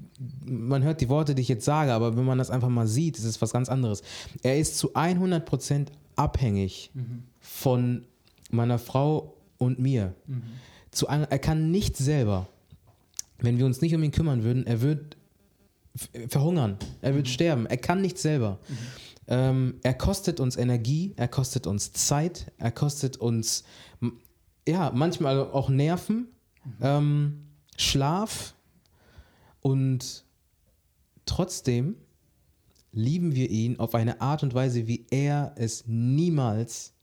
man 0.45 0.84
hört 0.84 1.02
die 1.02 1.10
Worte, 1.10 1.36
die 1.36 1.41
ich 1.41 1.47
jetzt 1.49 1.65
sage, 1.65 1.93
aber 1.93 2.15
wenn 2.17 2.26
man 2.26 2.38
das 2.38 2.49
einfach 2.49 2.69
mal 2.69 2.88
sieht, 2.88 3.17
ist 3.17 3.26
es 3.26 3.41
was 3.41 3.52
ganz 3.54 3.69
anderes. 3.69 4.02
Er 4.41 4.58
ist 4.60 4.78
zu 4.78 4.93
100 4.95 5.45
Prozent 5.45 5.91
abhängig 6.15 6.91
von 7.39 8.06
meiner 8.52 8.80
Frau 8.80 9.36
und 9.58 9.80
mir. 9.80 10.13
Zu, 10.91 11.08
ein- 11.08 11.23
er 11.30 11.39
kann 11.39 11.71
nicht 11.71 11.97
selber. 11.97 12.47
Wenn 13.39 13.58
wir 13.58 13.65
uns 13.65 13.82
nicht 13.82 13.93
um 13.95 14.04
ihn 14.04 14.12
kümmern 14.12 14.43
würden, 14.43 14.65
er 14.67 14.82
wird 14.82 15.17
verhungern, 16.28 16.78
er 17.02 17.13
wird 17.15 17.28
sterben, 17.28 17.65
er 17.67 17.78
kann 17.78 18.02
nicht 18.02 18.17
selber. 18.17 18.60
Ähm, 19.28 19.76
er 19.84 19.93
kostet 19.93 20.39
uns 20.39 20.56
Energie, 20.58 21.13
er 21.17 21.28
kostet 21.28 21.67
uns 21.67 21.93
Zeit, 21.93 22.52
er 22.58 22.71
kostet 22.71 23.17
uns 23.17 23.63
ja 24.67 24.91
manchmal 24.93 25.39
auch 25.39 25.69
Nerven, 25.69 26.28
ähm, 26.82 27.47
Schlaf 27.78 28.54
und 29.62 30.23
trotzdem 31.26 31.95
lieben 32.91 33.34
wir 33.34 33.49
ihn 33.49 33.80
auf 33.80 33.95
eine 33.95 34.21
Art 34.21 34.43
und 34.43 34.54
Weise, 34.54 34.88
wie 34.88 35.06
er 35.10 35.54
es 35.56 35.86
niemals 35.88 36.93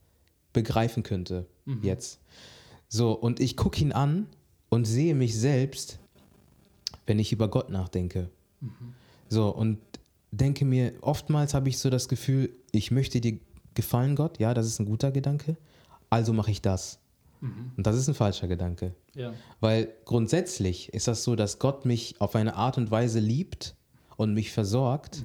begreifen 0.52 1.02
könnte 1.02 1.46
jetzt. 1.82 2.20
So, 2.88 3.12
und 3.12 3.40
ich 3.40 3.56
gucke 3.56 3.80
ihn 3.80 3.92
an 3.92 4.26
und 4.68 4.84
sehe 4.84 5.14
mich 5.14 5.36
selbst, 5.36 5.98
wenn 7.06 7.18
ich 7.18 7.32
über 7.32 7.48
Gott 7.48 7.70
nachdenke. 7.70 8.30
So, 9.28 9.48
und 9.50 9.78
denke 10.30 10.64
mir, 10.64 10.92
oftmals 11.00 11.54
habe 11.54 11.68
ich 11.68 11.78
so 11.78 11.90
das 11.90 12.08
Gefühl, 12.08 12.50
ich 12.70 12.90
möchte 12.92 13.20
dir 13.20 13.38
gefallen, 13.74 14.14
Gott, 14.14 14.38
ja, 14.38 14.54
das 14.54 14.66
ist 14.66 14.78
ein 14.78 14.86
guter 14.86 15.10
Gedanke, 15.10 15.56
also 16.08 16.32
mache 16.32 16.52
ich 16.52 16.62
das. 16.62 16.99
Und 17.40 17.86
das 17.86 17.96
ist 17.96 18.08
ein 18.08 18.14
falscher 18.14 18.48
Gedanke. 18.48 18.94
Ja. 19.14 19.32
Weil 19.60 19.92
grundsätzlich 20.04 20.92
ist 20.92 21.08
das 21.08 21.24
so, 21.24 21.36
dass 21.36 21.58
Gott 21.58 21.86
mich 21.86 22.20
auf 22.20 22.34
eine 22.36 22.54
Art 22.54 22.76
und 22.76 22.90
Weise 22.90 23.18
liebt 23.18 23.76
und 24.16 24.34
mich 24.34 24.52
versorgt, 24.52 25.24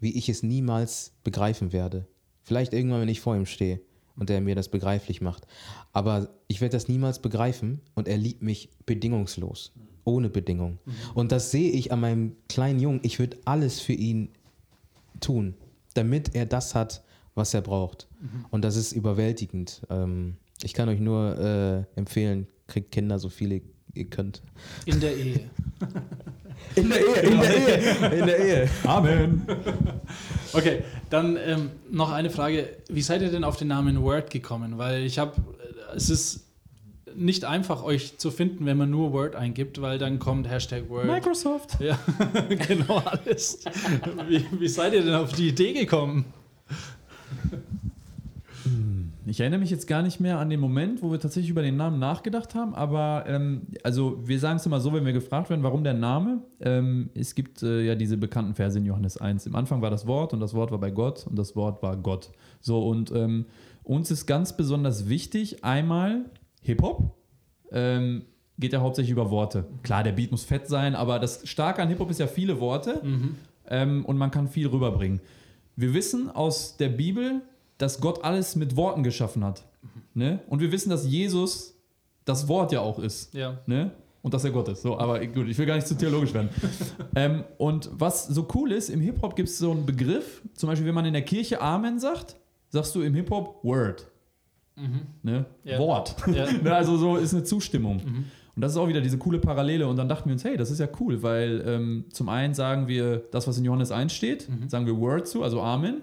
wie 0.00 0.16
ich 0.16 0.28
es 0.28 0.42
niemals 0.42 1.12
begreifen 1.24 1.72
werde. 1.72 2.06
Vielleicht 2.42 2.72
irgendwann, 2.72 3.02
wenn 3.02 3.08
ich 3.08 3.20
vor 3.20 3.36
ihm 3.36 3.46
stehe 3.46 3.80
und 4.16 4.30
er 4.30 4.40
mir 4.40 4.54
das 4.54 4.68
begreiflich 4.68 5.20
macht. 5.20 5.46
Aber 5.92 6.30
ich 6.48 6.60
werde 6.60 6.76
das 6.76 6.88
niemals 6.88 7.20
begreifen 7.20 7.80
und 7.94 8.08
er 8.08 8.16
liebt 8.16 8.42
mich 8.42 8.70
bedingungslos, 8.86 9.72
ohne 10.04 10.30
Bedingung. 10.30 10.78
Und 11.14 11.32
das 11.32 11.50
sehe 11.50 11.70
ich 11.70 11.92
an 11.92 12.00
meinem 12.00 12.36
kleinen 12.48 12.80
Jungen. 12.80 13.00
Ich 13.02 13.18
würde 13.18 13.36
alles 13.44 13.80
für 13.80 13.92
ihn 13.92 14.30
tun, 15.20 15.54
damit 15.94 16.34
er 16.34 16.46
das 16.46 16.74
hat, 16.74 17.02
was 17.34 17.52
er 17.52 17.60
braucht. 17.60 18.08
Und 18.50 18.64
das 18.64 18.76
ist 18.76 18.92
überwältigend. 18.92 19.82
Ähm, 19.90 20.36
ich 20.62 20.74
kann 20.74 20.88
euch 20.88 21.00
nur 21.00 21.38
äh, 21.38 21.98
empfehlen, 21.98 22.46
kriegt 22.66 22.92
Kinder 22.92 23.18
so 23.18 23.28
viele 23.28 23.62
ihr 23.94 24.04
könnt. 24.06 24.42
In 24.84 25.00
der 25.00 25.16
Ehe. 25.16 25.40
In 26.74 26.88
der 26.88 27.00
Ehe, 27.00 27.20
in 27.20 27.40
der 27.40 27.56
Ehe, 27.56 28.18
in 28.18 28.26
der 28.26 28.38
Ehe. 28.38 28.68
Amen. 28.84 29.46
Okay, 30.52 30.84
dann 31.10 31.36
ähm, 31.36 31.70
noch 31.90 32.10
eine 32.10 32.30
Frage. 32.30 32.78
Wie 32.88 33.02
seid 33.02 33.20
ihr 33.20 33.30
denn 33.30 33.44
auf 33.44 33.58
den 33.58 33.68
Namen 33.68 34.00
Word 34.00 34.30
gekommen? 34.30 34.78
Weil 34.78 35.04
ich 35.04 35.18
habe, 35.18 35.32
es 35.94 36.08
ist 36.08 36.46
nicht 37.14 37.44
einfach, 37.44 37.82
euch 37.82 38.16
zu 38.16 38.30
finden, 38.30 38.64
wenn 38.64 38.78
man 38.78 38.90
nur 38.90 39.12
Word 39.12 39.36
eingibt, 39.36 39.82
weil 39.82 39.98
dann 39.98 40.18
kommt 40.18 40.48
Hashtag 40.48 40.88
Word. 40.88 41.06
Microsoft. 41.06 41.78
Ja, 41.80 41.98
genau 42.48 42.98
alles. 42.98 43.64
Wie, 44.28 44.46
wie 44.58 44.68
seid 44.68 44.94
ihr 44.94 45.02
denn 45.02 45.14
auf 45.14 45.32
die 45.32 45.48
Idee 45.48 45.74
gekommen? 45.74 46.24
Ich 49.28 49.40
erinnere 49.40 49.58
mich 49.58 49.70
jetzt 49.70 49.88
gar 49.88 50.02
nicht 50.02 50.20
mehr 50.20 50.38
an 50.38 50.50
den 50.50 50.60
Moment, 50.60 51.02
wo 51.02 51.10
wir 51.10 51.18
tatsächlich 51.18 51.50
über 51.50 51.62
den 51.62 51.76
Namen 51.76 51.98
nachgedacht 51.98 52.54
haben, 52.54 52.76
aber 52.76 53.24
ähm, 53.26 53.62
also 53.82 54.20
wir 54.24 54.38
sagen 54.38 54.58
es 54.58 54.66
immer 54.66 54.78
so, 54.78 54.92
wenn 54.92 55.04
wir 55.04 55.12
gefragt 55.12 55.50
werden, 55.50 55.64
warum 55.64 55.82
der 55.82 55.94
Name. 55.94 56.42
Ähm, 56.60 57.10
es 57.12 57.34
gibt 57.34 57.62
äh, 57.64 57.82
ja 57.82 57.96
diese 57.96 58.16
bekannten 58.16 58.54
Verse 58.54 58.78
in 58.78 58.84
Johannes 58.84 59.16
1. 59.16 59.46
Im 59.46 59.56
Anfang 59.56 59.82
war 59.82 59.90
das 59.90 60.06
Wort 60.06 60.32
und 60.32 60.38
das 60.38 60.54
Wort 60.54 60.70
war 60.70 60.78
bei 60.78 60.92
Gott 60.92 61.26
und 61.26 61.36
das 61.36 61.56
Wort 61.56 61.82
war 61.82 61.96
Gott. 61.96 62.30
So 62.60 62.86
und 62.86 63.10
ähm, 63.10 63.46
uns 63.82 64.12
ist 64.12 64.26
ganz 64.26 64.56
besonders 64.56 65.08
wichtig, 65.08 65.64
einmal 65.64 66.26
Hip-Hop. 66.62 67.16
Ähm, 67.72 68.22
geht 68.60 68.72
ja 68.72 68.80
hauptsächlich 68.80 69.10
über 69.10 69.30
Worte. 69.32 69.66
Klar, 69.82 70.04
der 70.04 70.12
Beat 70.12 70.30
muss 70.30 70.44
fett 70.44 70.68
sein, 70.68 70.94
aber 70.94 71.18
das 71.18 71.46
Starke 71.48 71.82
an 71.82 71.88
Hip-Hop 71.88 72.10
ist 72.10 72.20
ja 72.20 72.28
viele 72.28 72.60
Worte 72.60 73.02
ähm, 73.68 74.04
und 74.04 74.16
man 74.18 74.30
kann 74.30 74.46
viel 74.46 74.68
rüberbringen. 74.68 75.20
Wir 75.74 75.92
wissen 75.94 76.30
aus 76.30 76.76
der 76.76 76.88
Bibel, 76.88 77.42
dass 77.78 78.00
Gott 78.00 78.24
alles 78.24 78.56
mit 78.56 78.76
Worten 78.76 79.02
geschaffen 79.02 79.44
hat. 79.44 79.64
Ne? 80.14 80.40
Und 80.48 80.60
wir 80.60 80.72
wissen, 80.72 80.90
dass 80.90 81.06
Jesus 81.06 81.74
das 82.24 82.48
Wort 82.48 82.72
ja 82.72 82.80
auch 82.80 82.98
ist. 82.98 83.34
Ja. 83.34 83.58
Ne? 83.66 83.90
Und 84.22 84.34
dass 84.34 84.44
er 84.44 84.50
Gott 84.50 84.68
ist. 84.68 84.82
So, 84.82 84.98
aber 84.98 85.24
gut, 85.26 85.46
ich 85.46 85.56
will 85.58 85.66
gar 85.66 85.76
nicht 85.76 85.86
zu 85.86 85.96
theologisch 85.96 86.34
werden. 86.34 86.48
ähm, 87.14 87.44
und 87.58 87.90
was 87.92 88.26
so 88.26 88.48
cool 88.54 88.72
ist, 88.72 88.88
im 88.88 89.00
Hip-Hop 89.00 89.36
gibt 89.36 89.48
es 89.48 89.58
so 89.58 89.70
einen 89.70 89.86
Begriff, 89.86 90.42
zum 90.54 90.68
Beispiel, 90.68 90.86
wenn 90.86 90.94
man 90.94 91.04
in 91.04 91.12
der 91.12 91.22
Kirche 91.22 91.60
Amen 91.60 92.00
sagt, 92.00 92.36
sagst 92.70 92.94
du 92.94 93.02
im 93.02 93.14
Hip-Hop 93.14 93.62
Word. 93.62 94.10
Ne? 95.22 95.46
Ja. 95.64 95.78
Wort. 95.78 96.16
Ja. 96.34 96.50
ne? 96.62 96.74
Also 96.74 96.96
so 96.96 97.16
ist 97.16 97.32
eine 97.32 97.44
Zustimmung. 97.44 98.00
Und 98.54 98.62
das 98.62 98.72
ist 98.72 98.78
auch 98.78 98.88
wieder 98.88 99.00
diese 99.00 99.18
coole 99.18 99.38
Parallele. 99.38 99.86
Und 99.86 99.96
dann 99.96 100.08
dachten 100.08 100.28
wir 100.28 100.32
uns, 100.32 100.44
hey, 100.44 100.56
das 100.56 100.70
ist 100.70 100.80
ja 100.80 100.88
cool, 101.00 101.22
weil 101.22 101.62
ähm, 101.66 102.04
zum 102.10 102.28
einen 102.28 102.54
sagen 102.54 102.88
wir 102.88 103.18
das, 103.30 103.46
was 103.46 103.58
in 103.58 103.64
Johannes 103.64 103.90
1 103.90 104.12
steht, 104.12 104.48
sagen 104.68 104.86
wir 104.86 104.98
Word 104.98 105.28
zu, 105.28 105.42
also 105.42 105.60
Amen. 105.60 106.02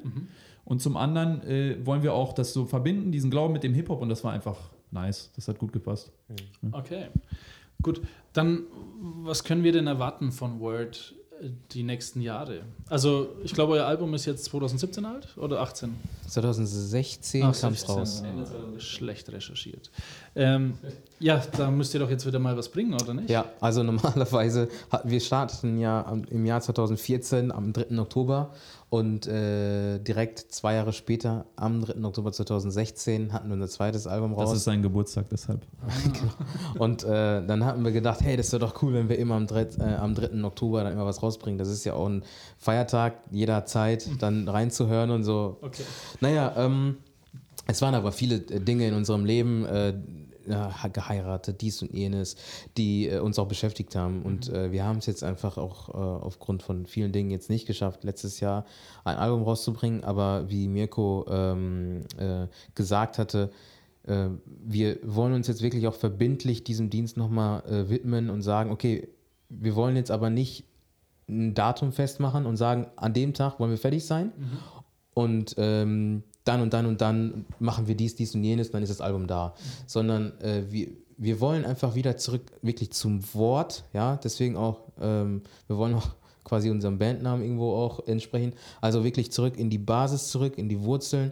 Und 0.66 0.82
zum 0.82 0.96
anderen 0.98 1.44
äh, 1.44 1.78
wollen 1.86 2.04
wir 2.04 2.14
auch 2.14 2.34
das 2.34 2.54
so 2.54 2.66
verbinden, 2.66 3.12
diesen 3.12 3.30
Glauben 3.30 3.54
mit 3.54 3.64
dem 3.64 3.74
Hip-Hop. 3.74 4.02
Und 4.02 4.10
das 4.10 4.24
war 4.24 4.32
einfach 4.32 4.58
nice. 4.92 5.32
Das 5.36 5.48
hat 5.48 5.60
gut 5.60 5.74
gepasst. 5.74 6.12
Okay. 6.72 7.08
Gut, 7.82 8.02
dann 8.32 8.64
was 9.26 9.44
können 9.44 9.64
wir 9.64 9.72
denn 9.72 9.88
erwarten 9.88 10.32
von 10.32 10.60
Word 10.60 11.14
äh, 11.42 11.50
die 11.72 11.84
nächsten 11.84 12.22
Jahre? 12.22 12.62
Also, 12.88 13.36
ich 13.44 13.54
glaube, 13.54 13.74
euer 13.74 13.86
Album 13.86 14.14
ist 14.14 14.26
jetzt 14.26 14.46
2017 14.46 15.06
alt 15.06 15.38
oder 15.38 15.60
18? 15.62 15.94
2016 16.28 17.44
Ach, 17.44 17.60
kam 17.60 17.74
es 17.74 17.90
raus. 17.90 18.24
Ende 18.26 18.46
2000 18.46 18.82
Schlecht 18.82 19.32
recherchiert. 19.32 19.92
Ähm, 20.36 20.76
ja, 21.20 21.44
da 21.58 21.70
müsst 21.70 21.94
ihr 21.94 22.00
doch 22.00 22.10
jetzt 22.10 22.26
wieder 22.26 22.40
mal 22.40 22.56
was 22.56 22.70
bringen, 22.70 22.94
oder 22.94 23.14
nicht? 23.14 23.30
Ja, 23.30 23.46
also 23.60 23.84
normalerweise, 23.84 24.70
wir 25.04 25.20
starten 25.20 25.78
ja 25.78 26.02
im 26.30 26.46
Jahr 26.46 26.62
2014 26.62 27.52
am 27.52 27.74
3. 27.74 28.00
Oktober 28.00 28.54
und 28.94 29.26
äh, 29.26 29.98
direkt 29.98 30.38
zwei 30.38 30.76
Jahre 30.76 30.94
später, 30.94 31.48
am 31.56 31.82
3. 31.82 32.04
Oktober 32.04 32.32
2016, 32.32 33.34
hatten 33.34 33.48
wir 33.48 33.56
unser 33.56 33.68
zweites 33.68 34.06
Album 34.06 34.34
raus. 34.34 34.50
Das 34.52 34.60
ist 34.60 34.66
sein 34.66 34.84
Geburtstag, 34.84 35.30
deshalb. 35.32 35.66
Und 36.78 37.04
äh, 37.04 37.44
dann 37.44 37.66
hatten 37.66 37.84
wir 37.84 37.92
gedacht, 37.92 38.22
hey, 38.22 38.38
das 38.38 38.52
wäre 38.52 38.60
doch 38.60 38.84
cool, 38.84 38.94
wenn 38.94 39.10
wir 39.10 39.18
immer 39.18 39.34
am, 39.34 39.48
3., 39.48 39.62
äh, 39.80 39.96
am 39.96 40.14
3. 40.14 40.44
Oktober 40.44 40.84
dann 40.84 40.94
immer 40.94 41.08
was 41.08 41.24
rausbringen. 41.24 41.58
Das 41.58 41.70
ist 41.70 41.86
ja 41.86 41.94
auch 41.96 42.08
ein 42.08 42.24
Feiertag, 42.60 43.16
jeder 43.32 43.66
Zeit, 43.66 44.08
dann 44.20 44.48
reinzuhören 44.48 45.10
und 45.10 45.24
so. 45.24 45.58
Okay. 45.64 45.82
Naja, 46.22 46.54
ähm, 46.56 46.98
es 47.66 47.82
waren 47.82 47.96
aber 47.96 48.12
viele 48.12 48.36
äh, 48.36 48.60
Dinge 48.60 48.88
in 48.88 48.94
unserem 48.94 49.26
Leben, 49.26 49.66
äh, 50.48 50.90
geheiratet, 50.90 51.62
dies 51.62 51.82
und 51.82 51.94
jenes, 51.94 52.36
die 52.78 53.08
äh, 53.08 53.20
uns 53.20 53.40
auch 53.40 53.48
beschäftigt 53.48 53.96
haben. 53.96 54.24
Und 54.24 54.50
äh, 54.50 54.72
wir 54.72 54.84
haben 54.84 54.98
es 54.98 55.06
jetzt 55.06 55.24
einfach 55.24 55.58
auch 55.58 55.90
äh, 55.90 55.94
aufgrund 55.94 56.64
von 56.64 56.86
vielen 56.86 57.12
Dingen 57.12 57.32
jetzt 57.32 57.50
nicht 57.50 57.66
geschafft, 57.66 58.04
letztes 58.04 58.40
Jahr 58.40 58.66
ein 59.04 59.18
Album 59.18 59.44
rauszubringen. 59.44 60.04
Aber 60.04 60.50
wie 60.50 60.68
Mirko 60.68 61.26
ähm, 61.30 62.04
äh, 62.18 62.48
gesagt 62.76 63.18
hatte, 63.18 63.52
äh, 64.04 64.28
wir 64.46 65.00
wollen 65.04 65.34
uns 65.34 65.48
jetzt 65.48 65.62
wirklich 65.62 65.88
auch 65.88 65.96
verbindlich 65.96 66.64
diesem 66.64 66.90
Dienst 66.90 67.18
nochmal 67.18 67.64
äh, 67.66 67.90
widmen 67.90 68.30
und 68.30 68.42
sagen, 68.42 68.72
okay, 68.72 69.08
wir 69.50 69.76
wollen 69.76 69.96
jetzt 69.96 70.12
aber 70.12 70.30
nicht 70.30 70.66
ein 71.30 71.54
Datum 71.54 71.92
festmachen 71.92 72.46
und 72.46 72.58
sagen, 72.58 72.88
an 72.96 73.14
dem 73.14 73.34
Tag 73.34 73.60
wollen 73.60 73.72
wir 73.72 73.78
fertig 73.78 74.06
sein 74.06 74.34
und 75.14 75.56
ähm, 75.58 76.24
dann 76.44 76.62
und 76.62 76.74
dann 76.74 76.86
und 76.86 77.02
dann 77.02 77.46
machen 77.60 77.88
wir 77.88 77.96
dies, 77.96 78.16
dies 78.16 78.36
und 78.36 78.44
jenes, 78.44 78.72
dann 78.72 78.84
ist 78.84 78.90
das 78.90 79.02
Album 79.02 79.28
da. 79.28 79.56
Sondern 79.88 80.40
äh, 80.42 80.64
wir, 80.70 80.90
wir 81.18 81.40
wollen 81.40 81.66
einfach 81.66 81.96
wieder 81.96 82.18
zurück 82.18 82.52
wirklich 82.62 82.92
zum 82.92 83.22
Wort, 83.34 83.86
ja, 83.94 84.18
deswegen 84.18 84.58
auch, 84.58 84.82
ähm, 85.00 85.42
wir 85.68 85.78
wollen 85.78 85.96
auch 85.96 86.10
quasi 86.44 86.70
unserem 86.70 86.98
Bandnamen 86.98 87.44
irgendwo 87.44 87.74
auch 87.74 88.06
entsprechen. 88.08 88.54
Also 88.82 89.04
wirklich 89.04 89.32
zurück 89.32 89.58
in 89.58 89.70
die 89.70 89.78
Basis, 89.78 90.28
zurück 90.28 90.58
in 90.58 90.68
die 90.68 90.82
Wurzeln 90.82 91.32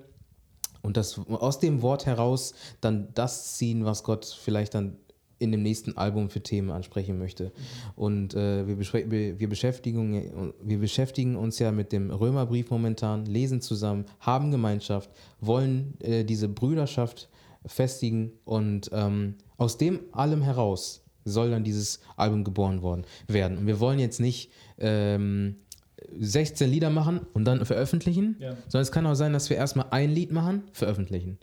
und 0.82 0.97
das 0.97 1.20
aus 1.28 1.59
dem 1.59 1.82
Wort 1.82 2.05
heraus 2.05 2.53
dann 2.80 3.09
das 3.14 3.55
ziehen, 3.57 3.86
was 3.86 4.03
Gott 4.03 4.26
vielleicht 4.26 4.74
dann 4.74 4.97
in 5.41 5.51
dem 5.51 5.63
nächsten 5.63 5.97
Album 5.97 6.29
für 6.29 6.41
Themen 6.41 6.69
ansprechen 6.69 7.17
möchte. 7.17 7.51
Und 7.95 8.35
äh, 8.35 8.67
wir, 8.67 8.79
wir, 9.39 9.49
beschäftigen, 9.49 10.53
wir 10.61 10.79
beschäftigen 10.79 11.35
uns 11.35 11.57
ja 11.57 11.71
mit 11.71 11.91
dem 11.91 12.11
Römerbrief 12.11 12.69
momentan, 12.69 13.25
lesen 13.25 13.59
zusammen, 13.59 14.05
haben 14.19 14.51
Gemeinschaft, 14.51 15.09
wollen 15.39 15.99
äh, 15.99 16.23
diese 16.23 16.47
Brüderschaft 16.47 17.29
festigen 17.65 18.33
und 18.45 18.89
ähm, 18.93 19.35
aus 19.57 19.77
dem 19.77 19.99
allem 20.11 20.41
heraus 20.43 21.03
soll 21.25 21.51
dann 21.51 21.63
dieses 21.63 21.99
Album 22.15 22.43
geboren 22.43 22.81
worden 22.81 23.05
werden. 23.27 23.57
Und 23.57 23.67
wir 23.67 23.79
wollen 23.79 23.99
jetzt 23.99 24.19
nicht 24.19 24.51
ähm, 24.77 25.57
16 26.20 26.70
Lieder 26.70 26.89
machen 26.89 27.22
und 27.34 27.45
dann 27.45 27.66
veröffentlichen, 27.66 28.36
Ja. 28.39 28.51
sondern 28.68 28.82
es 28.82 28.91
kann 28.91 29.05
auch 29.05 29.14
sein, 29.16 29.34
dass 29.34 29.49
wir 29.49 29.57
erstmal 29.57 29.88
ein 29.91 30.12
Lied 30.12 30.32
machen, 30.32 30.64
veröffentlichen. 30.74 31.38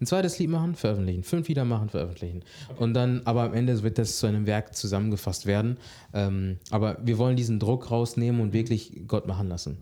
Ein 0.00 0.06
zweites 0.06 0.38
Lied 0.38 0.50
machen, 0.50 0.74
veröffentlichen. 0.74 1.22
Fünf 1.22 1.48
Lieder 1.48 1.64
machen, 1.64 1.88
veröffentlichen. 1.88 2.42
Und 2.76 2.94
dann, 2.94 3.22
aber 3.24 3.42
am 3.44 3.54
Ende 3.54 3.82
wird 3.82 3.98
das 3.98 4.18
zu 4.18 4.26
einem 4.26 4.46
Werk 4.46 4.74
zusammengefasst 4.74 5.46
werden. 5.46 5.76
Ähm, 6.14 6.58
aber 6.70 6.98
wir 7.02 7.18
wollen 7.18 7.36
diesen 7.36 7.58
Druck 7.58 7.90
rausnehmen 7.90 8.40
und 8.40 8.52
wirklich 8.52 9.02
Gott 9.06 9.26
machen 9.26 9.48
lassen. 9.48 9.76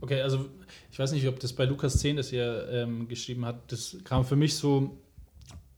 Okay, 0.00 0.20
also 0.22 0.46
ich 0.90 0.98
weiß 0.98 1.12
nicht, 1.12 1.26
ob 1.28 1.38
das 1.40 1.52
bei 1.52 1.64
Lukas 1.66 1.98
10, 1.98 2.16
das 2.16 2.32
er 2.32 2.68
ähm, 2.70 3.06
geschrieben 3.08 3.44
hat, 3.44 3.70
das 3.72 3.96
kam 4.04 4.24
für 4.24 4.36
mich 4.36 4.54
so 4.54 4.96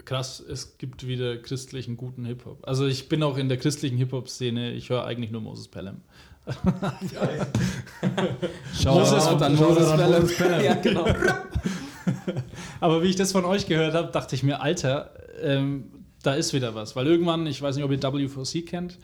krass, 0.05 0.41
es 0.41 0.79
gibt 0.79 1.07
wieder 1.07 1.37
christlichen 1.39 1.97
guten 1.97 2.25
Hip-Hop. 2.25 2.67
Also 2.67 2.87
ich 2.87 3.09
bin 3.09 3.23
auch 3.23 3.37
in 3.39 3.49
der 3.49 3.59
christlichen 3.59 3.97
Hip-Hop-Szene, 3.99 4.73
ich 4.73 4.91
höre 4.91 5.05
eigentlich 5.05 5.31
nur 5.31 5.41
Moses 5.41 5.69
Pelham. 5.69 6.01
Moses- 8.85 9.27
an 9.27 9.57
Moses 9.57 10.37
Pelham. 10.37 10.61
Ja, 10.65 10.75
genau. 10.75 11.07
Aber 12.81 13.03
wie 13.03 13.09
ich 13.09 13.17
das 13.17 13.33
von 13.33 13.45
euch 13.45 13.67
gehört 13.67 13.95
habe, 13.95 14.11
dachte 14.13 14.35
ich 14.35 14.43
mir, 14.43 14.61
Alter, 14.61 15.13
ähm, 15.41 15.85
da 16.23 16.35
ist 16.35 16.53
wieder 16.53 16.75
was. 16.75 16.97
Weil 16.97 17.07
irgendwann, 17.07 17.47
ich 17.47 17.63
weiß 17.63 17.77
nicht, 17.77 17.85
ob 17.85 17.91
ihr 17.93 17.99
W4C 18.01 18.65
kennt, 18.67 18.99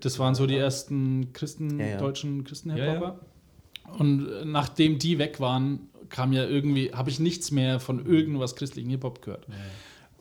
das 0.00 0.18
waren 0.18 0.34
so 0.34 0.46
die 0.46 0.56
ersten 0.56 1.32
Christen, 1.32 1.80
Ja, 1.80 1.86
ja. 1.86 1.96
deutschen 1.98 2.44
Christen-Hip-Hopper. 2.44 3.18
Und 3.98 4.28
äh, 4.28 4.44
nachdem 4.44 4.98
die 4.98 5.18
weg 5.18 5.40
waren, 5.40 5.88
kam 6.10 6.32
ja 6.32 6.44
irgendwie, 6.46 6.92
habe 6.92 7.10
ich 7.10 7.18
nichts 7.18 7.50
mehr 7.50 7.80
von 7.80 8.04
irgendwas 8.06 8.56
christlichen 8.56 8.90
Hip-Hop 8.90 9.22
gehört. 9.22 9.46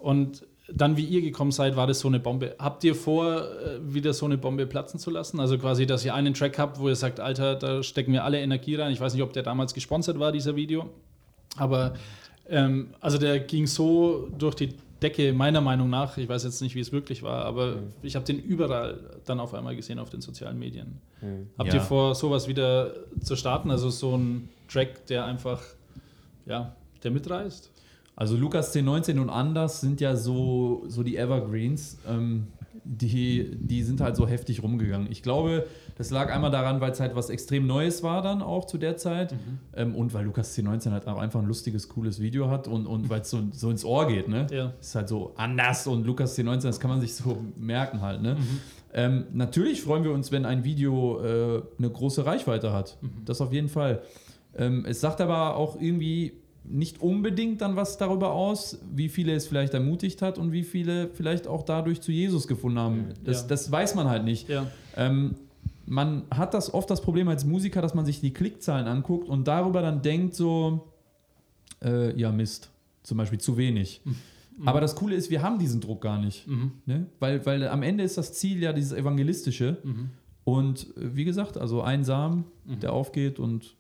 Und 0.04 0.46
dann, 0.68 0.98
wie 0.98 1.06
ihr 1.06 1.22
gekommen 1.22 1.52
seid, 1.52 1.78
war 1.78 1.88
das 1.88 2.00
so 2.00 2.10
eine 2.10 2.20
Bombe. 2.20 2.56
Habt 2.60 2.84
ihr 2.84 2.94
vor, 2.94 3.42
äh, 3.42 3.80
wieder 3.82 4.14
so 4.14 4.26
eine 4.26 4.38
Bombe 4.38 4.66
platzen 4.66 5.00
zu 5.00 5.10
lassen? 5.10 5.40
Also 5.40 5.58
quasi, 5.58 5.86
dass 5.86 6.04
ihr 6.04 6.14
einen 6.14 6.34
Track 6.34 6.58
habt, 6.60 6.78
wo 6.78 6.90
ihr 6.90 6.96
sagt, 6.96 7.22
Alter, 7.22 7.56
da 7.56 7.82
stecken 7.84 8.12
wir 8.12 8.26
alle 8.26 8.40
Energie 8.42 8.76
rein. 8.76 8.92
Ich 8.92 9.00
weiß 9.00 9.14
nicht, 9.14 9.24
ob 9.24 9.32
der 9.32 9.44
damals 9.44 9.74
gesponsert 9.74 10.20
war, 10.20 10.34
dieser 10.34 10.58
Video. 10.58 10.90
Aber 11.56 11.94
ähm, 12.50 12.90
also 13.00 13.18
der 13.18 13.40
ging 13.40 13.66
so 13.66 14.28
durch 14.38 14.56
die 14.56 14.74
Decke, 15.02 15.32
meiner 15.32 15.62
Meinung 15.62 15.90
nach. 15.90 16.18
Ich 16.18 16.28
weiß 16.28 16.44
jetzt 16.44 16.62
nicht, 16.62 16.76
wie 16.76 16.80
es 16.82 16.92
wirklich 16.92 17.24
war, 17.24 17.46
aber 17.46 17.76
ich 18.02 18.16
habe 18.16 18.26
den 18.26 18.40
überall 18.40 19.00
dann 19.26 19.40
auf 19.40 19.54
einmal 19.54 19.76
gesehen 19.76 20.00
auf 20.00 20.10
den 20.10 20.22
sozialen 20.22 20.60
Medien. 20.60 21.00
Habt 21.58 21.70
Ja. 21.70 21.76
ihr 21.76 21.82
vor, 21.82 22.16
sowas 22.16 22.48
wieder 22.50 22.94
zu 23.22 23.36
starten? 23.38 23.72
Also 23.72 23.90
so 23.90 24.18
ein 24.18 24.50
Track, 24.70 25.06
der 25.08 25.26
einfach, 25.26 25.62
ja, 26.46 26.76
der 27.04 27.12
mitreißt? 27.12 27.70
Also 28.16 28.38
Lukas 28.38 28.68
1019 28.68 29.20
und 29.20 29.30
Anders 29.30 29.82
sind 29.82 30.00
ja 30.00 30.16
so, 30.16 30.84
so 30.88 31.04
die 31.04 31.18
Evergreens, 31.18 31.98
ähm, 32.08 32.48
die, 32.86 33.56
die 33.56 33.82
sind 33.84 34.02
halt 34.02 34.16
so 34.16 34.28
heftig 34.28 34.62
rumgegangen. 34.62 35.10
Ich 35.10 35.24
glaube, 35.24 35.66
das 35.96 36.10
lag 36.10 36.32
einmal 36.32 36.52
daran, 36.52 36.82
weil 36.82 36.92
es 36.92 37.00
halt 37.00 37.16
was 37.16 37.30
extrem 37.30 37.66
Neues 37.66 38.04
war 38.04 38.22
dann 38.22 38.42
auch 38.42 38.66
zu 38.66 38.78
der 38.78 38.98
Zeit 38.98 39.36
ähm, 39.76 39.96
und 39.96 40.14
weil 40.14 40.26
Lukas 40.26 40.50
1019 40.50 40.92
halt 40.92 41.08
auch 41.08 41.20
einfach 41.20 41.40
ein 41.40 41.48
lustiges, 41.48 41.88
cooles 41.90 42.20
Video 42.20 42.50
hat 42.50 42.68
und, 42.68 42.86
und 42.86 43.10
weil 43.10 43.22
es 43.22 43.30
so, 43.30 43.40
so 43.52 43.70
ins 43.70 43.86
Ohr 43.86 44.08
geht, 44.08 44.28
ne? 44.28 44.48
Ja. 44.52 44.74
Ist 44.80 44.96
halt 44.96 45.08
so 45.08 45.34
anders 45.38 45.88
und 45.88 46.06
Lukas 46.06 46.32
1019, 46.32 46.70
das 46.70 46.80
kann 46.80 46.90
man 46.90 47.02
sich 47.02 47.16
so 47.16 47.38
merken 47.58 48.02
halt, 48.02 48.22
ne? 48.22 48.38
Ähm, 48.94 49.26
natürlich 49.34 49.82
freuen 49.82 50.04
wir 50.04 50.12
uns, 50.12 50.32
wenn 50.32 50.46
ein 50.46 50.64
Video 50.64 51.20
äh, 51.24 51.64
eine 51.80 51.90
große 51.90 52.26
Reichweite 52.26 52.74
hat. 52.74 52.98
Das 53.26 53.42
auf 53.42 53.52
jeden 53.52 53.70
Fall. 53.70 54.04
Ähm, 54.56 54.86
es 54.88 55.02
sagt 55.02 55.20
aber 55.20 55.56
auch 55.56 55.80
irgendwie 55.82 56.43
nicht 56.66 57.02
unbedingt 57.02 57.62
dann 57.62 57.76
was 57.76 57.98
darüber 57.98 58.32
aus, 58.32 58.80
wie 58.94 59.10
viele 59.10 59.34
es 59.34 59.48
vielleicht 59.48 59.74
ermutigt 59.74 60.22
hat 60.22 60.38
und 60.38 60.52
wie 60.52 60.64
viele 60.64 61.10
vielleicht 61.10 61.46
auch 61.48 61.64
dadurch 61.64 62.02
zu 62.02 62.12
Jesus 62.12 62.48
gefunden 62.48 62.80
haben. 62.80 63.06
Das, 63.24 63.42
Ja. 63.42 63.48
das 63.48 63.72
weiß 63.72 63.96
man 63.96 64.08
halt 64.08 64.24
nicht. 64.24 64.48
Ja. 64.50 64.68
Ähm, 64.96 65.36
man 65.86 66.24
hat 66.32 66.54
das 66.54 66.74
oft 66.74 66.90
das 66.90 67.02
Problem 67.02 67.28
als 67.28 67.44
Musiker, 67.46 67.82
dass 67.82 67.94
man 67.94 68.06
sich 68.06 68.22
die 68.22 68.32
Klickzahlen 68.32 68.88
anguckt 68.88 69.28
und 69.28 69.48
darüber 69.48 69.82
dann 69.82 70.02
denkt 70.02 70.34
so, 70.36 70.88
äh, 71.84 72.18
ja 72.18 72.32
Mist, 72.32 72.70
zum 73.04 73.18
Beispiel 73.18 73.40
zu 73.40 73.58
wenig. 73.58 74.02
Aber 74.66 74.80
das 74.80 74.96
Coole 74.96 75.16
ist, 75.16 75.30
wir 75.30 75.42
haben 75.42 75.60
diesen 75.60 75.82
Druck 75.82 76.02
gar 76.02 76.20
nicht. 76.22 76.48
Ne? 76.86 77.08
Weil, 77.20 77.46
weil 77.46 77.68
am 77.68 77.84
Ende 77.84 78.04
ist 78.04 78.18
das 78.18 78.34
Ziel 78.34 78.62
ja 78.62 78.72
dieses 78.72 78.94
Evangelistische. 78.94 79.78
Und 80.46 80.88
äh, 80.96 81.16
wie 81.16 81.26
gesagt, 81.26 81.58
also 81.58 81.82
ein 81.82 82.04
Samen, 82.06 82.46
der 82.82 82.94
aufgeht 82.94 83.40
und 83.40 83.76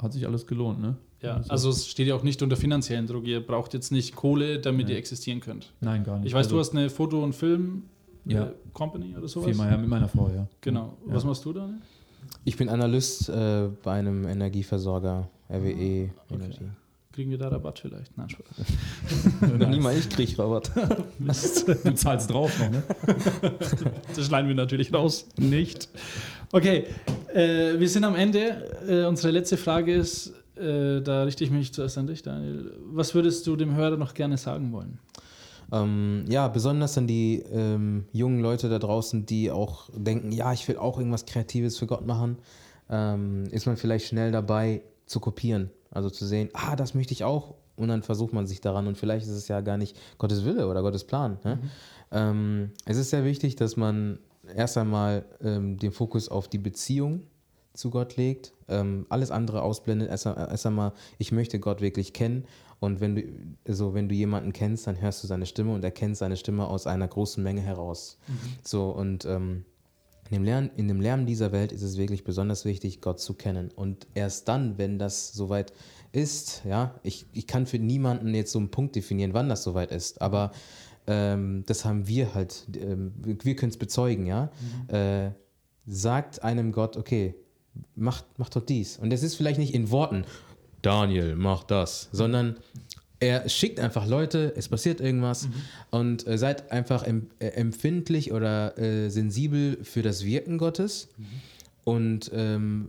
hat 0.00 0.12
sich 0.12 0.26
alles 0.26 0.46
gelohnt. 0.46 0.80
Ne? 0.80 0.96
Ja, 1.22 1.40
also 1.48 1.70
es 1.70 1.86
steht 1.86 2.08
ja 2.08 2.14
auch 2.14 2.24
nicht 2.24 2.42
unter 2.42 2.56
finanziellen 2.56 3.06
Druck. 3.06 3.26
Ihr 3.26 3.40
braucht 3.40 3.74
jetzt 3.74 3.92
nicht 3.92 4.16
Kohle, 4.16 4.58
damit 4.58 4.88
ihr 4.88 4.96
existieren 4.96 5.40
könnt. 5.40 5.72
Nein, 5.80 6.02
gar 6.04 6.18
nicht. 6.18 6.26
Ich 6.26 6.34
weiß, 6.34 6.46
also, 6.46 6.56
du 6.56 6.60
hast 6.60 6.72
eine 6.72 6.90
Foto- 6.90 7.22
und 7.22 7.34
Film 7.34 7.84
Ja. 8.24 8.52
Company 8.72 9.14
oder 9.16 9.28
sowas. 9.28 9.46
Viermal 9.46 9.70
ja, 9.70 9.76
mit 9.76 9.88
meiner 9.88 10.08
Frau, 10.08 10.30
ja. 10.34 10.46
Genau. 10.60 10.96
Ja. 11.06 11.14
Was 11.14 11.24
machst 11.24 11.44
du 11.44 11.52
da? 11.52 11.70
Ich 12.44 12.56
bin 12.56 12.68
Analyst 12.68 13.28
äh, 13.28 13.68
bei 13.82 13.92
einem 13.92 14.26
Energieversorger, 14.26 15.28
RWE 15.48 16.10
Energy. 16.30 16.64
Kriegen 17.12 17.30
wir 17.30 17.36
da 17.36 17.48
Rabatt 17.48 17.78
vielleicht? 17.78 18.16
Nein, 18.16 18.30
Spaß. 18.30 19.58
Nie 19.68 19.80
mal 19.80 19.96
ich 19.96 20.08
krieg 20.08 20.38
Rabatt. 20.38 20.70
Du 21.84 21.94
zahlst 21.94 22.30
drauf 22.30 22.58
noch, 22.58 22.70
ne? 22.70 22.82
Das 24.16 24.26
schneiden 24.26 24.48
wir 24.48 24.54
natürlich 24.54 24.92
raus. 24.94 25.28
Nicht. 25.36 25.90
Okay, 26.52 26.86
äh, 27.34 27.78
wir 27.78 27.88
sind 27.88 28.04
am 28.04 28.14
Ende. 28.14 28.70
Äh, 28.86 29.04
unsere 29.06 29.32
letzte 29.32 29.56
Frage 29.56 29.94
ist, 29.94 30.34
äh, 30.56 31.00
da 31.00 31.24
richte 31.24 31.44
ich 31.44 31.50
mich 31.50 31.72
zuerst 31.72 31.98
an 31.98 32.06
dich, 32.06 32.22
Daniel. 32.22 32.72
Was 32.92 33.14
würdest 33.14 33.46
du 33.46 33.56
dem 33.56 33.74
Hörer 33.74 33.96
noch 33.96 34.14
gerne 34.14 34.36
sagen 34.36 34.72
wollen? 34.72 34.98
Ähm, 35.72 36.26
ja, 36.28 36.48
besonders 36.48 36.98
an 36.98 37.06
die 37.06 37.42
ähm, 37.50 38.04
jungen 38.12 38.40
Leute 38.40 38.68
da 38.68 38.78
draußen, 38.78 39.24
die 39.24 39.50
auch 39.50 39.88
denken, 39.94 40.30
ja, 40.30 40.52
ich 40.52 40.68
will 40.68 40.76
auch 40.76 40.98
irgendwas 40.98 41.24
Kreatives 41.24 41.78
für 41.78 41.86
Gott 41.86 42.06
machen, 42.06 42.36
ähm, 42.90 43.44
ist 43.50 43.66
man 43.66 43.78
vielleicht 43.78 44.06
schnell 44.06 44.32
dabei 44.32 44.82
zu 45.06 45.18
kopieren. 45.18 45.70
Also 45.90 46.10
zu 46.10 46.26
sehen, 46.26 46.50
ah, 46.52 46.76
das 46.76 46.94
möchte 46.94 47.12
ich 47.12 47.24
auch. 47.24 47.54
Und 47.76 47.88
dann 47.88 48.02
versucht 48.02 48.34
man 48.34 48.46
sich 48.46 48.60
daran 48.60 48.86
und 48.86 48.98
vielleicht 48.98 49.26
ist 49.26 49.32
es 49.32 49.48
ja 49.48 49.62
gar 49.62 49.78
nicht 49.78 49.96
Gottes 50.18 50.44
Wille 50.44 50.68
oder 50.68 50.82
Gottes 50.82 51.04
Plan. 51.04 51.38
Ne? 51.42 51.58
Ähm, 52.10 52.70
es 52.84 52.98
ist 52.98 53.08
sehr 53.08 53.24
wichtig, 53.24 53.56
dass 53.56 53.76
man 53.76 54.18
erst 54.54 54.76
einmal 54.78 55.24
ähm, 55.42 55.78
den 55.78 55.92
Fokus 55.92 56.28
auf 56.28 56.48
die 56.48 56.58
Beziehung 56.58 57.22
zu 57.74 57.90
Gott 57.90 58.16
legt, 58.16 58.52
ähm, 58.68 59.06
alles 59.08 59.30
andere 59.30 59.62
ausblendet, 59.62 60.10
erst, 60.10 60.26
erst 60.26 60.66
einmal, 60.66 60.92
ich 61.18 61.32
möchte 61.32 61.58
Gott 61.58 61.80
wirklich 61.80 62.12
kennen. 62.12 62.44
Und 62.80 63.00
wenn 63.00 63.14
du, 63.14 63.22
also 63.66 63.94
wenn 63.94 64.08
du 64.08 64.14
jemanden 64.14 64.52
kennst, 64.52 64.86
dann 64.86 65.00
hörst 65.00 65.22
du 65.22 65.28
seine 65.28 65.46
Stimme 65.46 65.72
und 65.72 65.84
erkennst 65.84 66.18
seine 66.18 66.36
Stimme 66.36 66.66
aus 66.66 66.86
einer 66.86 67.06
großen 67.06 67.42
Menge 67.42 67.60
heraus. 67.60 68.18
Mhm. 68.26 68.34
So, 68.64 68.90
und 68.90 69.24
ähm, 69.24 69.64
in, 70.28 70.36
dem 70.36 70.44
Lernen, 70.44 70.70
in 70.76 70.88
dem 70.88 71.00
Lernen 71.00 71.26
dieser 71.26 71.52
Welt 71.52 71.72
ist 71.72 71.82
es 71.82 71.96
wirklich 71.96 72.24
besonders 72.24 72.64
wichtig, 72.64 73.00
Gott 73.00 73.20
zu 73.20 73.34
kennen. 73.34 73.70
Und 73.74 74.06
erst 74.14 74.48
dann, 74.48 74.78
wenn 74.78 74.98
das 74.98 75.32
soweit 75.32 75.72
ist, 76.10 76.62
ja, 76.64 76.94
ich, 77.02 77.26
ich 77.32 77.46
kann 77.46 77.66
für 77.66 77.78
niemanden 77.78 78.34
jetzt 78.34 78.52
so 78.52 78.58
einen 78.58 78.70
Punkt 78.70 78.96
definieren, 78.96 79.32
wann 79.32 79.48
das 79.48 79.62
soweit 79.62 79.92
ist, 79.92 80.20
aber 80.20 80.52
ähm, 81.06 81.64
das 81.66 81.84
haben 81.84 82.06
wir 82.06 82.34
halt, 82.34 82.66
ähm, 82.74 83.12
wir 83.22 83.56
können 83.56 83.70
es 83.70 83.76
bezeugen, 83.76 84.26
ja. 84.26 84.50
Mhm. 84.88 84.94
Äh, 84.94 85.30
sagt 85.86 86.42
einem 86.42 86.72
Gott, 86.72 86.96
okay, 86.96 87.34
mach, 87.94 88.22
mach 88.36 88.48
doch 88.48 88.64
dies. 88.64 88.98
Und 88.98 89.10
das 89.10 89.22
ist 89.22 89.34
vielleicht 89.34 89.58
nicht 89.58 89.74
in 89.74 89.90
Worten, 89.90 90.24
Daniel, 90.82 91.36
mach 91.36 91.64
das, 91.64 92.08
sondern 92.12 92.56
er 93.20 93.48
schickt 93.48 93.78
einfach 93.78 94.06
Leute, 94.06 94.52
es 94.56 94.68
passiert 94.68 95.00
irgendwas 95.00 95.46
mhm. 95.46 95.52
und 95.90 96.26
äh, 96.26 96.36
seid 96.36 96.72
einfach 96.72 97.04
em 97.04 97.28
äh, 97.38 97.46
empfindlich 97.48 98.32
oder 98.32 98.76
äh, 98.78 99.10
sensibel 99.10 99.78
für 99.84 100.02
das 100.02 100.24
Wirken 100.24 100.58
Gottes 100.58 101.08
mhm. 101.16 101.24
und 101.84 102.30
ähm, 102.34 102.88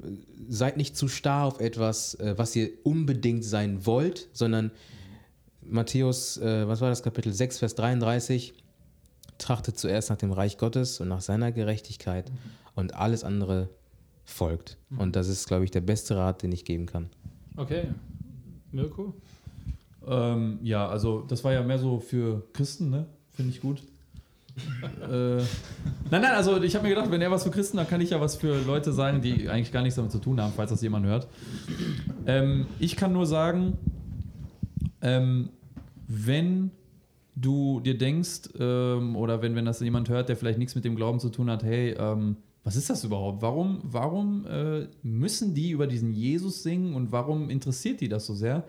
seid 0.49 0.77
nicht 0.77 0.97
zu 0.97 1.07
starr 1.07 1.45
auf 1.45 1.59
etwas, 1.59 2.15
äh, 2.15 2.33
was 2.35 2.55
ihr 2.55 2.69
unbedingt 2.81 3.43
sein 3.43 3.85
wollt, 3.85 4.27
sondern 4.33 4.71
Matthäus, 5.69 6.37
äh, 6.37 6.67
was 6.67 6.81
war 6.81 6.89
das, 6.89 7.03
Kapitel 7.03 7.33
6, 7.33 7.59
Vers 7.59 7.75
33, 7.75 8.53
trachtet 9.37 9.77
zuerst 9.77 10.09
nach 10.09 10.17
dem 10.17 10.31
Reich 10.31 10.57
Gottes 10.57 10.99
und 10.99 11.07
nach 11.07 11.21
seiner 11.21 11.51
Gerechtigkeit 11.51 12.29
mhm. 12.29 12.37
und 12.75 12.95
alles 12.95 13.23
andere 13.23 13.69
folgt. 14.25 14.77
Mhm. 14.89 14.99
Und 14.99 15.15
das 15.15 15.27
ist, 15.27 15.47
glaube 15.47 15.65
ich, 15.65 15.71
der 15.71 15.81
beste 15.81 16.15
Rat, 16.15 16.43
den 16.43 16.51
ich 16.51 16.65
geben 16.65 16.85
kann. 16.85 17.09
Okay. 17.57 17.87
Mirko? 18.71 19.13
Ähm, 20.07 20.59
ja, 20.63 20.87
also 20.87 21.21
das 21.21 21.43
war 21.43 21.53
ja 21.53 21.61
mehr 21.61 21.79
so 21.79 21.99
für 21.99 22.43
Christen, 22.53 22.89
ne? 22.89 23.05
Finde 23.31 23.51
ich 23.51 23.61
gut. 23.61 23.83
äh, 25.01 25.37
nein, 25.37 25.45
nein, 26.11 26.25
also 26.25 26.61
ich 26.61 26.75
habe 26.75 26.87
mir 26.87 26.93
gedacht, 26.93 27.09
wenn 27.09 27.21
er 27.21 27.31
was 27.31 27.43
für 27.43 27.49
Christen, 27.49 27.77
dann 27.77 27.87
kann 27.87 28.01
ich 28.01 28.11
ja 28.11 28.21
was 28.21 28.35
für 28.35 28.61
Leute 28.63 28.93
sagen, 28.93 29.21
die 29.21 29.49
eigentlich 29.49 29.71
gar 29.71 29.81
nichts 29.81 29.95
damit 29.95 30.11
zu 30.11 30.19
tun 30.19 30.39
haben, 30.39 30.53
falls 30.55 30.69
das 30.69 30.81
jemand 30.81 31.05
hört. 31.07 31.27
Ähm, 32.27 32.67
ich 32.79 32.95
kann 32.95 33.13
nur 33.13 33.25
sagen, 33.25 33.77
ähm, 35.03 35.49
wenn 36.07 36.71
du 37.35 37.79
dir 37.81 37.97
denkst, 37.97 38.49
ähm, 38.59 39.15
oder 39.15 39.41
wenn, 39.41 39.55
wenn 39.55 39.65
das 39.65 39.79
jemand 39.79 40.09
hört, 40.09 40.29
der 40.29 40.37
vielleicht 40.37 40.57
nichts 40.57 40.75
mit 40.75 40.85
dem 40.85 40.95
Glauben 40.95 41.19
zu 41.19 41.29
tun 41.29 41.49
hat, 41.49 41.63
hey, 41.63 41.95
ähm, 41.97 42.37
was 42.63 42.75
ist 42.75 42.89
das 42.89 43.03
überhaupt? 43.03 43.41
Warum, 43.41 43.79
warum 43.83 44.45
äh, 44.47 44.87
müssen 45.03 45.53
die 45.53 45.71
über 45.71 45.85
diesen 45.85 46.13
Jesus 46.13 46.63
singen 46.63 46.95
und 46.95 47.11
warum 47.11 47.49
interessiert 47.49 47.99
die 47.99 48.07
das 48.07 48.25
so 48.25 48.33
sehr? 48.33 48.63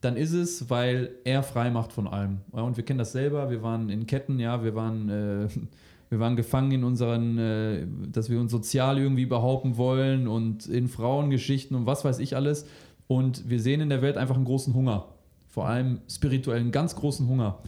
Dann 0.00 0.16
ist 0.16 0.32
es, 0.32 0.70
weil 0.70 1.10
er 1.24 1.42
frei 1.42 1.70
macht 1.70 1.92
von 1.92 2.06
allem. 2.06 2.38
Ja, 2.54 2.62
und 2.62 2.76
wir 2.76 2.84
kennen 2.84 2.98
das 2.98 3.12
selber, 3.12 3.50
wir 3.50 3.62
waren 3.62 3.90
in 3.90 4.06
Ketten, 4.06 4.38
ja, 4.38 4.64
wir 4.64 4.74
waren, 4.74 5.08
äh, 5.08 5.48
wir 6.10 6.20
waren 6.20 6.36
gefangen 6.36 6.72
in 6.72 6.84
unseren, 6.84 7.38
äh, 7.38 7.86
dass 8.10 8.30
wir 8.30 8.40
uns 8.40 8.50
sozial 8.50 8.98
irgendwie 8.98 9.26
behaupten 9.26 9.76
wollen 9.76 10.28
und 10.28 10.66
in 10.66 10.88
Frauengeschichten 10.88 11.76
und 11.76 11.84
was 11.84 12.04
weiß 12.04 12.20
ich 12.20 12.36
alles. 12.36 12.64
Und 13.06 13.50
wir 13.50 13.60
sehen 13.60 13.82
in 13.82 13.90
der 13.90 14.00
Welt 14.00 14.16
einfach 14.16 14.36
einen 14.36 14.46
großen 14.46 14.72
Hunger. 14.72 15.13
Vor 15.54 15.68
allem 15.68 16.00
spirituellen, 16.08 16.72
ganz 16.72 16.96
großen 16.96 17.28
Hunger. 17.28 17.60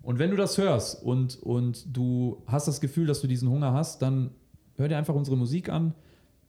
Und 0.00 0.18
wenn 0.18 0.30
du 0.30 0.36
das 0.36 0.56
hörst 0.56 1.02
und, 1.02 1.36
und 1.42 1.94
du 1.94 2.42
hast 2.46 2.68
das 2.68 2.80
Gefühl, 2.80 3.06
dass 3.06 3.20
du 3.20 3.26
diesen 3.26 3.50
Hunger 3.50 3.74
hast, 3.74 4.00
dann 4.00 4.30
hör 4.76 4.88
dir 4.88 4.96
einfach 4.96 5.14
unsere 5.14 5.36
Musik 5.36 5.68
an, 5.68 5.92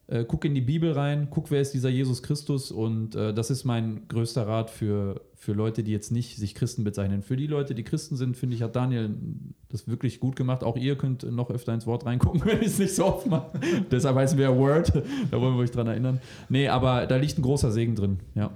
äh, 0.08 0.24
guck 0.24 0.46
in 0.46 0.56
die 0.56 0.62
Bibel 0.62 0.94
rein, 0.94 1.28
guck, 1.30 1.52
wer 1.52 1.60
ist 1.60 1.74
dieser 1.74 1.90
Jesus 1.90 2.24
Christus 2.24 2.72
und 2.72 3.14
äh, 3.14 3.34
das 3.34 3.50
ist 3.50 3.66
mein 3.66 4.08
größter 4.08 4.48
Rat 4.48 4.70
für, 4.70 5.20
für 5.34 5.52
Leute, 5.52 5.84
die 5.84 5.92
jetzt 5.92 6.14
nicht 6.14 6.38
sich 6.38 6.56
Christen 6.56 6.86
bezeichnen. 6.86 7.24
Für 7.24 7.36
die 7.36 7.48
Leute, 7.48 7.76
die 7.76 7.84
Christen 7.84 8.16
sind, 8.16 8.38
finde 8.38 8.56
ich, 8.56 8.62
hat 8.62 8.78
Daniel 8.78 9.14
das 9.68 9.90
wirklich 9.90 10.22
gut 10.22 10.38
gemacht. 10.38 10.64
Auch 10.64 10.78
ihr 10.78 10.98
könnt 10.98 11.30
noch 11.30 11.50
öfter 11.50 11.74
ins 11.74 11.86
Wort 11.86 12.06
reingucken, 12.06 12.42
wenn 12.46 12.62
ich 12.62 12.68
es 12.68 12.80
nicht 12.80 12.96
so 12.96 13.08
oft 13.08 13.28
mache. 13.28 13.60
Deshalb 13.92 14.16
heißen 14.16 14.38
wir 14.38 14.56
Word, 14.56 14.94
da 15.30 15.42
wollen 15.42 15.56
wir 15.56 15.62
euch 15.62 15.72
dran 15.72 15.88
erinnern. 15.88 16.22
Nee, 16.48 16.70
aber 16.70 17.06
da 17.06 17.18
liegt 17.18 17.38
ein 17.38 17.42
großer 17.42 17.70
Segen 17.70 17.96
drin, 17.96 18.20
ja. 18.34 18.50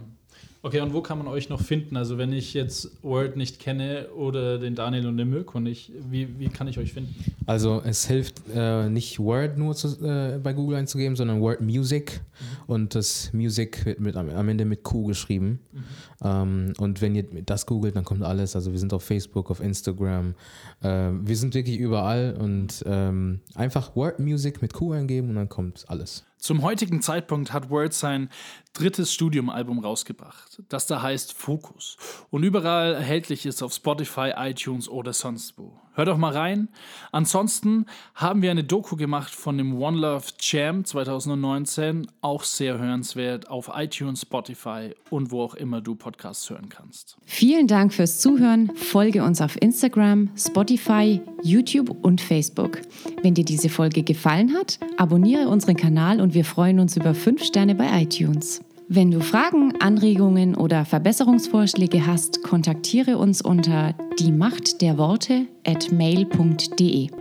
Okay, 0.62 0.82
und 0.82 0.94
wo 0.94 1.02
kann 1.02 1.18
man 1.18 1.28
euch 1.28 1.48
noch 1.48 1.62
finden? 1.62 1.96
Also 1.96 2.18
wenn 2.18 2.34
ich 2.34 2.54
jetzt 2.54 2.92
Word 3.02 3.38
nicht 3.38 3.60
kenne 3.60 4.10
oder 4.10 4.58
den 4.58 4.76
Daniel 4.76 5.08
und 5.08 5.16
den 5.16 5.30
Mirko 5.30 5.62
nicht, 5.62 5.94
wie, 6.10 6.38
wie 6.38 6.50
kann 6.50 6.68
ich 6.68 6.78
euch 6.78 6.92
finden? 6.92 7.16
Also 7.46 7.82
es 7.86 8.06
hilft 8.08 8.42
äh, 8.54 8.90
nicht 8.90 9.20
Word 9.20 9.58
nur 9.58 9.74
zu, 9.74 9.88
äh, 10.06 10.38
bei 10.38 10.52
Google 10.52 10.76
einzugeben, 10.76 11.16
sondern 11.16 11.40
Word 11.40 11.62
Music 11.62 12.20
mhm. 12.20 12.74
und 12.74 12.96
das 12.96 13.32
Music 13.32 13.86
wird 13.86 14.02
mit, 14.02 14.18
am 14.18 14.50
Ende 14.50 14.66
mit 14.66 14.84
Q 14.84 15.06
geschrieben. 15.06 15.60
Mhm. 15.72 15.84
Ähm, 16.26 16.74
und 16.78 17.02
wenn 17.02 17.16
ihr 17.16 17.24
das 17.46 17.66
googelt, 17.66 17.96
dann 17.96 18.04
kommt 18.04 18.24
alles. 18.24 18.58
Also 18.58 18.74
wir 18.74 18.80
sind 18.80 18.92
auf 18.92 19.04
Facebook, 19.04 19.50
auf 19.52 19.62
Instagram, 19.62 20.36
äh, 20.82 21.12
wir 21.24 21.38
sind 21.38 21.54
wirklich 21.54 21.78
überall 21.80 22.36
und 22.38 22.84
ähm, 22.86 23.40
einfach 23.56 23.96
Word 23.96 24.20
Music 24.20 24.62
mit 24.62 24.74
Q 24.74 24.92
eingeben 24.92 25.30
und 25.30 25.36
dann 25.36 25.48
kommt 25.48 25.86
alles. 25.88 26.26
Zum 26.40 26.62
heutigen 26.62 27.02
Zeitpunkt 27.02 27.52
hat 27.52 27.70
Word 27.70 27.94
sein 27.94 28.30
drittes 28.72 29.14
Studiumalbum 29.14 29.80
rausgebracht, 29.80 30.64
das 30.70 30.88
da 30.88 31.02
heißt 31.02 31.34
Focus 31.34 31.98
und 32.30 32.44
überall 32.44 32.94
erhältlich 32.94 33.46
ist 33.46 33.62
auf 33.62 33.74
Spotify, 33.74 34.32
iTunes 34.38 34.88
oder 34.88 35.12
sonst 35.12 35.58
wo. 35.58 35.78
Hör 35.94 36.06
doch 36.06 36.18
mal 36.18 36.32
rein. 36.32 36.70
Ansonsten 37.12 37.86
haben 38.16 38.42
wir 38.42 38.52
eine 38.52 38.64
Doku 38.64 38.96
gemacht 38.96 39.34
von 39.34 39.58
dem 39.58 39.82
One 39.82 39.98
Love 39.98 40.28
Jam 40.40 40.86
2019, 40.86 42.08
auch 42.22 42.44
sehr 42.44 42.78
hörenswert 42.78 43.50
auf 43.50 43.70
iTunes, 43.76 44.22
Spotify 44.22 44.96
und 45.10 45.32
wo 45.32 45.42
auch 45.42 45.56
immer 45.56 45.82
du 45.82 45.96
Podcasts 45.96 46.50
hören 46.50 46.70
kannst. 46.70 47.18
Vielen 47.26 47.68
Dank 47.68 47.94
fürs 47.94 48.20
Zuhören. 48.20 48.72
Folge 48.76 49.24
uns 49.24 49.42
auf 49.42 49.62
Instagram, 49.62 50.30
Spotify, 50.38 51.22
YouTube 51.44 51.90
und 52.04 52.22
Facebook. 52.22 52.82
Wenn 53.22 53.34
dir 53.34 53.46
diese 53.46 53.70
Folge 53.70 54.04
gefallen 54.04 54.54
hat, 54.54 54.80
abonniere 54.98 55.50
unseren 55.50 55.76
Kanal 55.76 56.22
und 56.22 56.34
wir 56.34 56.46
freuen 56.46 56.80
uns 56.80 56.96
über 56.96 57.14
5 57.14 57.44
Sterne 57.44 57.76
bei 57.76 58.04
iTunes. 58.04 58.62
Wenn 58.92 59.12
du 59.12 59.20
Fragen, 59.20 59.80
Anregungen 59.80 60.56
oder 60.56 60.84
Verbesserungsvorschläge 60.84 62.08
hast, 62.08 62.42
kontaktiere 62.42 63.20
uns 63.20 63.40
unter 63.40 63.94
die 64.20 64.32
Macht 64.32 64.82
der 64.82 64.98
Worte 64.98 65.46
at 65.64 65.92
mail.de. 65.92 67.12